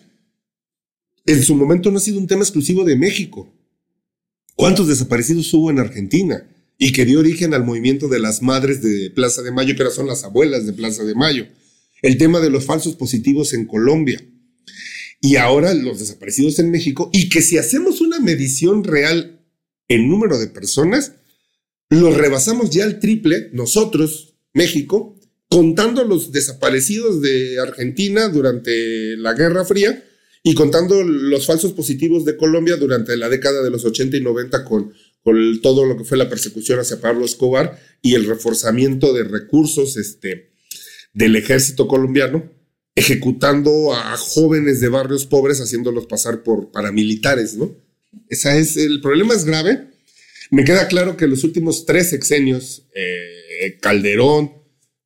en 1.27 1.43
su 1.43 1.55
momento 1.55 1.91
no 1.91 1.97
ha 1.97 2.01
sido 2.01 2.19
un 2.19 2.25
tema 2.25 2.41
exclusivo 2.41 2.83
de 2.85 2.95
México. 2.95 3.53
¿Cuántos 4.55 4.87
desaparecidos 4.87 5.53
hubo 5.53 5.69
en 5.69 5.77
Argentina? 5.77 6.49
Y 6.79 6.93
que 6.93 7.05
dio 7.05 7.19
origen 7.19 7.53
al 7.53 7.65
movimiento 7.65 8.07
de 8.07 8.19
las 8.19 8.41
madres 8.41 8.81
de 8.81 9.11
Plaza 9.11 9.41
de 9.41 9.51
Mayo, 9.51 9.75
que 9.75 9.83
ahora 9.83 9.93
son 9.93 10.07
las 10.07 10.23
abuelas 10.23 10.65
de 10.65 10.73
Plaza 10.73 11.03
de 11.03 11.15
Mayo. 11.15 11.45
El 12.01 12.17
tema 12.17 12.39
de 12.39 12.49
los 12.49 12.65
falsos 12.65 12.95
positivos 12.95 13.53
en 13.53 13.65
Colombia 13.65 14.23
y 15.19 15.35
ahora 15.35 15.73
los 15.73 15.99
desaparecidos 15.99 16.59
en 16.59 16.71
México, 16.71 17.09
y 17.11 17.29
que 17.29 17.41
si 17.41 17.57
hacemos 17.57 18.01
una 18.01 18.19
medición 18.19 18.83
real 18.83 19.41
en 19.87 20.07
número 20.07 20.37
de 20.37 20.47
personas, 20.47 21.13
los 21.89 22.15
rebasamos 22.15 22.69
ya 22.69 22.83
al 22.83 22.99
triple, 22.99 23.49
nosotros, 23.51 24.35
México, 24.53 25.19
contando 25.49 26.03
los 26.03 26.31
desaparecidos 26.31 27.21
de 27.21 27.59
Argentina 27.59 28.29
durante 28.29 29.17
la 29.17 29.33
Guerra 29.33 29.65
Fría 29.65 30.03
y 30.47 30.55
contando 30.55 31.03
los 31.03 31.45
falsos 31.45 31.73
positivos 31.73 32.23
de 32.23 32.37
Colombia 32.37 32.77
durante 32.77 33.17
la 33.17 33.27
década 33.27 33.61
de 33.61 33.69
los 33.69 33.83
80 33.83 34.15
y 34.15 34.21
90 34.21 34.63
con, 34.63 34.93
con 35.21 35.61
todo 35.61 35.85
lo 35.85 35.97
que 35.97 36.05
fue 36.05 36.17
la 36.17 36.29
persecución 36.29 36.79
hacia 36.79 37.01
Pablo 37.01 37.25
Escobar 37.25 37.77
y 38.01 38.15
el 38.15 38.25
reforzamiento 38.25 39.11
de 39.11 39.25
recursos 39.25 39.97
este, 39.97 40.53
del 41.13 41.35
ejército 41.35 41.89
colombiano 41.89 42.49
ejecutando 42.95 43.93
a 43.93 44.15
jóvenes 44.15 44.79
de 44.79 44.87
barrios 44.87 45.25
pobres 45.25 45.59
haciéndolos 45.59 46.05
pasar 46.05 46.43
por 46.43 46.71
paramilitares, 46.71 47.55
¿no? 47.55 47.75
Esa 48.29 48.57
es, 48.57 48.77
el 48.77 49.01
problema 49.01 49.33
es 49.33 49.43
grave. 49.43 49.89
Me 50.49 50.63
queda 50.63 50.87
claro 50.87 51.17
que 51.17 51.27
los 51.27 51.43
últimos 51.43 51.85
tres 51.85 52.09
sexenios, 52.11 52.87
eh, 52.95 53.77
Calderón, 53.81 54.53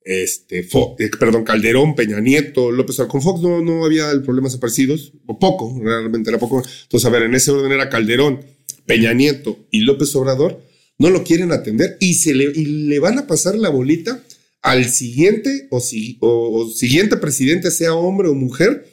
este, 0.03 0.59
eh, 0.59 1.11
perdón, 1.19 1.43
Calderón, 1.43 1.95
Peña 1.95 2.19
Nieto, 2.19 2.71
López 2.71 2.99
Obrador, 2.99 3.11
con 3.11 3.21
Fox 3.21 3.41
no, 3.41 3.61
no 3.61 3.85
había 3.85 4.11
el 4.11 4.23
problema 4.23 4.47
desaparecidos, 4.47 5.13
o 5.27 5.37
poco, 5.37 5.79
realmente 5.81 6.29
era 6.29 6.39
poco. 6.39 6.63
Entonces, 6.83 7.05
a 7.05 7.11
ver, 7.11 7.23
en 7.23 7.35
ese 7.35 7.51
orden 7.51 7.71
era 7.71 7.89
Calderón, 7.89 8.41
Peña 8.85 9.13
Nieto 9.13 9.67
y 9.69 9.81
López 9.81 10.15
Obrador, 10.15 10.61
no 10.97 11.09
lo 11.09 11.23
quieren 11.23 11.51
atender 11.51 11.97
y, 11.99 12.15
se 12.15 12.33
le, 12.33 12.45
y 12.45 12.65
le 12.65 12.99
van 12.99 13.19
a 13.19 13.27
pasar 13.27 13.55
la 13.55 13.69
bolita 13.69 14.23
al 14.61 14.85
siguiente 14.85 15.67
o, 15.71 15.79
si, 15.79 16.17
o, 16.19 16.69
siguiente 16.69 17.17
presidente, 17.17 17.71
sea 17.71 17.93
hombre 17.93 18.27
o 18.29 18.35
mujer, 18.35 18.87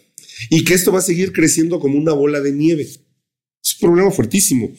y 0.51 0.65
que 0.65 0.75
esto 0.75 0.93
va 0.93 1.01
a 1.01 1.03
seguir 1.03 1.33
creciendo 1.33 1.81
como 1.81 1.99
una 1.99 2.13
bola 2.13 2.41
de 2.41 2.53
nieve. 2.53 2.83
Es 2.83 3.75
un 3.75 3.89
problema 3.89 4.11
fuertísimo. 4.11 4.71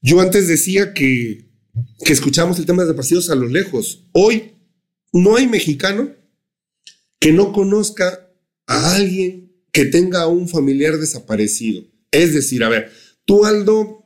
Yo 0.00 0.20
antes 0.20 0.48
decía 0.48 0.94
que, 0.94 1.46
que 2.04 2.12
escuchamos 2.12 2.58
el 2.58 2.66
tema 2.66 2.82
de 2.82 2.88
desaparecidos 2.88 3.30
a 3.30 3.34
lo 3.34 3.48
lejos. 3.48 4.04
Hoy 4.12 4.55
no 5.22 5.36
hay 5.36 5.46
mexicano 5.46 6.10
que 7.18 7.32
no 7.32 7.52
conozca 7.52 8.30
a 8.66 8.94
alguien 8.96 9.52
que 9.72 9.84
tenga 9.84 10.26
un 10.26 10.48
familiar 10.48 10.98
desaparecido. 10.98 11.84
Es 12.10 12.34
decir, 12.34 12.64
a 12.64 12.68
ver, 12.68 12.90
tú 13.24 13.44
Aldo, 13.44 14.04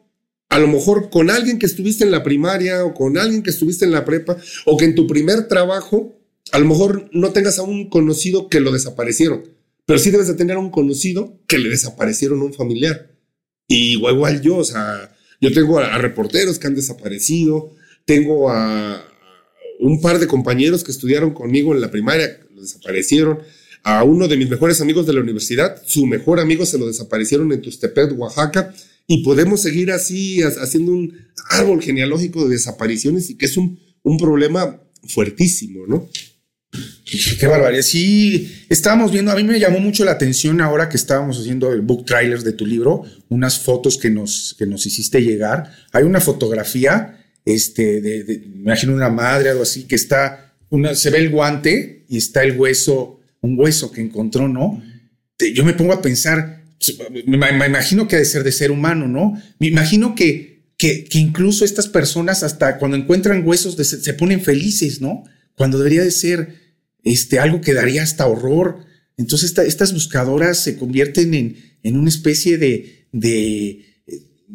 a 0.48 0.58
lo 0.58 0.68
mejor 0.68 1.10
con 1.10 1.30
alguien 1.30 1.58
que 1.58 1.66
estuviste 1.66 2.04
en 2.04 2.10
la 2.10 2.22
primaria 2.22 2.84
o 2.84 2.94
con 2.94 3.18
alguien 3.18 3.42
que 3.42 3.50
estuviste 3.50 3.84
en 3.84 3.92
la 3.92 4.04
prepa 4.04 4.36
o 4.66 4.76
que 4.76 4.84
en 4.84 4.94
tu 4.94 5.06
primer 5.06 5.48
trabajo, 5.48 6.18
a 6.52 6.58
lo 6.58 6.66
mejor 6.66 7.08
no 7.12 7.30
tengas 7.32 7.58
a 7.58 7.62
un 7.62 7.88
conocido 7.88 8.48
que 8.48 8.60
lo 8.60 8.72
desaparecieron, 8.72 9.44
pero 9.86 9.98
sí 9.98 10.10
debes 10.10 10.28
de 10.28 10.34
tener 10.34 10.56
a 10.56 10.60
un 10.60 10.70
conocido 10.70 11.40
que 11.46 11.58
le 11.58 11.68
desaparecieron 11.68 12.40
a 12.40 12.44
un 12.44 12.54
familiar. 12.54 13.12
Y 13.68 13.92
igual, 13.92 14.40
yo, 14.42 14.56
o 14.56 14.64
sea, 14.64 15.16
yo 15.40 15.52
tengo 15.52 15.78
a 15.78 15.98
reporteros 15.98 16.58
que 16.58 16.66
han 16.66 16.74
desaparecido, 16.74 17.72
tengo 18.04 18.50
a, 18.50 19.09
un 19.80 20.00
par 20.00 20.18
de 20.18 20.26
compañeros 20.26 20.84
que 20.84 20.92
estudiaron 20.92 21.32
conmigo 21.32 21.74
en 21.74 21.80
la 21.80 21.90
primaria, 21.90 22.38
desaparecieron. 22.54 23.40
A 23.82 24.04
uno 24.04 24.28
de 24.28 24.36
mis 24.36 24.50
mejores 24.50 24.80
amigos 24.80 25.06
de 25.06 25.14
la 25.14 25.20
universidad, 25.20 25.82
su 25.86 26.06
mejor 26.06 26.38
amigo 26.38 26.66
se 26.66 26.78
lo 26.78 26.86
desaparecieron 26.86 27.50
en 27.52 27.62
Tustepet, 27.62 28.12
Oaxaca, 28.12 28.74
y 29.06 29.24
podemos 29.24 29.62
seguir 29.62 29.90
así 29.90 30.42
haciendo 30.42 30.92
un 30.92 31.16
árbol 31.48 31.82
genealógico 31.82 32.44
de 32.44 32.56
desapariciones 32.56 33.30
y 33.30 33.36
que 33.36 33.46
es 33.46 33.56
un, 33.56 33.80
un 34.02 34.18
problema 34.18 34.80
fuertísimo, 35.08 35.86
¿no? 35.86 36.08
Qué 37.40 37.46
barbaridad. 37.46 37.82
Sí, 37.82 38.64
estábamos 38.68 39.10
viendo, 39.10 39.32
a 39.32 39.34
mí 39.34 39.42
me 39.42 39.58
llamó 39.58 39.80
mucho 39.80 40.04
la 40.04 40.12
atención 40.12 40.60
ahora 40.60 40.88
que 40.88 40.96
estábamos 40.96 41.40
haciendo 41.40 41.72
el 41.72 41.80
book 41.80 42.04
trailer 42.04 42.42
de 42.42 42.52
tu 42.52 42.64
libro, 42.66 43.02
unas 43.28 43.58
fotos 43.58 43.98
que 43.98 44.10
nos, 44.10 44.54
que 44.58 44.66
nos 44.66 44.86
hiciste 44.86 45.20
llegar. 45.20 45.72
Hay 45.90 46.04
una 46.04 46.20
fotografía 46.20 47.19
este, 47.54 48.00
de, 48.00 48.42
me 48.48 48.60
imagino 48.60 48.94
una 48.94 49.10
madre, 49.10 49.50
algo 49.50 49.62
así, 49.62 49.84
que 49.84 49.94
está, 49.94 50.54
una, 50.68 50.94
se 50.94 51.10
ve 51.10 51.18
el 51.18 51.30
guante 51.30 52.04
y 52.08 52.16
está 52.16 52.42
el 52.42 52.58
hueso, 52.58 53.20
un 53.40 53.58
hueso 53.58 53.90
que 53.90 54.00
encontró, 54.00 54.48
¿no? 54.48 54.82
Yo 55.54 55.64
me 55.64 55.72
pongo 55.72 55.92
a 55.92 56.02
pensar, 56.02 56.64
me, 57.26 57.36
imagino 57.66 58.08
que 58.08 58.16
ha 58.16 58.18
de 58.18 58.24
ser 58.24 58.44
de 58.44 58.52
ser 58.52 58.70
humano, 58.70 59.08
¿no? 59.08 59.40
Me 59.58 59.68
imagino 59.68 60.14
que, 60.14 60.64
que, 60.76 61.06
incluso 61.12 61.64
estas 61.64 61.88
personas 61.88 62.42
hasta 62.42 62.78
cuando 62.78 62.96
encuentran 62.96 63.46
huesos 63.46 63.76
se, 63.76 64.14
ponen 64.14 64.42
felices, 64.42 65.00
¿no? 65.00 65.24
Cuando 65.54 65.78
debería 65.78 66.02
de 66.02 66.10
ser 66.10 66.54
este, 67.04 67.38
algo 67.38 67.60
que 67.60 67.74
daría 67.74 68.02
hasta 68.02 68.26
horror. 68.26 68.84
Entonces 69.16 69.56
estas 69.58 69.92
buscadoras 69.92 70.62
se 70.62 70.76
convierten 70.76 71.34
en, 71.34 71.56
en 71.82 71.96
una 71.96 72.08
especie 72.08 72.58
de, 72.58 73.06
de 73.12 73.89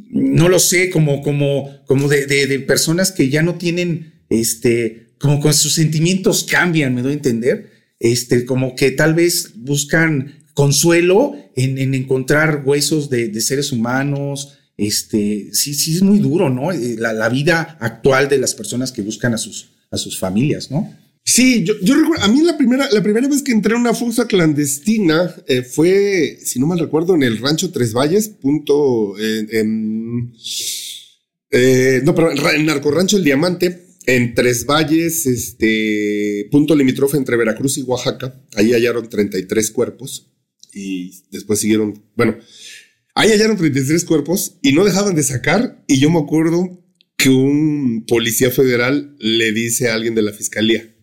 no 0.10 0.50
lo 0.50 0.60
sé, 0.60 0.90
como, 0.90 1.22
como, 1.22 1.70
como 1.86 2.08
de, 2.08 2.26
de, 2.26 2.60
personas 2.60 3.12
que 3.12 3.30
ya 3.30 3.42
no 3.42 3.56
tienen, 3.56 4.14
este, 4.30 5.08
como 5.20 5.40
con 5.40 5.54
sus 5.54 5.74
sentimientos 5.74 6.44
cambian, 6.44 6.96
me 6.96 7.02
doy 7.02 7.12
a 7.12 7.16
entender, 7.16 7.72
este, 8.00 8.46
como 8.46 8.76
que 8.76 8.92
tal 8.92 9.14
vez 9.14 9.52
buscan 9.56 10.46
consuelo 10.54 11.36
en, 11.56 11.78
en 11.78 11.94
encontrar 11.94 12.64
huesos 12.66 13.10
de, 13.10 13.28
de, 13.28 13.42
seres 13.42 13.72
humanos, 13.72 14.58
este, 14.78 15.50
sí, 15.54 15.74
sí 15.74 15.96
es 15.96 16.02
muy 16.02 16.20
duro, 16.20 16.50
¿no? 16.50 16.72
Eh, 16.72 16.96
la, 16.98 17.14
la, 17.14 17.30
vida 17.30 17.78
actual 17.80 18.30
de 18.30 18.38
las 18.38 18.56
personas 18.56 18.92
que 18.92 19.02
buscan 19.02 19.34
a 19.34 19.38
sus, 19.38 19.70
a 19.92 19.98
sus 19.98 20.20
familias, 20.20 20.72
¿no? 20.72 20.94
Sí, 21.28 21.64
yo, 21.64 21.74
yo, 21.82 21.96
recuerdo, 21.96 22.24
a 22.24 22.28
mí 22.28 22.44
la 22.44 22.56
primera, 22.56 22.88
la 22.92 23.02
primera 23.02 23.28
vez 23.28 23.42
que 23.42 23.52
entré 23.52 23.74
a 23.74 23.80
una 23.80 23.96
fosa 23.96 24.28
clandestina 24.28 25.36
eh, 25.48 25.64
fue, 25.64 26.38
si 26.44 26.60
no 26.60 26.68
mal 26.68 26.78
recuerdo, 26.78 27.16
en 27.16 27.24
el 27.24 27.40
rancho 27.40 27.72
Tres 27.72 27.94
Valles, 27.94 28.30
punto, 28.30 29.18
en, 29.18 30.32
eh, 31.50 32.02
no, 32.04 32.14
pero 32.14 32.32
en 32.32 32.66
Narco 32.66 32.92
Rancho 32.92 33.18
El 33.18 33.24
Diamante, 33.24 33.88
en 34.06 34.36
Tres 34.36 34.66
Valles, 34.66 35.26
este, 35.26 36.48
punto 36.52 36.76
limítrofe 36.76 37.18
entre 37.18 37.38
Veracruz 37.38 37.78
y 37.78 37.82
Oaxaca. 37.82 38.40
Ahí 38.56 38.74
hallaron 38.74 39.10
33 39.10 39.72
cuerpos 39.72 40.32
y 40.74 41.24
después 41.32 41.60
siguieron, 41.60 42.04
bueno, 42.16 42.38
ahí 43.16 43.30
hallaron 43.30 43.58
33 43.58 44.06
cuerpos 44.06 44.58
y 44.62 44.74
no 44.74 44.84
dejaban 44.84 45.16
de 45.16 45.24
sacar 45.24 45.84
y 45.88 46.00
yo 46.00 46.12
me 46.12 46.20
acuerdo 46.20 46.84
que 47.18 47.30
un 47.30 48.06
policía 48.06 48.52
federal 48.52 49.16
le 49.20 49.54
dice 49.54 49.90
a 49.90 49.96
alguien 49.96 50.14
de 50.14 50.22
la 50.22 50.34
fiscalía, 50.34 50.95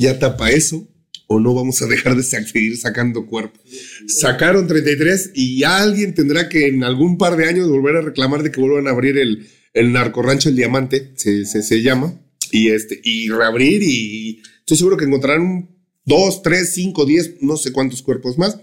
ya 0.00 0.18
tapa 0.18 0.50
eso 0.50 0.88
o 1.26 1.38
no 1.38 1.54
vamos 1.54 1.80
a 1.82 1.86
dejar 1.86 2.16
de 2.16 2.22
seguir 2.22 2.76
sacando 2.76 3.26
cuerpos. 3.26 3.60
Sacaron 4.08 4.66
33 4.66 5.32
y 5.34 5.62
alguien 5.62 6.14
tendrá 6.14 6.48
que 6.48 6.66
en 6.66 6.82
algún 6.82 7.18
par 7.18 7.36
de 7.36 7.48
años 7.48 7.68
volver 7.68 7.96
a 7.96 8.00
reclamar 8.00 8.42
de 8.42 8.50
que 8.50 8.60
vuelvan 8.60 8.88
a 8.88 8.90
abrir 8.90 9.16
el, 9.18 9.46
el 9.74 9.92
narcorancho 9.92 10.48
El 10.48 10.56
Diamante, 10.56 11.12
se, 11.16 11.44
se, 11.44 11.82
llama, 11.82 12.18
y, 12.50 12.70
este, 12.70 13.00
y 13.04 13.28
reabrir 13.28 13.82
y 13.82 14.42
estoy 14.58 14.78
seguro 14.78 14.96
que 14.96 15.04
encontrarán 15.04 15.68
dos, 16.04 16.42
tres, 16.42 16.72
cinco, 16.72 17.04
diez, 17.04 17.34
no 17.42 17.56
sé 17.56 17.70
cuántos 17.70 18.02
cuerpos 18.02 18.38
más. 18.38 18.58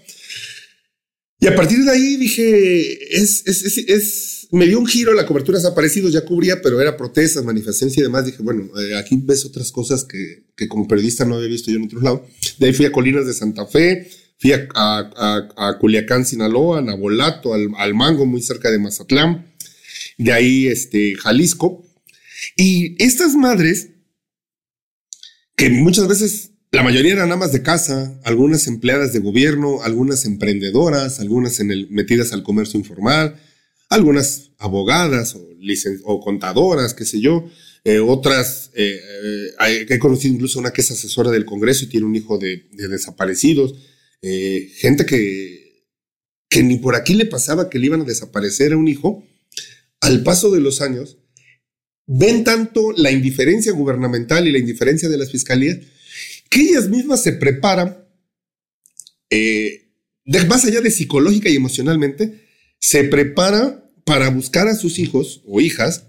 Y 1.39 1.47
a 1.47 1.55
partir 1.55 1.83
de 1.83 1.91
ahí 1.91 2.15
dije, 2.15 3.15
es, 3.15 3.43
es, 3.45 3.63
es, 3.63 3.77
es 3.77 4.47
me 4.51 4.65
dio 4.65 4.79
un 4.79 4.88
giro 4.88 5.13
la 5.13 5.25
cobertura 5.25 5.57
desaparecidos, 5.57 6.13
ya 6.13 6.25
cubría, 6.25 6.61
pero 6.61 6.81
era 6.81 6.97
protestas, 6.97 7.43
manifestaciones 7.43 7.97
y 7.97 8.01
demás. 8.01 8.25
Dije, 8.25 8.41
bueno, 8.41 8.69
eh, 8.79 8.95
aquí 8.95 9.19
ves 9.21 9.45
otras 9.45 9.71
cosas 9.71 10.03
que, 10.03 10.45
que, 10.55 10.67
como 10.67 10.88
periodista 10.88 11.25
no 11.25 11.35
había 11.35 11.49
visto 11.49 11.69
yo 11.69 11.77
en 11.77 11.85
otro 11.85 12.01
lado. 12.01 12.25
De 12.57 12.67
ahí 12.67 12.73
fui 12.73 12.85
a 12.85 12.91
Colinas 12.91 13.25
de 13.25 13.33
Santa 13.33 13.65
Fe, 13.65 14.09
fui 14.39 14.53
a, 14.53 14.67
a, 14.73 15.49
a 15.55 15.77
Culiacán, 15.79 16.25
Sinaloa, 16.25 16.79
a 16.79 16.81
Nabolato, 16.81 17.53
al, 17.53 17.69
al, 17.77 17.93
Mango, 17.93 18.25
muy 18.25 18.41
cerca 18.41 18.71
de 18.71 18.79
Mazatlán. 18.79 19.45
De 20.17 20.31
ahí, 20.31 20.67
este, 20.67 21.15
Jalisco. 21.15 21.85
Y 22.55 23.01
estas 23.03 23.35
madres, 23.35 23.89
que 25.55 25.69
muchas 25.69 26.07
veces 26.07 26.51
la 26.78 26.84
mayoría 26.84 27.13
eran 27.13 27.32
amas 27.32 27.51
de 27.51 27.63
casa, 27.63 28.19
algunas 28.23 28.67
empleadas 28.67 29.11
de 29.11 29.17
gobierno, 29.17 29.82
algunas 29.82 30.25
emprendedoras, 30.25 31.19
algunas 31.19 31.59
metidas 31.89 32.34
al 32.34 32.43
comercio 32.43 32.80
informal, 32.80 33.36
algunas 33.89 34.51
abogadas 34.59 35.36
o, 36.03 36.19
contadoras, 36.19 36.93
qué 36.93 37.03
sé 37.03 37.19
yo, 37.19 37.49
eh, 37.84 37.97
otras, 37.97 38.69
eh, 38.75 38.95
eh, 39.59 39.86
he 39.89 39.97
conocido 39.97 40.36
incluso 40.36 40.59
una 40.59 40.69
que 40.69 40.82
es 40.82 40.91
asesora 40.91 41.32
del 41.32 41.45
Congreso 41.45 41.86
y 41.86 41.88
tiene 41.88 42.05
un 42.05 42.15
hijo 42.15 42.38
de, 42.38 42.67
desaparecidos, 42.73 43.73
gente 44.21 45.07
que, 45.07 45.84
que 46.47 46.61
ni 46.61 46.78
por 46.78 46.93
aquí 46.93 47.15
le 47.15 47.25
pasaba 47.25 47.71
que 47.71 47.80
le 47.80 47.88
iban 47.88 48.01
a 48.01 48.05
desaparecer 48.05 48.73
a 48.73 48.78
un 48.78 48.88
hijo, 48.88 49.25
al 49.99 50.21
paso 50.21 50.51
de 50.51 50.61
los 50.61 50.82
años, 50.82 51.17
ven 52.05 52.43
tanto 52.43 52.91
la 52.95 53.09
indiferencia 53.09 53.71
gubernamental 53.71 54.47
y 54.47 54.51
la 54.51 54.59
indiferencia 54.59 55.09
de 55.09 55.17
las 55.17 55.32
fiscalías, 55.32 55.80
que 56.50 56.62
ellas 56.62 56.89
mismas 56.89 57.24
se 57.24 57.34
preparan, 57.34 58.06
más 60.48 60.66
allá 60.66 60.82
de 60.82 60.91
psicológica 60.91 61.50
y 61.50 61.56
emocionalmente, 61.56 62.48
se 62.80 63.04
prepara 63.04 63.84
para 64.06 64.30
buscar 64.30 64.68
a 64.68 64.76
sus 64.76 65.00
hijos 65.00 65.41
o 65.45 65.60
hijas 65.60 66.06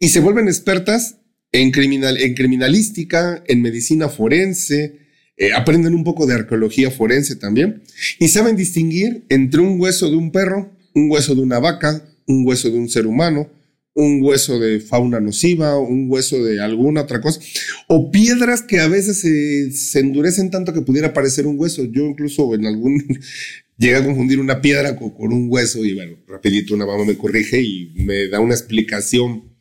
y 0.00 0.08
se 0.08 0.20
vuelven 0.20 0.48
expertas 0.48 1.16
en, 1.52 1.70
criminal, 1.70 2.20
en 2.20 2.34
criminalística, 2.34 3.42
en 3.46 3.62
medicina 3.62 4.08
forense, 4.08 4.98
eh, 5.36 5.52
aprenden 5.52 5.94
un 5.94 6.04
poco 6.04 6.26
de 6.26 6.34
arqueología 6.34 6.90
forense 6.90 7.36
también 7.36 7.82
y 8.18 8.28
saben 8.28 8.56
distinguir 8.56 9.24
entre 9.28 9.60
un 9.60 9.80
hueso 9.80 10.10
de 10.10 10.16
un 10.16 10.32
perro, 10.32 10.72
un 10.94 11.10
hueso 11.10 11.34
de 11.34 11.42
una 11.42 11.58
vaca, 11.58 12.04
un 12.26 12.46
hueso 12.46 12.70
de 12.70 12.78
un 12.78 12.88
ser 12.88 13.06
humano, 13.06 13.48
un 13.94 14.20
hueso 14.22 14.58
de 14.58 14.80
fauna 14.80 15.20
nociva, 15.20 15.78
un 15.78 16.10
hueso 16.10 16.42
de 16.42 16.60
alguna 16.60 17.02
otra 17.02 17.20
cosa, 17.20 17.40
o 17.86 18.10
piedras 18.10 18.62
que 18.62 18.80
a 18.80 18.88
veces 18.88 19.20
se, 19.20 20.00
endurecen 20.00 20.50
tanto 20.50 20.72
que 20.72 20.82
pudiera 20.82 21.12
parecer 21.12 21.46
un 21.46 21.58
hueso. 21.58 21.84
Yo 21.84 22.04
incluso 22.04 22.54
en 22.54 22.66
algún 22.66 23.02
llegué 23.78 23.96
a 23.96 24.04
confundir 24.04 24.40
una 24.40 24.60
piedra 24.60 24.96
con, 24.96 25.32
un 25.32 25.46
hueso 25.48 25.84
y 25.84 25.94
bueno, 25.94 26.16
rapidito 26.26 26.74
una 26.74 26.86
mamá 26.86 27.04
me 27.04 27.16
corrige 27.16 27.62
y 27.62 27.92
me 27.94 28.28
da 28.28 28.40
una 28.40 28.54
explicación 28.54 29.54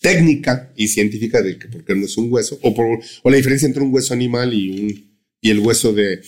técnica 0.00 0.72
y 0.76 0.88
científica 0.88 1.40
de 1.40 1.58
que 1.58 1.68
por 1.68 1.84
qué 1.84 1.94
no 1.94 2.06
es 2.06 2.16
un 2.16 2.32
hueso 2.32 2.58
o, 2.62 2.74
por, 2.74 2.98
o 3.22 3.30
la 3.30 3.36
diferencia 3.36 3.66
entre 3.66 3.84
un 3.84 3.94
hueso 3.94 4.12
animal 4.12 4.52
y, 4.52 4.70
un, 4.80 5.18
y 5.40 5.50
el 5.50 5.60
hueso 5.60 5.92
de, 5.92 6.20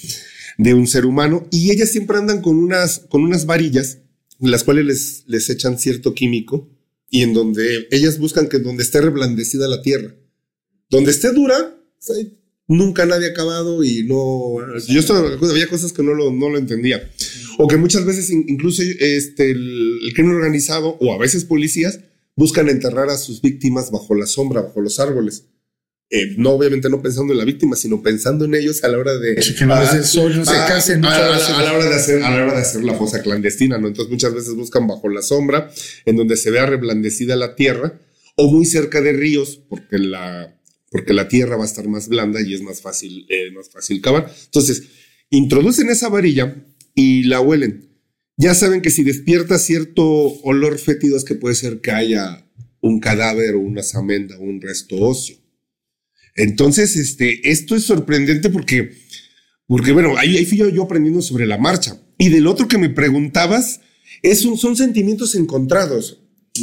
de 0.56 0.74
un 0.74 0.86
ser 0.86 1.04
humano. 1.04 1.48
Y 1.50 1.72
ellas 1.72 1.90
siempre 1.90 2.16
andan 2.16 2.40
con 2.40 2.56
unas, 2.56 3.00
con 3.00 3.24
unas 3.24 3.44
varillas, 3.44 3.98
las 4.38 4.62
cuales 4.62 4.84
les, 4.84 5.24
les 5.26 5.50
echan 5.50 5.80
cierto 5.80 6.14
químico 6.14 6.73
y 7.14 7.22
en 7.22 7.32
donde 7.32 7.86
ellas 7.92 8.18
buscan 8.18 8.48
que 8.48 8.58
donde 8.58 8.82
esté 8.82 9.00
reblandecida 9.00 9.68
la 9.68 9.82
tierra. 9.82 10.16
Donde 10.90 11.12
esté 11.12 11.32
dura, 11.32 11.80
pues, 12.04 12.26
nunca 12.66 13.06
nadie 13.06 13.28
ha 13.28 13.30
acabado 13.30 13.84
y 13.84 14.02
no... 14.02 14.56
Yo 14.88 14.98
estaba, 14.98 15.20
había 15.32 15.68
cosas 15.68 15.92
que 15.92 16.02
no 16.02 16.12
lo, 16.12 16.32
no 16.32 16.48
lo 16.48 16.58
entendía. 16.58 17.08
O 17.56 17.68
que 17.68 17.76
muchas 17.76 18.04
veces 18.04 18.30
incluso 18.30 18.82
este, 18.82 19.52
el, 19.52 20.00
el 20.02 20.12
crimen 20.12 20.34
organizado 20.34 20.96
o 21.00 21.14
a 21.14 21.18
veces 21.18 21.44
policías 21.44 22.00
buscan 22.34 22.68
enterrar 22.68 23.08
a 23.10 23.16
sus 23.16 23.40
víctimas 23.40 23.92
bajo 23.92 24.16
la 24.16 24.26
sombra, 24.26 24.62
bajo 24.62 24.80
los 24.80 24.98
árboles. 24.98 25.44
Eh, 26.10 26.34
no 26.36 26.50
obviamente 26.50 26.88
no 26.90 27.02
pensando 27.02 27.32
en 27.32 27.38
la 27.38 27.44
víctima, 27.44 27.74
sino 27.76 28.02
pensando 28.02 28.44
en 28.44 28.54
ellos 28.54 28.84
a 28.84 28.88
la 28.88 28.98
hora 28.98 29.16
de 29.16 29.34
que 29.34 29.64
no, 29.66 29.74
a, 29.74 30.02
sol, 30.02 30.36
no 30.36 30.44
se 30.44 30.54
a- 30.56 30.66
casen. 30.66 31.04
a, 31.04 31.08
muchas 31.08 31.20
a- 31.22 31.30
veces. 31.32 31.48
a 31.50 31.62
la 31.62 31.72
hora 31.72 31.84
de 31.88 31.94
hacer 31.94 32.22
a 32.22 32.30
la 32.30 32.42
hora 32.44 32.54
de 32.54 32.60
hacer 32.60 32.84
la 32.84 32.94
fosa 32.94 33.22
clandestina, 33.22 33.78
¿no? 33.78 33.88
Entonces 33.88 34.10
muchas 34.12 34.34
veces 34.34 34.54
buscan 34.54 34.86
bajo 34.86 35.08
la 35.08 35.22
sombra, 35.22 35.70
en 36.04 36.16
donde 36.16 36.36
se 36.36 36.50
vea 36.50 36.66
reblandecida 36.66 37.36
la 37.36 37.56
tierra, 37.56 38.00
o 38.36 38.52
muy 38.52 38.64
cerca 38.66 39.00
de 39.00 39.12
ríos, 39.12 39.60
porque 39.68 39.98
la 39.98 40.60
porque 40.90 41.12
la 41.14 41.26
tierra 41.26 41.56
va 41.56 41.64
a 41.64 41.66
estar 41.66 41.88
más 41.88 42.06
blanda 42.08 42.40
y 42.40 42.54
es 42.54 42.62
más 42.62 42.80
fácil 42.80 43.26
eh, 43.28 43.50
más 43.52 43.70
fácil 43.70 44.00
cavar. 44.00 44.30
Entonces 44.44 44.82
introducen 45.30 45.88
esa 45.90 46.08
varilla 46.08 46.64
y 46.94 47.24
la 47.24 47.40
huelen. 47.40 47.88
Ya 48.36 48.54
saben 48.54 48.82
que 48.82 48.90
si 48.90 49.02
despierta 49.04 49.58
cierto 49.58 50.04
olor 50.42 50.78
fétido 50.78 51.16
es 51.16 51.24
que 51.24 51.34
puede 51.34 51.54
ser 51.56 51.80
que 51.80 51.90
haya 51.92 52.46
un 52.80 53.00
cadáver 53.00 53.54
o 53.54 53.60
una 53.60 53.82
samenda 53.82 54.36
o 54.38 54.42
un 54.42 54.60
resto 54.60 54.96
óseo. 54.96 55.36
Entonces, 56.34 56.96
este, 56.96 57.50
esto 57.50 57.76
es 57.76 57.84
sorprendente 57.84 58.50
porque, 58.50 58.92
porque 59.66 59.92
bueno, 59.92 60.16
ahí, 60.16 60.36
ahí 60.36 60.46
fui 60.46 60.58
yo, 60.58 60.82
aprendiendo 60.82 61.22
sobre 61.22 61.46
la 61.46 61.58
marcha. 61.58 62.00
Y 62.18 62.28
del 62.28 62.46
otro 62.46 62.68
que 62.68 62.78
me 62.78 62.90
preguntabas, 62.90 63.80
es 64.22 64.40
son 64.40 64.76
sentimientos 64.76 65.34
encontrados. 65.34 66.20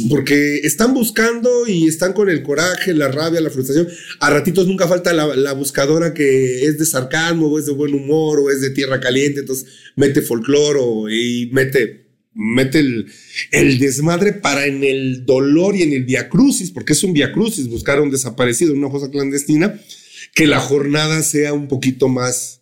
Porque 0.08 0.60
están 0.64 0.94
buscando 0.94 1.66
y 1.68 1.86
están 1.86 2.14
con 2.14 2.30
el 2.30 2.42
coraje, 2.42 2.94
la 2.94 3.08
rabia, 3.08 3.42
la 3.42 3.50
frustración. 3.50 3.88
A 4.20 4.30
ratitos 4.30 4.66
nunca 4.66 4.88
falta 4.88 5.12
la, 5.12 5.36
la 5.36 5.52
buscadora 5.52 6.14
que 6.14 6.64
es 6.64 6.78
de 6.78 6.86
sarcasmo, 6.86 7.48
o 7.48 7.58
es 7.58 7.66
de 7.66 7.72
buen 7.72 7.92
humor, 7.92 8.40
o 8.40 8.50
es 8.50 8.62
de 8.62 8.70
tierra 8.70 9.00
caliente, 9.00 9.40
entonces 9.40 9.66
mete 9.96 10.22
folcloro 10.22 11.10
y 11.10 11.50
mete, 11.52 12.01
mete 12.34 12.78
el, 12.78 13.12
el 13.50 13.78
desmadre 13.78 14.32
para 14.32 14.66
en 14.66 14.84
el 14.84 15.24
dolor 15.26 15.76
y 15.76 15.82
en 15.82 15.92
el 15.92 16.04
viacrucis, 16.04 16.70
porque 16.70 16.92
es 16.92 17.02
un 17.02 17.12
viacrucis 17.12 17.68
buscar 17.68 17.98
a 17.98 18.02
un 18.02 18.10
desaparecido 18.10 18.74
una 18.74 18.90
fosa 18.90 19.10
clandestina, 19.10 19.78
que 20.34 20.46
la 20.46 20.60
jornada 20.60 21.22
sea 21.22 21.52
un 21.52 21.68
poquito 21.68 22.08
más. 22.08 22.60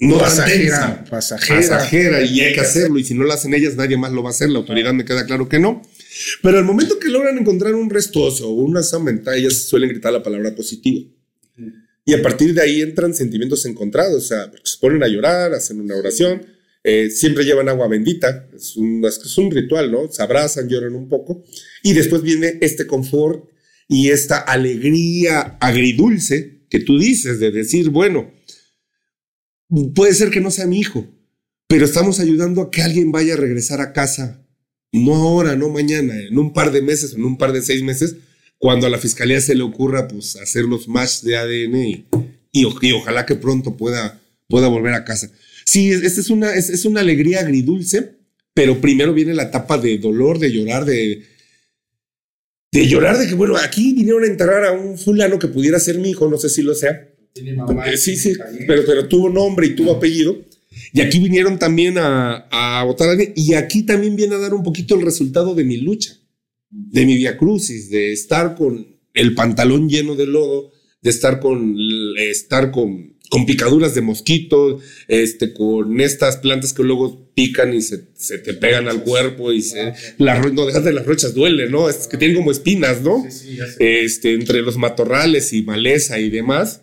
No 0.00 0.18
pasajera, 0.18 1.04
tensa 1.04 1.04
pasajera. 1.08 1.60
pasajera 1.60 2.22
y 2.22 2.40
hay 2.40 2.52
que 2.52 2.60
hacerlo. 2.60 2.98
Y 2.98 3.04
si 3.04 3.14
no 3.14 3.24
lo 3.24 3.32
hacen 3.32 3.54
ellas, 3.54 3.76
nadie 3.76 3.96
más 3.96 4.12
lo 4.12 4.22
va 4.22 4.30
a 4.30 4.32
hacer. 4.32 4.50
La 4.50 4.58
autoridad 4.58 4.92
me 4.92 5.04
queda 5.04 5.24
claro 5.24 5.48
que 5.48 5.58
no. 5.58 5.82
Pero 6.42 6.58
al 6.58 6.64
momento 6.64 6.98
que 6.98 7.08
logran 7.08 7.38
encontrar 7.38 7.74
un 7.74 7.88
restoso 7.88 8.50
o 8.50 8.54
una 8.54 8.82
samenta, 8.82 9.34
ellas 9.34 9.62
suelen 9.62 9.90
gritar 9.90 10.12
la 10.12 10.22
palabra 10.22 10.54
positivo. 10.54 11.08
Y 12.04 12.14
a 12.14 12.22
partir 12.22 12.54
de 12.54 12.62
ahí 12.62 12.82
entran 12.82 13.14
sentimientos 13.14 13.64
encontrados. 13.66 14.24
O 14.24 14.26
sea, 14.26 14.50
se 14.62 14.78
ponen 14.78 15.02
a 15.02 15.08
llorar, 15.08 15.54
hacen 15.54 15.80
una 15.80 15.96
oración. 15.96 16.46
eh, 16.86 17.10
siempre 17.10 17.44
llevan 17.44 17.68
agua 17.68 17.88
bendita. 17.88 18.48
Es 18.54 18.76
un, 18.76 19.04
es 19.04 19.38
un 19.38 19.50
ritual, 19.50 19.90
¿no? 19.90 20.12
Se 20.12 20.22
abrazan, 20.22 20.68
lloran 20.68 20.94
un 20.94 21.08
poco. 21.08 21.42
Y 21.82 21.94
después 21.94 22.22
viene 22.22 22.58
este 22.60 22.86
confort 22.86 23.48
y 23.88 24.10
esta 24.10 24.38
alegría 24.38 25.56
agridulce 25.60 26.66
que 26.68 26.80
tú 26.80 26.98
dices 26.98 27.38
de 27.40 27.50
decir, 27.50 27.90
bueno, 27.90 28.32
puede 29.94 30.14
ser 30.14 30.30
que 30.30 30.40
no 30.40 30.50
sea 30.50 30.66
mi 30.66 30.80
hijo, 30.80 31.06
pero 31.68 31.84
estamos 31.84 32.20
ayudando 32.20 32.62
a 32.62 32.70
que 32.70 32.82
alguien 32.82 33.12
vaya 33.12 33.34
a 33.34 33.38
regresar 33.38 33.80
a 33.80 33.92
casa, 33.92 34.44
no 34.92 35.14
ahora, 35.14 35.56
no 35.56 35.68
mañana, 35.68 36.18
en 36.18 36.38
un 36.38 36.52
par 36.52 36.72
de 36.72 36.82
meses, 36.82 37.14
en 37.14 37.24
un 37.24 37.36
par 37.36 37.52
de 37.52 37.62
seis 37.62 37.82
meses, 37.82 38.16
cuando 38.64 38.86
a 38.86 38.88
la 38.88 38.96
fiscalía 38.96 39.42
se 39.42 39.54
le 39.54 39.62
ocurra 39.62 40.08
pues 40.08 40.36
hacer 40.36 40.64
los 40.64 40.88
match 40.88 41.20
de 41.20 41.36
ADN 41.36 41.76
y, 41.84 42.06
y, 42.50 42.66
y 42.80 42.92
ojalá 42.92 43.26
que 43.26 43.34
pronto 43.34 43.76
pueda, 43.76 44.18
pueda 44.48 44.68
volver 44.68 44.94
a 44.94 45.04
casa. 45.04 45.30
Sí, 45.66 45.90
es, 45.90 46.16
es 46.16 46.30
una, 46.30 46.54
es, 46.54 46.70
es 46.70 46.86
una 46.86 47.00
alegría 47.00 47.40
agridulce, 47.40 48.12
pero 48.54 48.80
primero 48.80 49.12
viene 49.12 49.34
la 49.34 49.42
etapa 49.42 49.76
de 49.76 49.98
dolor, 49.98 50.38
de 50.38 50.50
llorar, 50.50 50.86
de, 50.86 51.24
de 52.72 52.88
llorar 52.88 53.18
de 53.18 53.28
que, 53.28 53.34
bueno, 53.34 53.54
aquí 53.58 53.92
vinieron 53.92 54.24
a 54.24 54.28
enterrar 54.28 54.64
a 54.64 54.72
un 54.72 54.96
fulano 54.96 55.38
que 55.38 55.48
pudiera 55.48 55.78
ser 55.78 55.98
mi 55.98 56.08
hijo, 56.08 56.26
no 56.30 56.38
sé 56.38 56.48
si 56.48 56.62
lo 56.62 56.74
sea, 56.74 57.06
eh, 57.34 57.98
sí, 57.98 58.16
sí, 58.16 58.32
pero, 58.66 58.82
pero 58.86 59.08
tuvo 59.08 59.28
nombre 59.28 59.66
y 59.66 59.76
tuvo 59.76 59.92
apellido. 59.92 60.38
Y 60.94 61.02
aquí 61.02 61.18
vinieron 61.18 61.58
también 61.58 61.98
a, 61.98 62.48
a 62.50 62.82
votar 62.84 63.08
a 63.08 63.10
alguien. 63.10 63.34
Y 63.36 63.52
aquí 63.52 63.82
también 63.82 64.16
viene 64.16 64.36
a 64.36 64.38
dar 64.38 64.54
un 64.54 64.62
poquito 64.62 64.94
el 64.94 65.02
resultado 65.02 65.54
de 65.54 65.64
mi 65.64 65.76
lucha, 65.76 66.16
de 66.74 67.06
mi 67.06 67.16
viacrucis, 67.16 67.88
de 67.88 68.12
estar 68.12 68.56
con 68.56 68.98
el 69.14 69.34
pantalón 69.34 69.88
lleno 69.88 70.16
de 70.16 70.26
lodo, 70.26 70.72
de 71.02 71.10
estar 71.10 71.38
con, 71.38 71.76
estar 72.18 72.72
con, 72.72 73.16
con 73.30 73.46
picaduras 73.46 73.94
de 73.94 74.00
mosquito, 74.00 74.80
este, 75.06 75.52
con 75.52 76.00
estas 76.00 76.38
plantas 76.38 76.72
que 76.72 76.82
luego 76.82 77.32
pican 77.34 77.74
y 77.74 77.82
se, 77.82 78.08
se 78.14 78.38
te 78.38 78.54
pegan 78.54 78.88
al 78.88 79.04
cuerpo 79.04 79.52
y 79.52 79.62
se, 79.62 79.92
la, 80.18 80.40
no, 80.40 80.66
dejas 80.66 80.84
de 80.84 80.92
las 80.92 81.06
rochas 81.06 81.34
duele, 81.34 81.70
¿no? 81.70 81.88
Es 81.88 82.08
que 82.08 82.16
tienen 82.16 82.36
como 82.36 82.50
espinas, 82.50 83.02
¿no? 83.02 83.24
Este, 83.78 84.34
entre 84.34 84.62
los 84.62 84.76
matorrales 84.76 85.52
y 85.52 85.62
maleza 85.62 86.18
y 86.18 86.28
demás. 86.28 86.82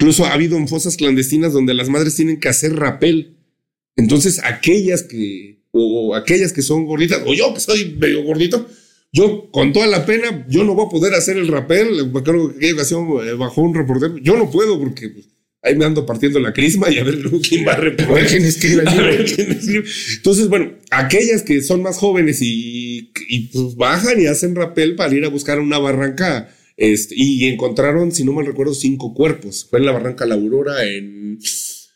Incluso 0.00 0.24
ha 0.24 0.32
habido 0.32 0.56
en 0.56 0.66
fosas 0.66 0.96
clandestinas 0.96 1.52
donde 1.52 1.74
las 1.74 1.88
madres 1.88 2.16
tienen 2.16 2.40
que 2.40 2.48
hacer 2.48 2.74
rapel. 2.74 3.36
Entonces, 3.94 4.40
aquellas 4.42 5.02
que, 5.02 5.60
o, 5.70 6.08
o 6.08 6.14
aquellas 6.14 6.52
que 6.52 6.62
son 6.62 6.84
gorditas, 6.86 7.22
o 7.26 7.34
yo 7.34 7.52
que 7.52 7.60
soy 7.60 7.96
medio 7.96 8.22
gordito, 8.22 8.68
yo 9.12 9.50
con 9.50 9.72
toda 9.72 9.86
la 9.86 10.04
pena, 10.04 10.46
yo 10.48 10.64
no 10.64 10.74
voy 10.74 10.86
a 10.86 10.90
poder 10.90 11.14
hacer 11.14 11.36
el 11.36 11.48
rapel. 11.48 12.00
Acuerdo 12.14 12.50
que 12.50 12.56
aquella 12.56 12.74
ocasión 12.74 13.06
eh, 13.26 13.32
bajó 13.32 13.62
un 13.62 13.74
reportero. 13.74 14.18
Yo 14.18 14.36
no 14.36 14.50
puedo 14.50 14.78
porque 14.78 15.08
pues, 15.08 15.28
ahí 15.62 15.76
me 15.76 15.84
ando 15.84 16.04
partiendo 16.04 16.38
la 16.40 16.52
crisma 16.52 16.90
y 16.90 16.98
a 16.98 17.04
ver 17.04 17.16
luego 17.16 17.40
quién 17.48 17.66
va 17.66 17.72
a 17.72 17.76
reportar. 17.76 18.26
quién 18.28 18.44
escribe. 18.44 18.84
Entonces, 20.16 20.48
bueno, 20.48 20.72
aquellas 20.90 21.42
que 21.42 21.62
son 21.62 21.82
más 21.82 21.96
jóvenes 21.96 22.42
y, 22.42 23.12
y, 23.28 23.40
pues 23.48 23.76
bajan 23.76 24.20
y 24.20 24.26
hacen 24.26 24.54
rapel 24.54 24.94
para 24.94 25.14
ir 25.14 25.24
a 25.24 25.28
buscar 25.28 25.58
una 25.58 25.78
barranca. 25.78 26.54
Este, 26.76 27.14
y 27.16 27.44
encontraron, 27.46 28.12
si 28.12 28.24
no 28.24 28.32
mal 28.32 28.46
recuerdo, 28.46 28.74
cinco 28.74 29.14
cuerpos. 29.14 29.66
Fue 29.68 29.80
en 29.80 29.86
la 29.86 29.92
barranca 29.92 30.26
La 30.26 30.36
Aurora, 30.36 30.84
en 30.84 31.38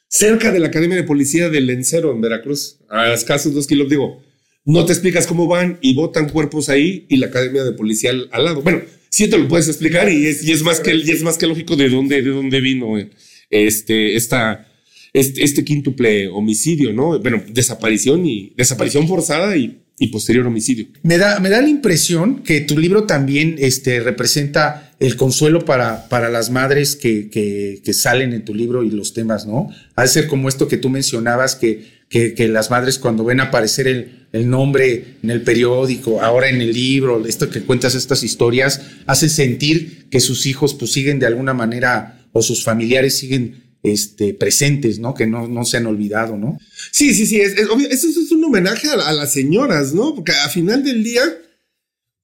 cerca 0.08 0.50
de 0.50 0.58
la 0.58 0.68
Academia 0.68 0.96
de 0.96 1.04
Policía 1.04 1.50
del 1.50 1.66
Lencero, 1.66 2.10
en 2.10 2.20
Veracruz, 2.20 2.78
a 2.88 3.12
escasos 3.12 3.54
dos 3.54 3.66
kilómetros. 3.68 3.90
Digo, 3.90 4.31
no 4.64 4.84
te 4.84 4.92
explicas 4.92 5.26
cómo 5.26 5.46
van 5.46 5.78
y 5.80 5.94
botan 5.94 6.28
cuerpos 6.28 6.68
ahí 6.68 7.06
y 7.08 7.16
la 7.16 7.26
Academia 7.26 7.64
de 7.64 7.72
Policía 7.72 8.10
al, 8.10 8.28
al 8.32 8.44
lado. 8.44 8.62
Bueno, 8.62 8.80
sí 9.12 9.28
te 9.28 9.38
lo 9.38 9.46
puedes 9.46 9.68
explicar 9.68 10.10
y 10.10 10.26
es, 10.26 10.62
más 10.62 10.80
que 10.80 10.94
y 10.94 11.48
lógico 11.48 11.76
de 11.76 11.88
dónde, 11.88 12.22
de 12.22 12.30
dónde 12.30 12.60
vino 12.60 12.98
eh, 12.98 13.10
este, 13.50 14.16
esta, 14.16 14.66
este, 15.12 15.44
este 15.44 15.64
quíntuple 15.64 16.28
homicidio, 16.28 16.92
¿no? 16.92 17.18
Bueno, 17.20 17.42
desaparición 17.52 18.26
y 18.26 18.54
desaparición 18.56 19.06
forzada 19.06 19.56
y, 19.56 19.78
posterior 20.10 20.44
homicidio. 20.48 20.88
Me 21.04 21.16
da, 21.16 21.38
me 21.38 21.48
da 21.48 21.62
la 21.62 21.68
impresión 21.68 22.42
que 22.42 22.60
tu 22.60 22.76
libro 22.76 23.04
también 23.04 23.54
este, 23.60 24.00
representa 24.00 24.92
el 24.98 25.14
consuelo 25.14 25.64
para, 25.64 26.08
las 26.28 26.50
madres 26.50 26.96
que, 26.96 27.30
que, 27.30 27.94
salen 27.94 28.32
en 28.32 28.44
tu 28.44 28.52
libro 28.52 28.82
y 28.82 28.90
los 28.90 29.14
temas, 29.14 29.46
¿no? 29.46 29.68
De 29.96 30.08
ser 30.08 30.26
como 30.26 30.48
esto 30.48 30.66
que 30.66 30.76
tú 30.76 30.88
mencionabas, 30.88 31.54
que, 31.54 32.01
que, 32.12 32.48
las 32.48 32.70
madres 32.70 32.98
cuando 32.98 33.24
ven 33.24 33.40
aparecer 33.40 33.88
el, 33.88 34.26
el 34.32 34.50
nombre 34.50 35.16
en 35.22 35.30
el 35.30 35.42
periódico, 35.42 36.20
ahora 36.20 36.50
en 36.50 36.60
el 36.60 36.72
libro, 36.72 37.24
esto 37.26 37.48
que 37.48 37.62
cuentas 37.62 37.94
estas 37.94 38.22
historias, 38.22 38.82
hace 39.06 39.30
sentir 39.30 40.10
que 40.10 40.20
sus 40.20 40.44
hijos 40.44 40.74
pues 40.74 40.92
siguen 40.92 41.18
de 41.18 41.26
alguna 41.26 41.54
manera 41.54 42.28
o 42.32 42.42
sus 42.42 42.64
familiares 42.64 43.16
siguen 43.16 43.78
este, 43.82 44.34
presentes, 44.34 44.98
¿no? 44.98 45.14
Que 45.14 45.26
no, 45.26 45.48
no 45.48 45.64
se 45.64 45.78
han 45.78 45.86
olvidado, 45.86 46.36
¿no? 46.36 46.58
Sí, 46.90 47.14
sí, 47.14 47.26
sí, 47.26 47.40
es, 47.40 47.54
eso, 47.54 48.08
es 48.08 48.30
un 48.30 48.44
homenaje 48.44 48.88
a, 48.90 49.12
las 49.12 49.32
señoras, 49.32 49.94
¿no? 49.94 50.14
Porque 50.14 50.32
a 50.32 50.50
final 50.50 50.84
del 50.84 51.02
día, 51.02 51.22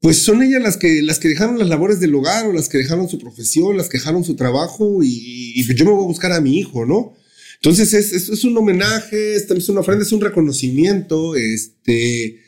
pues 0.03 0.18
son 0.18 0.43
ellas 0.43 0.62
las 0.62 0.76
que, 0.76 1.01
las 1.01 1.18
que 1.18 1.28
dejaron 1.28 1.59
las 1.59 1.68
labores 1.68 1.99
del 1.99 2.14
hogar 2.14 2.47
o 2.47 2.53
las 2.53 2.68
que 2.68 2.76
dejaron 2.76 3.09
su 3.09 3.18
profesión, 3.18 3.78
las 3.78 3.89
que 3.89 3.97
dejaron 3.97 4.22
su 4.22 4.36
trabajo 4.36 5.03
y, 5.03 5.55
y 5.57 5.74
yo 5.74 5.86
me 5.86 5.93
voy 5.93 6.05
a 6.05 6.09
buscar 6.09 6.32
a 6.32 6.43
mi 6.43 6.59
hijo, 6.59 6.84
¿no? 6.84 7.16
Entonces 7.61 7.93
es, 7.93 8.13
es, 8.13 8.29
es 8.29 8.45
un 8.45 8.57
homenaje, 8.57 9.35
es, 9.35 9.51
es 9.51 9.69
una 9.69 9.81
ofrenda, 9.81 10.05
es 10.05 10.13
un 10.13 10.21
reconocimiento, 10.21 11.35
este, 11.35 12.41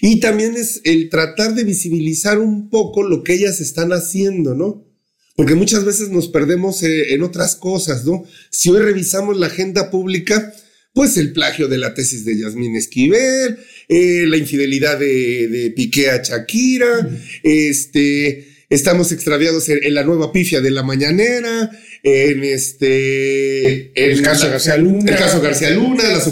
y 0.00 0.20
también 0.20 0.56
es 0.56 0.80
el 0.84 1.10
tratar 1.10 1.54
de 1.54 1.64
visibilizar 1.64 2.38
un 2.38 2.70
poco 2.70 3.02
lo 3.02 3.22
que 3.22 3.34
ellas 3.34 3.60
están 3.60 3.92
haciendo, 3.92 4.54
¿no? 4.54 4.86
Porque 5.36 5.54
muchas 5.54 5.84
veces 5.84 6.10
nos 6.10 6.28
perdemos 6.28 6.82
eh, 6.82 7.12
en 7.12 7.22
otras 7.22 7.56
cosas, 7.56 8.04
¿no? 8.04 8.24
Si 8.50 8.70
hoy 8.70 8.80
revisamos 8.80 9.36
la 9.36 9.46
agenda 9.46 9.90
pública, 9.90 10.54
pues 10.94 11.16
el 11.16 11.32
plagio 11.32 11.68
de 11.68 11.78
la 11.78 11.92
tesis 11.92 12.24
de 12.24 12.38
Yasmín 12.38 12.76
Esquivel, 12.76 13.58
eh, 13.88 14.24
la 14.26 14.36
infidelidad 14.36 14.98
de, 14.98 15.48
de 15.48 15.70
Piqué 15.72 16.08
a 16.08 16.22
Shakira, 16.22 17.10
este, 17.42 18.53
estamos 18.70 19.12
extraviados 19.12 19.68
en, 19.68 19.94
la 19.94 20.04
nueva 20.04 20.32
pifia 20.32 20.60
de 20.60 20.70
la 20.70 20.82
mañanera, 20.82 21.70
en 22.02 22.44
este, 22.44 23.92
el 23.94 24.20
caso 24.22 24.48
García 24.48 24.76
Luna, 24.76 25.10
el 25.10 25.18
caso 25.18 25.40
García 25.40 25.70
Luna, 25.70 26.02
las, 26.04 26.30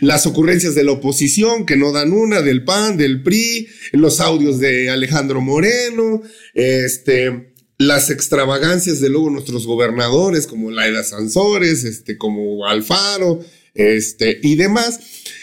las 0.00 0.26
ocurrencias 0.26 0.74
de 0.74 0.84
la 0.84 0.92
oposición 0.92 1.64
que 1.64 1.76
no 1.76 1.92
dan 1.92 2.12
una, 2.12 2.42
del 2.42 2.64
PAN, 2.64 2.96
del 2.96 3.22
PRI, 3.22 3.68
los 3.92 4.20
audios 4.20 4.58
de 4.60 4.90
Alejandro 4.90 5.40
Moreno, 5.40 6.22
este, 6.52 7.54
las 7.78 8.10
extravagancias 8.10 9.00
de 9.00 9.08
luego 9.08 9.30
nuestros 9.30 9.66
gobernadores 9.66 10.46
como 10.46 10.70
Laida 10.70 11.02
Sansores, 11.02 11.84
este, 11.84 12.16
como 12.16 12.66
Alfaro, 12.66 13.40
este, 13.74 14.38
y 14.42 14.56
demás. 14.56 15.00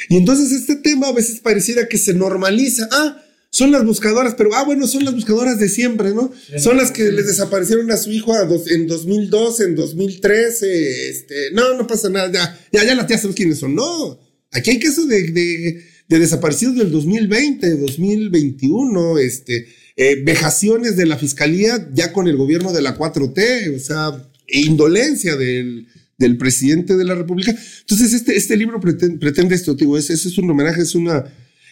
Y 0.09 0.17
entonces 0.17 0.51
este 0.51 0.75
tema 0.75 1.07
a 1.07 1.13
veces 1.13 1.39
pareciera 1.39 1.87
que 1.87 1.97
se 1.97 2.13
normaliza. 2.13 2.87
Ah, 2.91 3.21
son 3.51 3.71
las 3.71 3.85
buscadoras, 3.85 4.33
pero 4.35 4.55
ah, 4.55 4.63
bueno, 4.63 4.87
son 4.87 5.03
las 5.03 5.13
buscadoras 5.13 5.59
de 5.59 5.67
siempre, 5.67 6.13
¿no? 6.13 6.31
son 6.57 6.77
las 6.77 6.89
que 6.91 7.11
les 7.11 7.27
desaparecieron 7.27 7.91
a 7.91 7.97
su 7.97 8.09
hijo 8.11 8.33
en 8.67 8.87
2012, 8.87 9.63
en 9.65 9.75
2013, 9.75 11.09
este, 11.09 11.51
no, 11.51 11.75
no 11.75 11.85
pasa 11.85 12.09
nada, 12.09 12.31
ya, 12.31 12.59
ya, 12.71 12.85
ya 12.85 12.95
las 12.95 13.07
tías 13.07 13.21
sabes 13.21 13.35
quiénes 13.35 13.59
son. 13.59 13.75
No, 13.75 14.19
aquí 14.51 14.71
hay 14.71 14.79
casos 14.79 15.07
de, 15.09 15.31
de, 15.31 15.83
de 16.07 16.19
desaparecidos 16.19 16.77
del 16.77 16.91
2020, 16.91 17.75
2021, 17.75 19.17
este, 19.19 19.67
eh, 19.97 20.21
vejaciones 20.23 20.95
de 20.95 21.05
la 21.05 21.17
fiscalía 21.17 21.89
ya 21.93 22.13
con 22.13 22.29
el 22.29 22.37
gobierno 22.37 22.71
de 22.71 22.81
la 22.81 22.97
4T, 22.97 23.75
o 23.75 23.79
sea, 23.79 24.31
indolencia 24.47 25.35
del, 25.35 25.87
del 26.17 26.37
presidente 26.37 26.95
de 26.95 27.03
la 27.03 27.15
República. 27.15 27.53
Entonces, 27.81 28.13
este, 28.13 28.37
este 28.37 28.55
libro 28.55 28.79
pretende, 28.79 29.55
esto, 29.55 29.73
digo, 29.73 29.97
es, 29.97 30.09
es, 30.09 30.37
un 30.37 30.49
homenaje, 30.49 30.81
es 30.81 30.95
una, 30.95 31.25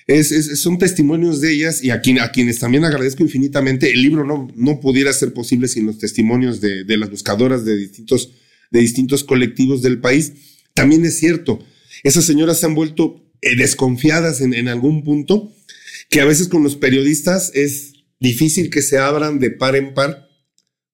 es, 0.09 0.59
son 0.59 0.79
testimonios 0.79 1.39
de 1.39 1.53
ellas 1.53 1.83
y 1.83 1.91
a, 1.91 2.01
quienes 2.01 2.59
también 2.59 2.83
agradezco 2.83 3.23
infinitamente. 3.23 3.91
El 3.91 4.01
libro 4.01 4.25
no, 4.25 4.47
no 4.55 4.79
pudiera 4.79 5.13
ser 5.13 5.33
posible 5.33 5.67
sin 5.67 5.85
los 5.85 5.99
testimonios 5.99 6.59
de, 6.61 6.97
las 6.97 7.11
buscadoras 7.11 7.63
de 7.63 7.77
distintos, 7.77 8.31
de 8.71 8.79
distintos 8.79 9.23
colectivos 9.23 9.81
del 9.81 9.99
país. 9.99 10.33
También 10.73 11.05
es 11.05 11.19
cierto, 11.19 11.59
esas 12.03 12.25
señoras 12.25 12.59
se 12.59 12.65
han 12.65 12.75
vuelto 12.75 13.23
eh, 13.41 13.55
desconfiadas 13.55 14.41
en 14.41 14.67
algún 14.67 15.03
punto, 15.03 15.53
que 16.09 16.21
a 16.21 16.25
veces 16.25 16.47
con 16.47 16.63
los 16.63 16.75
periodistas 16.75 17.51
es 17.53 17.93
difícil 18.19 18.69
que 18.69 18.81
se 18.81 18.97
abran 18.97 19.39
de 19.39 19.51
par 19.51 19.75
en 19.75 19.93
par, 19.93 20.27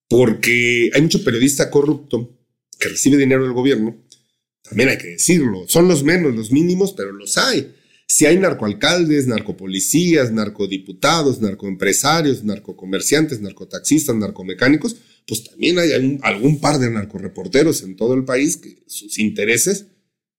porque 0.10 0.92
hay 0.94 1.02
mucho 1.02 1.24
periodista 1.24 1.70
corrupto 1.70 2.38
que 2.78 2.90
recibe 2.90 3.18
dinero 3.18 3.44
del 3.44 3.54
gobierno, 3.54 3.96
también 4.64 4.90
hay 4.90 4.98
que 4.98 5.08
decirlo, 5.10 5.66
son 5.68 5.88
los 5.88 6.04
menos, 6.04 6.36
los 6.36 6.52
mínimos, 6.52 6.94
pero 6.94 7.12
los 7.12 7.38
hay. 7.38 7.75
Si 8.08 8.26
hay 8.26 8.38
narcoalcaldes, 8.38 9.28
narcopolicías, 9.28 10.32
narcodiputados, 10.32 11.42
narcoempresarios, 11.42 12.44
narcocomerciantes, 12.44 13.42
narcotaxistas, 13.42 14.16
narcomecánicos, 14.16 14.96
pues 15.28 15.44
también 15.44 15.80
hay 15.80 15.92
algún, 16.22 16.60
par 16.60 16.80
de 16.80 16.92
narcoreporteros 16.92 17.82
en 17.82 17.96
todo 17.96 18.14
el 18.14 18.24
país 18.24 18.58
que 18.58 18.84
sus 18.86 19.18
intereses 19.18 19.88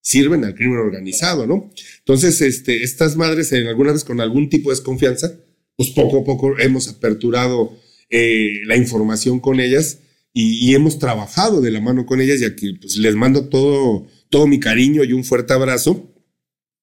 sirven 0.01 0.45
al 0.45 0.55
crimen 0.55 0.79
organizado, 0.79 1.49
¿no? 1.49 1.71
Entonces, 1.99 2.41
este, 2.41 2.85
estas 2.85 3.17
madres, 3.17 3.51
en 3.51 3.67
alguna 3.67 3.93
vez 3.93 4.05
con 4.05 4.21
algún 4.21 4.49
tipo 4.49 4.71
de 4.71 4.77
desconfianza, 4.77 5.33
pues 5.75 5.91
poco 5.91 6.21
a 6.21 6.25
poco 6.25 6.57
hemos 6.61 6.89
aperturado 6.89 7.77
eh, 8.09 8.61
la 8.67 8.77
información 8.77 9.41
con 9.41 9.59
ellas 9.59 9.99
y, 10.33 10.75
hemos 10.75 10.99
trabajado 10.99 11.61
de 11.61 11.71
la 11.71 11.81
mano 11.81 12.07
con 12.07 12.21
ellas 12.21 12.41
y 12.41 12.45
aquí 12.45 12.75
pues 12.75 12.97
les 12.99 13.17
mando 13.17 13.49
todo, 13.49 14.07
todo 14.29 14.47
mi 14.47 14.61
cariño 14.61 15.03
y 15.03 15.13
un 15.13 15.25
fuerte 15.25 15.55
abrazo 15.55 16.13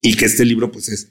y 0.04 0.16
que 0.16 0.26
este 0.26 0.46
libro 0.46 0.72
pues 0.72 0.90
es, 0.90 1.08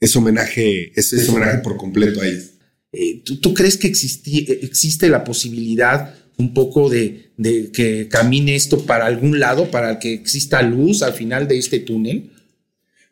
es 0.00 0.16
homenaje, 0.16 0.92
es, 0.98 1.12
es 1.12 1.28
homenaje 1.28 1.58
por 1.58 1.76
completo 1.76 2.20
a 2.20 2.26
ellas. 2.26 2.50
Eh, 2.92 3.22
¿tú, 3.24 3.54
crees 3.54 3.76
que 3.76 3.86
existe 3.86 5.08
la 5.08 5.22
posibilidad 5.22 6.14
un 6.38 6.54
poco 6.54 6.88
de, 6.88 7.32
de, 7.36 7.70
que 7.70 8.08
camine 8.08 8.56
esto 8.56 8.84
para 8.86 9.06
algún 9.06 9.38
lado, 9.38 9.70
para 9.70 9.98
que 9.98 10.14
exista 10.14 10.62
luz 10.62 11.02
al 11.02 11.12
final 11.12 11.46
de 11.46 11.58
este 11.58 11.78
túnel? 11.78 12.32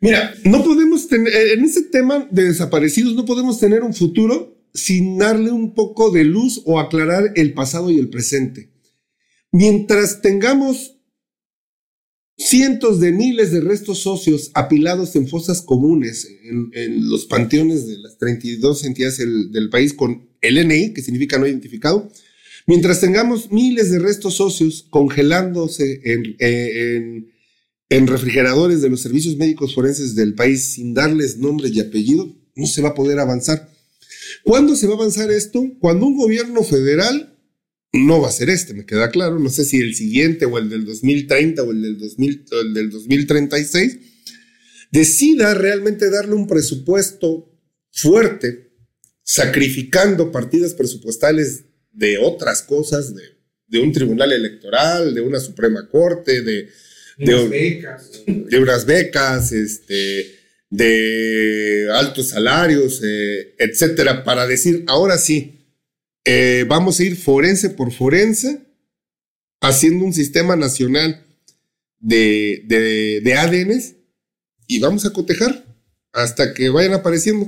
Mira, 0.01 0.33
no 0.43 0.63
podemos 0.63 1.07
tener, 1.07 1.33
en 1.33 1.63
ese 1.63 1.83
tema 1.83 2.27
de 2.31 2.45
desaparecidos, 2.45 3.13
no 3.15 3.25
podemos 3.25 3.59
tener 3.59 3.83
un 3.83 3.93
futuro 3.93 4.57
sin 4.73 5.17
darle 5.17 5.51
un 5.51 5.73
poco 5.73 6.11
de 6.11 6.23
luz 6.23 6.61
o 6.65 6.79
aclarar 6.79 7.31
el 7.35 7.53
pasado 7.53 7.91
y 7.91 7.99
el 7.99 8.09
presente. 8.09 8.71
Mientras 9.51 10.21
tengamos 10.21 10.94
cientos 12.37 12.99
de 12.99 13.11
miles 13.11 13.51
de 13.51 13.61
restos 13.61 14.05
óseos 14.05 14.51
apilados 14.53 15.15
en 15.15 15.27
fosas 15.27 15.61
comunes 15.61 16.27
en, 16.43 17.09
los 17.09 17.25
panteones 17.25 17.87
de 17.87 17.97
las 17.97 18.17
32 18.17 18.83
entidades 18.85 19.17
del, 19.17 19.69
país 19.69 19.93
con 19.93 20.27
el 20.41 20.67
NI, 20.67 20.93
que 20.93 21.01
significa 21.01 21.37
no 21.37 21.47
identificado, 21.47 22.09
mientras 22.67 22.99
tengamos 22.99 23.51
miles 23.51 23.91
de 23.91 23.99
restos 23.99 24.41
óseos 24.41 24.85
congelándose 24.89 26.01
en 27.89 28.07
refrigeradores 28.07 28.81
de 28.81 28.89
los 28.89 29.01
servicios 29.01 29.37
médicos 29.37 29.73
forenses 29.73 30.15
del 30.15 30.35
país 30.35 30.73
sin 30.73 30.93
darles 30.93 31.37
nombre 31.37 31.69
y 31.69 31.79
apellido, 31.79 32.35
no 32.55 32.67
se 32.67 32.81
va 32.81 32.89
a 32.89 32.95
poder 32.95 33.19
avanzar. 33.19 33.69
¿Cuándo 34.43 34.75
se 34.75 34.87
va 34.87 34.93
a 34.93 34.97
avanzar 34.97 35.31
esto? 35.31 35.63
Cuando 35.79 36.05
un 36.05 36.17
gobierno 36.17 36.63
federal, 36.63 37.34
no 37.93 38.21
va 38.21 38.29
a 38.29 38.31
ser 38.31 38.49
este, 38.49 38.73
me 38.73 38.85
queda 38.85 39.09
claro, 39.09 39.39
no 39.39 39.49
sé 39.49 39.65
si 39.65 39.77
el 39.77 39.95
siguiente 39.95 40.45
o 40.45 40.57
el 40.57 40.69
del 40.69 40.85
2030 40.85 41.63
o 41.63 41.71
el 41.71 41.81
del, 41.81 41.97
2000, 41.97 42.45
el 42.51 42.73
del 42.73 42.89
2036, 42.89 43.97
decida 44.91 45.53
realmente 45.53 46.09
darle 46.09 46.35
un 46.35 46.47
presupuesto 46.47 47.51
fuerte, 47.91 48.71
sacrificando 49.23 50.31
partidas 50.31 50.73
presupuestales 50.73 51.65
de 51.91 52.17
otras 52.17 52.61
cosas, 52.61 53.15
de, 53.15 53.23
de 53.67 53.79
un 53.79 53.91
tribunal 53.91 54.31
electoral, 54.31 55.13
de 55.13 55.21
una 55.21 55.39
Suprema 55.39 55.87
Corte, 55.89 56.41
de, 56.41 56.69
de, 57.17 57.35
unas 57.35 57.49
becas, 57.49 58.11
de 58.25 58.59
unas 58.59 58.85
becas, 58.85 59.51
este, 59.51 60.35
de 60.69 61.87
altos 61.93 62.29
salarios, 62.29 63.01
eh, 63.03 63.55
etcétera, 63.57 64.23
para 64.23 64.45
decir, 64.47 64.83
ahora 64.87 65.17
sí, 65.17 65.54
eh, 66.25 66.65
vamos 66.67 66.99
a 66.99 67.03
ir 67.03 67.15
forense 67.15 67.69
por 67.69 67.91
forense, 67.91 68.65
haciendo 69.61 70.05
un 70.05 70.13
sistema 70.13 70.55
nacional 70.55 71.25
de, 71.99 72.63
de, 73.23 73.33
ADNs 73.35 73.95
y 74.67 74.79
vamos 74.79 75.05
a 75.05 75.13
cotejar 75.13 75.65
hasta 76.13 76.53
que 76.53 76.69
vayan 76.69 76.93
apareciendo. 76.93 77.47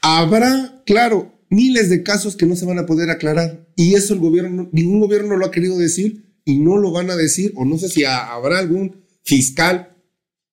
Habrá, 0.00 0.82
claro, 0.86 1.38
miles 1.50 1.90
de 1.90 2.02
casos 2.02 2.36
que 2.36 2.46
no 2.46 2.56
se 2.56 2.66
van 2.66 2.78
a 2.78 2.86
poder 2.86 3.10
aclarar 3.10 3.66
y 3.76 3.94
eso 3.94 4.14
el 4.14 4.20
gobierno, 4.20 4.68
ningún 4.72 5.00
gobierno 5.00 5.36
lo 5.36 5.46
ha 5.46 5.50
querido 5.50 5.78
decir 5.78 6.24
y 6.44 6.58
no 6.58 6.76
lo 6.78 6.92
van 6.92 7.10
a 7.10 7.16
decir, 7.16 7.52
o 7.56 7.64
no 7.64 7.78
sé 7.78 7.88
si 7.88 8.04
habrá 8.04 8.58
algún 8.58 9.04
fiscal 9.22 9.96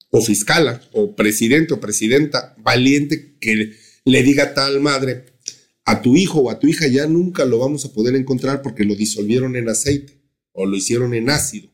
o 0.10 0.22
fiscala 0.22 0.82
o 0.94 1.16
presidente 1.16 1.74
o 1.74 1.80
presidenta 1.80 2.56
valiente 2.58 3.38
que 3.40 3.74
le 4.06 4.24
diga 4.24 4.54
tal 4.54 4.80
madre, 4.80 5.26
a 5.92 6.02
tu 6.02 6.16
hijo 6.16 6.40
o 6.42 6.50
a 6.50 6.60
tu 6.60 6.68
hija 6.68 6.88
ya 6.88 7.08
nunca 7.08 7.46
lo 7.46 7.60
vamos 7.60 7.86
a 7.86 7.94
poder 7.94 8.16
encontrar 8.16 8.62
porque 8.62 8.84
lo 8.84 8.96
disolvieron 8.96 9.56
en 9.56 9.70
aceite 9.70 10.22
o 10.54 10.66
lo 10.66 10.76
hicieron 10.76 11.14
en 11.14 11.30
ácido 11.30 11.72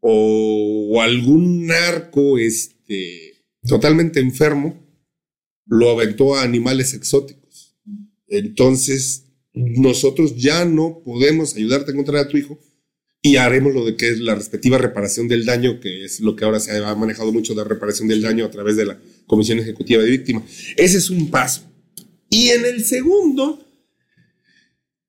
o, 0.00 1.00
algún 1.00 1.66
narco 1.66 2.38
este, 2.38 3.44
totalmente 3.66 4.20
enfermo 4.20 4.76
lo 5.66 5.90
aventó 5.90 6.34
a 6.34 6.42
animales 6.42 6.94
exóticos. 6.94 7.76
Entonces, 8.26 9.26
nosotros 9.52 10.36
ya 10.36 10.64
no 10.64 11.02
podemos 11.04 11.54
ayudarte 11.54 11.90
a 11.90 11.94
encontrar 11.94 12.24
a 12.24 12.28
tu 12.28 12.36
hijo 12.36 12.58
y 13.22 13.36
haremos 13.36 13.72
lo 13.72 13.84
de 13.84 13.96
que 13.96 14.08
es 14.08 14.20
la 14.20 14.34
respectiva 14.34 14.78
reparación 14.78 15.28
del 15.28 15.44
daño, 15.44 15.78
que 15.78 16.04
es 16.04 16.20
lo 16.20 16.34
que 16.34 16.44
ahora 16.44 16.58
se 16.58 16.76
ha 16.76 16.94
manejado 16.96 17.32
mucho 17.32 17.54
de 17.54 17.62
reparación 17.62 18.08
del 18.08 18.22
daño 18.22 18.44
a 18.44 18.50
través 18.50 18.76
de 18.76 18.86
la 18.86 18.98
Comisión 19.26 19.58
Ejecutiva 19.58 20.02
de 20.02 20.10
Víctimas. 20.10 20.44
Ese 20.76 20.98
es 20.98 21.10
un 21.10 21.30
paso. 21.30 21.69
Y 22.30 22.50
en 22.50 22.64
el 22.64 22.84
segundo 22.84 23.66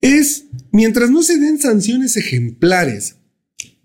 es, 0.01 0.45
mientras 0.71 1.11
no 1.11 1.21
se 1.21 1.37
den 1.37 1.59
sanciones 1.59 2.17
ejemplares 2.17 3.15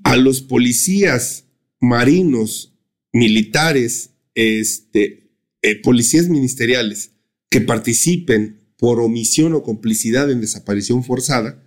a 0.03 0.17
los 0.17 0.41
policías 0.41 1.45
marinos, 1.79 2.73
militares, 3.13 4.11
este, 4.35 5.31
eh, 5.63 5.81
policías 5.83 6.29
ministeriales 6.29 7.13
que 7.51 7.61
participen 7.61 8.61
por 8.79 9.01
omisión 9.01 9.53
o 9.53 9.63
complicidad 9.63 10.31
en 10.31 10.41
desaparición 10.41 11.05
forzada, 11.05 11.63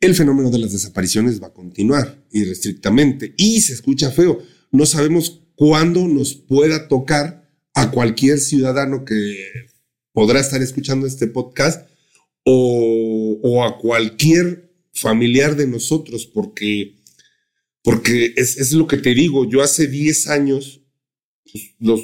el 0.00 0.14
fenómeno 0.14 0.50
de 0.50 0.58
las 0.58 0.72
desapariciones 0.72 1.42
va 1.42 1.48
a 1.48 1.54
continuar 1.54 2.22
irrestrictamente 2.32 3.34
y 3.38 3.62
se 3.62 3.72
escucha 3.72 4.10
feo. 4.10 4.42
No 4.70 4.84
sabemos 4.84 5.42
cuándo 5.54 6.06
nos 6.06 6.34
pueda 6.34 6.88
tocar 6.88 7.50
a 7.74 7.90
cualquier 7.90 8.38
ciudadano 8.38 9.04
que 9.04 9.36
podrá 10.16 10.40
estar 10.40 10.62
escuchando 10.62 11.06
este 11.06 11.26
podcast 11.26 11.90
o, 12.42 13.62
a 13.62 13.76
cualquier 13.76 14.72
familiar 14.94 15.56
de 15.56 15.66
nosotros, 15.66 16.24
porque, 16.24 16.94
porque 17.82 18.32
es, 18.38 18.72
lo 18.72 18.86
que 18.86 18.96
te 18.96 19.12
digo, 19.12 19.46
yo 19.46 19.62
hace 19.62 19.88
10 19.88 20.28
años 20.28 20.80
pues, 21.44 21.74
los, 21.80 22.00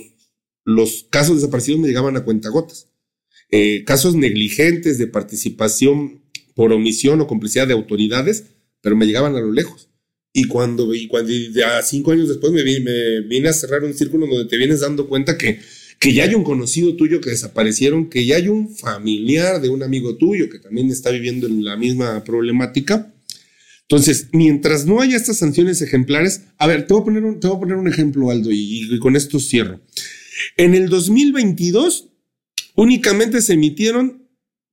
los 0.62 1.06
casos 1.08 1.36
desaparecidos 1.36 1.80
me 1.80 1.88
llegaban 1.88 2.18
a 2.18 2.22
cuentagotas. 2.22 2.88
Eh, 3.50 3.82
casos 3.86 4.14
negligentes 4.14 4.98
de 4.98 5.06
participación 5.06 6.22
por 6.54 6.70
omisión 6.70 7.18
o 7.22 7.26
complicidad 7.26 7.66
de 7.66 7.72
autoridades, 7.72 8.44
pero 8.82 8.94
me 8.94 9.06
llegaban 9.06 9.36
a 9.36 9.40
lo 9.40 9.52
lejos. 9.52 9.88
Y 10.34 10.48
cuando, 10.48 10.94
y 10.94 11.08
cuando 11.08 11.32
ya 11.32 11.80
cinco 11.80 12.12
años 12.12 12.28
después 12.28 12.52
me, 12.52 12.62
me 12.62 13.20
vine 13.22 13.48
a 13.48 13.54
cerrar 13.54 13.82
un 13.84 13.94
círculo 13.94 14.26
donde 14.26 14.50
te 14.50 14.58
vienes 14.58 14.80
dando 14.80 15.08
cuenta 15.08 15.38
que, 15.38 15.60
que 16.02 16.12
ya 16.12 16.24
hay 16.24 16.34
un 16.34 16.42
conocido 16.42 16.96
tuyo 16.96 17.20
que 17.20 17.30
desaparecieron, 17.30 18.10
que 18.10 18.26
ya 18.26 18.34
hay 18.34 18.48
un 18.48 18.74
familiar 18.74 19.60
de 19.60 19.68
un 19.68 19.84
amigo 19.84 20.16
tuyo 20.16 20.50
que 20.50 20.58
también 20.58 20.90
está 20.90 21.10
viviendo 21.10 21.46
en 21.46 21.62
la 21.62 21.76
misma 21.76 22.24
problemática. 22.24 23.14
Entonces, 23.82 24.26
mientras 24.32 24.84
no 24.84 25.00
haya 25.00 25.16
estas 25.16 25.36
sanciones 25.36 25.80
ejemplares, 25.80 26.42
a 26.58 26.66
ver, 26.66 26.88
te 26.88 26.92
voy 26.92 27.02
a 27.02 27.04
poner 27.04 27.22
un, 27.22 27.38
te 27.38 27.46
voy 27.46 27.56
a 27.56 27.60
poner 27.60 27.76
un 27.76 27.86
ejemplo, 27.86 28.32
Aldo, 28.32 28.50
y, 28.50 28.92
y 28.92 28.98
con 28.98 29.14
esto 29.14 29.38
cierro. 29.38 29.80
En 30.56 30.74
el 30.74 30.88
2022, 30.88 32.08
únicamente 32.74 33.40
se 33.40 33.52
emitieron 33.52 34.28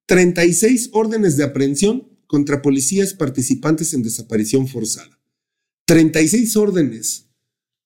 36 0.07 0.89
órdenes 0.93 1.37
de 1.37 1.43
aprehensión 1.43 2.09
contra 2.25 2.63
policías 2.63 3.13
participantes 3.13 3.93
en 3.93 4.01
desaparición 4.01 4.67
forzada. 4.67 5.19
36 5.85 6.55
órdenes 6.55 7.27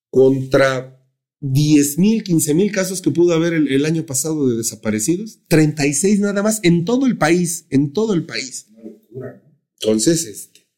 contra 0.09 0.92
10 1.45 1.97
mil, 1.97 2.23
15 2.23 2.53
mil 2.53 2.71
casos 2.71 3.01
que 3.01 3.11
pudo 3.11 3.33
haber 3.33 3.53
el, 3.53 3.85
año 3.85 4.05
pasado 4.05 4.49
de 4.49 4.55
desaparecidos. 4.55 5.39
36 5.49 6.21
nada 6.21 6.41
más 6.41 6.61
en 6.63 6.85
todo 6.85 7.05
el 7.05 7.17
país, 7.17 7.65
en 7.69 7.91
todo 7.91 8.13
el 8.13 8.25
país. 8.25 8.67
Entonces, 9.81 10.25
este, 10.25 10.69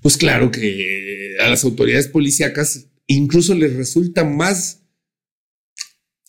pues 0.00 0.16
claro 0.16 0.50
que 0.50 1.36
a 1.38 1.50
las 1.50 1.64
autoridades 1.64 2.08
policíacas 2.08 2.86
incluso 3.06 3.54
les 3.54 3.74
resulta 3.74 4.24
más 4.24 4.84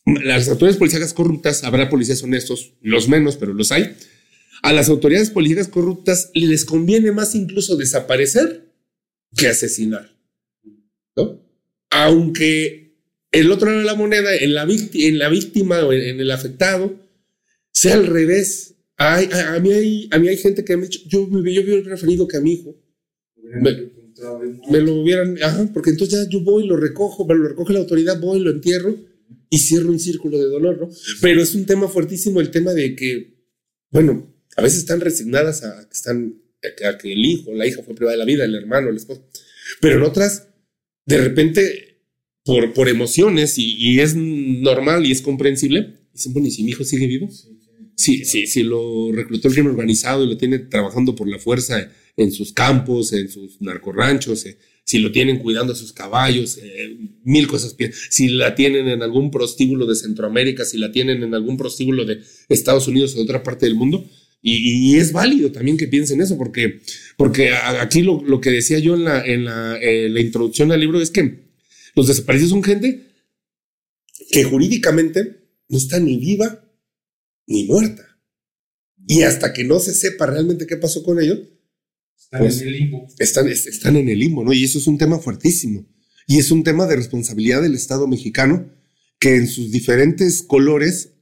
las 0.06 0.48
autoridades 0.50 0.78
policíacas 0.78 1.14
corruptas, 1.14 1.64
habrá 1.64 1.90
policías 1.90 2.22
honestos, 2.24 2.74
los 2.82 3.08
menos, 3.08 3.38
pero 3.38 3.54
los 3.54 3.72
hay. 3.72 3.96
A 4.64 4.74
las 4.74 4.90
autoridades 4.90 5.30
policíacas 5.30 5.70
corruptas 5.70 6.30
les 6.34 6.66
conviene 6.66 7.14
más 7.14 7.36
incluso 7.36 7.78
desaparecer 7.78 8.74
que 9.36 9.48
asesinar. 9.48 10.14
Aunque 11.90 12.87
el 13.32 13.52
otro 13.52 13.70
lado 13.70 13.80
de 13.80 13.86
la 13.86 13.96
moneda, 13.96 14.36
en 14.36 14.54
la, 14.54 14.68
en 14.94 15.20
la 15.20 15.30
víctima 15.30 15.84
o 15.86 15.94
en, 15.94 16.20
el 16.20 16.32
afectado, 16.32 16.96
sea 17.72 17.96
al 17.96 18.08
revés. 18.08 18.76
a, 18.98 19.60
mí 19.62 19.72
hay, 19.72 20.10
a 20.12 20.20
mí 20.20 20.28
hay 20.28 20.38
gente 20.38 20.64
que 20.64 20.76
me 20.76 20.84
ha 20.84 20.86
dicho, 20.88 21.02
yo, 21.08 21.30
yo 21.30 21.38
hubiera 21.38 21.84
preferido 21.84 22.28
que 22.28 22.38
a 22.38 22.42
mi 22.42 22.54
hijo 22.54 22.76
me, 24.70 24.82
lo 24.82 24.96
hubieran, 24.96 25.38
ajá, 25.42 25.70
porque 25.74 25.92
entonces 25.92 26.20
ya 26.20 26.30
yo 26.30 26.42
voy, 26.42 26.66
lo 26.66 26.78
recojo, 26.78 27.26
me 27.26 27.36
lo 27.36 27.48
recoge 27.48 27.74
la 27.74 27.80
autoridad, 27.80 28.20
voy, 28.20 28.40
lo 28.40 28.52
entierro 28.52 28.96
y 29.50 29.60
cierro 29.60 29.90
un 29.90 30.00
círculo 30.00 30.38
de 30.38 30.46
dolor, 30.46 30.80
¿no? 30.80 30.90
Pero 31.22 31.42
es 31.42 31.56
un 31.56 31.66
tema 31.66 31.88
fuertísimo 31.88 32.42
el 32.42 32.52
tema 32.52 32.74
de 32.74 32.96
que, 32.96 33.36
bueno, 33.92 34.34
a 34.56 34.62
veces 34.62 34.80
están 34.80 35.00
resignadas 35.02 35.64
a 35.64 35.88
que 35.88 35.94
están, 35.94 36.42
a 36.86 36.98
que 36.98 37.14
el 37.14 37.24
hijo, 37.24 37.54
la 37.54 37.68
hija 37.68 37.84
fue 37.84 37.96
privada 37.96 38.14
de 38.14 38.20
la 38.20 38.26
vida, 38.26 38.44
el 38.44 38.56
hermano, 38.56 38.90
el 38.90 38.98
esposo, 38.98 39.28
pero 39.80 39.98
en 39.98 40.04
otras 40.04 40.48
de 41.08 41.20
repente, 41.20 41.87
por, 42.48 42.74
por 42.74 42.88
emociones, 42.88 43.56
y, 43.58 44.00
es 44.00 44.16
normal 44.16 45.06
y 45.06 45.12
es 45.12 45.22
comprensible, 45.22 45.96
dicen, 46.14 46.32
bueno, 46.32 46.48
¿y 46.48 46.52
si 46.52 46.64
mi 46.64 46.72
hijo 46.72 46.86
sigue 46.86 47.06
vivo? 47.06 47.30
Sí, 47.94 48.24
sí, 48.24 48.48
sí, 48.48 48.64
lo 48.64 49.12
reclutó 49.12 49.50
el 49.50 49.54
crimen 49.54 49.72
organizado 49.72 50.24
y 50.24 50.28
lo 50.28 50.38
tiene 50.38 50.60
trabajando 50.60 51.14
por 51.14 51.28
la 51.28 51.40
fuerza 51.40 51.92
en 52.16 52.32
sus 52.32 52.54
campos, 52.54 53.12
en 53.12 53.30
sus 53.30 53.62
narcorranchos, 53.62 54.46
eh, 54.46 54.58
si 54.86 55.00
lo 55.00 55.12
tienen 55.12 55.40
cuidando 55.40 55.74
a 55.74 55.76
sus 55.76 55.92
caballos, 55.92 56.58
eh, 56.64 56.98
mil 57.26 57.48
cosas. 57.48 57.76
Si 58.10 58.30
la 58.30 58.56
tienen 58.56 58.88
en 58.88 59.04
algún 59.04 59.30
prostíbulo 59.30 59.86
de 59.86 59.96
Centroamérica, 59.96 60.64
si 60.64 60.78
la 60.78 60.94
tienen 60.94 61.24
en 61.24 61.36
algún 61.36 61.58
prostíbulo 61.58 62.06
de 62.06 62.22
Estados 62.48 62.88
Unidos 62.88 63.14
o 63.14 63.18
de 63.18 63.24
otra 63.24 63.44
parte 63.44 63.66
del 63.66 63.76
mundo. 63.76 64.10
Y, 64.42 64.96
es 64.96 65.12
válido 65.12 65.52
también 65.52 65.76
que 65.76 65.88
piensen 65.88 66.22
eso, 66.22 66.38
porque, 66.38 66.80
porque 67.18 67.52
aquí 67.52 68.04
lo, 68.04 68.24
lo 68.24 68.40
que 68.40 68.52
decía 68.52 68.80
yo 68.80 68.96
en 68.96 69.04
la, 69.04 69.26
en, 69.26 69.44
la, 69.44 69.78
en 69.82 70.14
la 70.14 70.22
introducción 70.22 70.72
al 70.72 70.80
libro 70.80 71.02
es 71.02 71.12
que 71.12 71.47
los 71.98 72.08
desaparecidos 72.08 72.52
son 72.52 72.64
gente 72.64 73.12
que 74.32 74.44
jurídicamente 74.44 75.50
no 75.68 75.78
está 75.78 76.00
ni 76.00 76.18
viva 76.18 76.64
ni 77.48 77.66
muerta. 77.66 78.04
Y 79.08 79.24
hasta 79.24 79.52
que 79.52 79.64
no 79.64 79.80
se 79.80 79.94
sepa 79.94 80.28
realmente 80.28 80.68
qué 80.68 80.78
pasó 80.78 81.04
con 81.04 81.20
ellos, 81.20 81.40
están 82.18 82.42
pues, 82.42 82.62
en 82.62 82.68
el 82.68 82.74
limbo. 82.74 83.08
Están, 83.18 83.48
están 83.48 83.96
en 83.96 84.10
el 84.10 84.20
limbo, 84.20 84.44
¿no? 84.44 84.54
Y 84.54 84.64
eso 84.64 84.78
es 84.78 84.86
un 84.86 84.98
tema 84.98 85.18
fuertísimo. 85.18 85.86
Y 86.28 86.38
es 86.38 86.52
un 86.52 86.64
tema 86.64 86.86
de 86.86 86.98
responsabilidad 86.98 87.62
del 87.62 87.74
Estado 87.74 88.08
mexicano 88.08 88.70
que 89.20 89.36
en 89.36 89.48
sus 89.48 89.72
diferentes 89.72 90.44
colores 90.44 91.14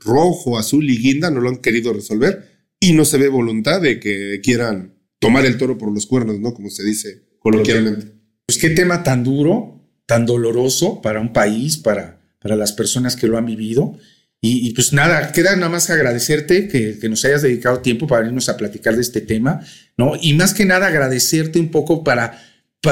rojo, 0.00 0.58
azul 0.58 0.88
y 0.88 0.98
guinda 0.98 1.30
no 1.30 1.40
lo 1.40 1.48
han 1.48 1.58
querido 1.58 1.92
resolver 1.92 2.66
y 2.80 2.92
no 2.92 3.04
se 3.04 3.18
ve 3.18 3.28
voluntad 3.28 3.80
de 3.80 4.00
que 4.00 4.40
quieran 4.42 4.94
tomar 5.18 5.46
el 5.46 5.56
toro 5.56 5.78
por 5.78 5.92
los 5.92 6.06
cuernos, 6.06 6.40
¿no? 6.40 6.54
Como 6.54 6.70
se 6.70 6.84
dice 6.84 7.22
coloquialmente. 7.38 8.12
Pues 8.46 8.58
qué 8.58 8.70
tema 8.70 9.02
tan 9.02 9.24
duro, 9.24 9.73
tan 10.06 10.26
doloroso 10.26 11.00
para 11.02 11.20
un 11.20 11.32
país, 11.32 11.76
para, 11.76 12.20
para 12.40 12.56
las 12.56 12.72
personas 12.72 13.16
que 13.16 13.26
lo 13.26 13.38
han 13.38 13.46
vivido. 13.46 13.98
Y, 14.46 14.74
pues 14.74 14.92
nada, 14.92 15.32
queda 15.32 15.56
nada 15.56 15.70
más 15.70 15.88
agradecerte 15.88 16.68
que, 16.68 16.98
que, 16.98 17.08
nos 17.08 17.24
hayas 17.24 17.40
dedicado 17.40 17.78
tiempo 17.78 18.06
para 18.06 18.26
irnos 18.26 18.50
a 18.50 18.58
platicar 18.58 18.94
de 18.94 19.00
este 19.00 19.22
tema, 19.22 19.64
¿no? 19.96 20.16
Y 20.20 20.34
más 20.34 20.52
que 20.52 20.66
nada 20.66 20.88
agradecerte 20.88 21.58
un 21.58 21.70
poco 21.70 22.04
para 22.04 22.38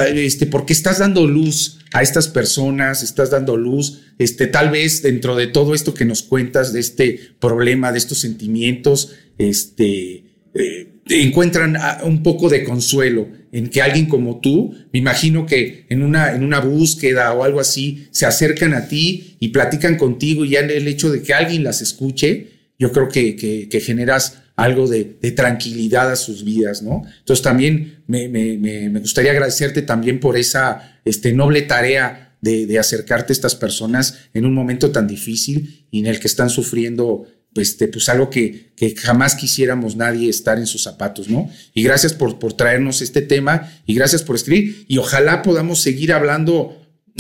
este, 0.01 0.47
porque 0.47 0.73
estás 0.73 0.99
dando 0.99 1.27
luz 1.27 1.79
a 1.93 2.03
estas 2.03 2.29
personas, 2.29 3.03
estás 3.03 3.31
dando 3.31 3.57
luz, 3.57 4.01
este, 4.19 4.47
tal 4.47 4.71
vez 4.71 5.03
dentro 5.03 5.37
de 5.37 5.47
todo 5.47 5.75
esto 5.75 5.95
que 5.95 6.05
nos 6.05 6.23
cuentas, 6.23 6.73
de 6.73 6.81
este 6.81 7.21
problema, 7.41 7.93
de 7.93 7.99
estos 7.99 8.19
sentimientos, 8.19 9.13
este, 9.39 10.25
eh, 10.55 10.92
encuentran 11.07 11.77
un 12.05 12.23
poco 12.23 12.49
de 12.49 12.65
consuelo 12.65 13.29
en 13.51 13.69
que 13.69 13.83
alguien 13.83 14.07
como 14.07 14.41
tú, 14.41 14.75
me 14.93 14.99
imagino 14.99 15.47
que 15.47 15.85
en 15.89 16.03
una, 16.03 16.35
en 16.35 16.43
una 16.43 16.61
búsqueda 16.61 17.33
o 17.33 17.45
algo 17.45 17.61
así, 17.61 18.07
se 18.11 18.25
acercan 18.25 18.73
a 18.73 18.89
ti 18.89 19.37
y 19.41 19.49
platican 19.49 19.97
contigo 19.97 20.45
y 20.45 20.51
ya 20.51 20.61
el 20.61 20.89
hecho 20.89 21.11
de 21.11 21.23
que 21.23 21.35
alguien 21.35 21.65
las 21.65 21.83
escuche, 21.83 22.49
yo 22.79 22.93
creo 22.93 23.09
que, 23.09 23.37
que, 23.37 23.81
generas 23.81 24.43
algo 24.57 24.89
de, 24.89 25.05
tranquilidad 25.37 26.11
a 26.11 26.17
sus 26.17 26.45
vidas, 26.45 26.83
¿no? 26.83 27.03
Entonces 27.19 27.43
también 27.43 28.03
me, 28.07 28.89
gustaría 29.01 29.33
agradecerte 29.33 29.83
también 29.83 30.19
por 30.19 30.37
esa 30.37 31.01
este, 31.05 31.33
noble 31.33 31.63
tarea 31.63 32.37
de, 32.41 32.79
acercarte 32.79 33.33
a 33.33 33.35
estas 33.35 33.55
personas 33.55 34.19
en 34.35 34.47
un 34.47 34.55
momento 34.55 34.91
tan 34.91 35.07
difícil 35.07 35.87
y 35.91 36.01
en 36.01 36.07
el 36.07 36.21
que 36.21 36.27
están 36.27 36.51
sufriendo 36.51 37.27
este, 37.57 37.89
pues 37.89 38.09
algo 38.09 38.31
que, 38.31 38.73
que, 38.77 38.95
jamás 38.97 39.35
quisiéramos 39.35 39.97
nadie 39.97 40.31
estar 40.31 40.59
en 40.59 40.67
sus 40.67 40.83
zapatos, 40.83 41.29
¿no? 41.29 41.51
Y 41.75 41.83
gracias 41.83 42.15
por, 42.15 42.39
por 42.39 42.55
traernos 42.55 43.03
este 43.03 43.23
tema 43.23 43.71
y 43.87 43.95
gracias 43.95 44.23
por 44.23 44.37
escribir 44.37 44.85
y 44.89 44.99
ojalá 44.99 45.43
podamos 45.43 45.81
seguir 45.81 46.13
hablando 46.13 46.79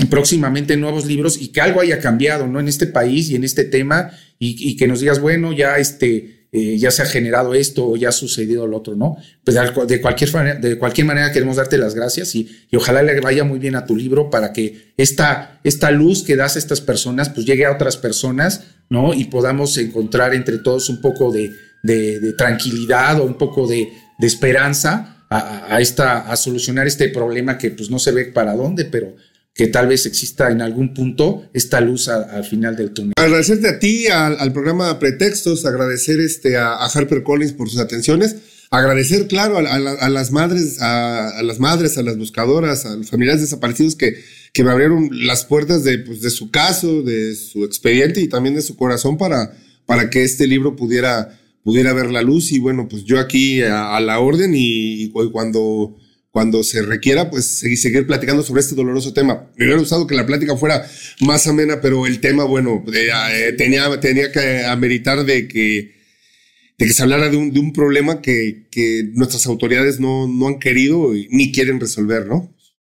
próximamente 0.08 0.76
nuevos 0.76 1.04
libros 1.04 1.40
y 1.40 1.48
que 1.48 1.60
algo 1.60 1.80
haya 1.80 1.98
cambiado, 1.98 2.46
¿no? 2.46 2.60
En 2.60 2.68
este 2.68 2.86
país 2.86 3.30
y 3.30 3.36
en 3.36 3.44
este 3.44 3.64
tema 3.64 4.10
y, 4.38 4.56
y 4.70 4.76
que 4.76 4.88
nos 4.88 5.00
digas, 5.00 5.20
bueno, 5.20 5.52
ya 5.52 5.76
este, 5.76 6.42
eh, 6.54 6.76
ya 6.76 6.90
se 6.90 7.00
ha 7.00 7.06
generado 7.06 7.54
esto 7.54 7.88
o 7.88 7.96
ya 7.96 8.10
ha 8.10 8.12
sucedido 8.12 8.66
lo 8.66 8.76
otro, 8.76 8.94
¿no? 8.94 9.16
Pues 9.42 9.56
de 9.88 10.02
cualquier, 10.02 10.30
manera, 10.34 10.60
de 10.60 10.76
cualquier 10.76 11.06
manera 11.06 11.32
queremos 11.32 11.56
darte 11.56 11.78
las 11.78 11.94
gracias 11.94 12.34
y, 12.34 12.66
y, 12.70 12.76
ojalá 12.76 13.02
le 13.02 13.18
vaya 13.20 13.42
muy 13.42 13.58
bien 13.58 13.74
a 13.74 13.86
tu 13.86 13.96
libro 13.96 14.28
para 14.28 14.52
que 14.52 14.92
esta, 14.98 15.60
esta 15.64 15.90
luz 15.90 16.22
que 16.22 16.36
das 16.36 16.56
a 16.56 16.58
estas 16.58 16.82
personas 16.82 17.30
pues 17.30 17.46
llegue 17.46 17.64
a 17.64 17.72
otras 17.72 17.96
personas, 17.96 18.64
¿no? 18.92 19.14
Y 19.14 19.24
podamos 19.24 19.78
encontrar 19.78 20.34
entre 20.34 20.58
todos 20.58 20.90
un 20.90 21.00
poco 21.00 21.32
de, 21.32 21.50
tranquilidad 22.36 23.18
o 23.18 23.24
un 23.24 23.38
poco 23.38 23.66
de, 23.66 23.88
de 24.18 24.26
esperanza 24.26 25.24
a, 25.30 25.74
a, 25.74 25.80
esta, 25.80 26.30
a 26.30 26.36
solucionar 26.36 26.86
este 26.86 27.08
problema 27.08 27.56
que 27.56 27.70
pues 27.70 27.90
no 27.90 27.98
se 27.98 28.12
ve 28.12 28.26
para 28.26 28.54
dónde, 28.54 28.84
pero 28.84 29.16
que 29.54 29.66
tal 29.66 29.86
vez 29.86 30.04
exista 30.06 30.50
en 30.50 30.60
algún 30.60 30.92
punto 30.92 31.48
esta 31.52 31.80
luz 31.80 32.08
al 32.08 32.44
final 32.44 32.76
del 32.76 32.92
túnel. 32.92 33.12
Agradecerte 33.16 33.68
a 33.68 33.78
ti, 33.78 34.06
al, 34.08 34.52
programa 34.52 34.98
Pretextos, 34.98 35.64
agradecer 35.64 36.20
este, 36.20 36.56
a, 36.56 36.74
Harper 36.74 37.22
Collins 37.22 37.52
por 37.52 37.70
sus 37.70 37.80
atenciones, 37.80 38.36
agradecer, 38.70 39.26
claro, 39.26 39.58
a, 39.58 40.08
las 40.08 40.30
madres, 40.30 40.80
a, 40.80 41.42
las 41.42 41.58
madres, 41.60 41.98
a 41.98 42.02
las 42.02 42.16
buscadoras, 42.16 42.86
a 42.86 42.96
los 42.96 43.10
familiares 43.10 43.40
desaparecidos 43.40 43.96
que, 43.96 44.22
que 44.52 44.64
me 44.64 44.70
abrieron 44.70 45.08
las 45.12 45.44
puertas 45.44 45.84
de, 45.84 45.98
pues, 45.98 46.20
de 46.20 46.30
su 46.30 46.50
caso, 46.50 47.02
de 47.02 47.34
su 47.34 47.64
expediente 47.64 48.20
y 48.20 48.28
también 48.28 48.54
de 48.54 48.62
su 48.62 48.76
corazón 48.76 49.16
para, 49.16 49.56
para 49.86 50.10
que 50.10 50.22
este 50.22 50.46
libro 50.46 50.76
pudiera, 50.76 51.38
pudiera 51.64 51.92
ver 51.92 52.10
la 52.10 52.22
luz. 52.22 52.52
Y 52.52 52.58
bueno, 52.58 52.88
pues 52.88 53.04
yo 53.04 53.18
aquí 53.18 53.62
a, 53.62 53.98
la 54.00 54.18
orden 54.20 54.52
y 54.54 55.10
cuando 55.32 55.96
cuando 56.32 56.64
se 56.64 56.80
requiera, 56.80 57.30
pues 57.30 57.44
seguir, 57.44 58.06
platicando 58.06 58.42
sobre 58.42 58.62
este 58.62 58.74
doloroso 58.74 59.12
tema. 59.12 59.50
Me 59.56 59.66
hubiera 59.66 59.78
gustado 59.78 60.06
que 60.06 60.14
la 60.14 60.24
plática 60.24 60.56
fuera 60.56 60.88
más 61.20 61.46
amena, 61.46 61.82
pero 61.82 62.06
el 62.06 62.20
tema, 62.20 62.44
bueno, 62.44 62.82
eh, 62.92 63.10
eh, 63.30 63.52
tenía, 63.52 64.00
tenía 64.00 64.32
que 64.32 64.64
ameritar 64.64 65.26
de 65.26 65.46
que, 65.46 65.94
de 66.78 66.86
que 66.86 66.92
se 66.94 67.02
hablara 67.02 67.28
de 67.28 67.36
un, 67.36 67.52
de 67.52 67.60
un 67.60 67.74
problema 67.74 68.22
que, 68.22 68.66
que 68.70 69.10
nuestras 69.12 69.46
autoridades 69.46 70.00
no, 70.00 70.26
no 70.26 70.48
han 70.48 70.58
querido 70.58 71.12
ni 71.28 71.52
quieren 71.52 71.78
resolver, 71.78 72.26
¿no? 72.26 72.51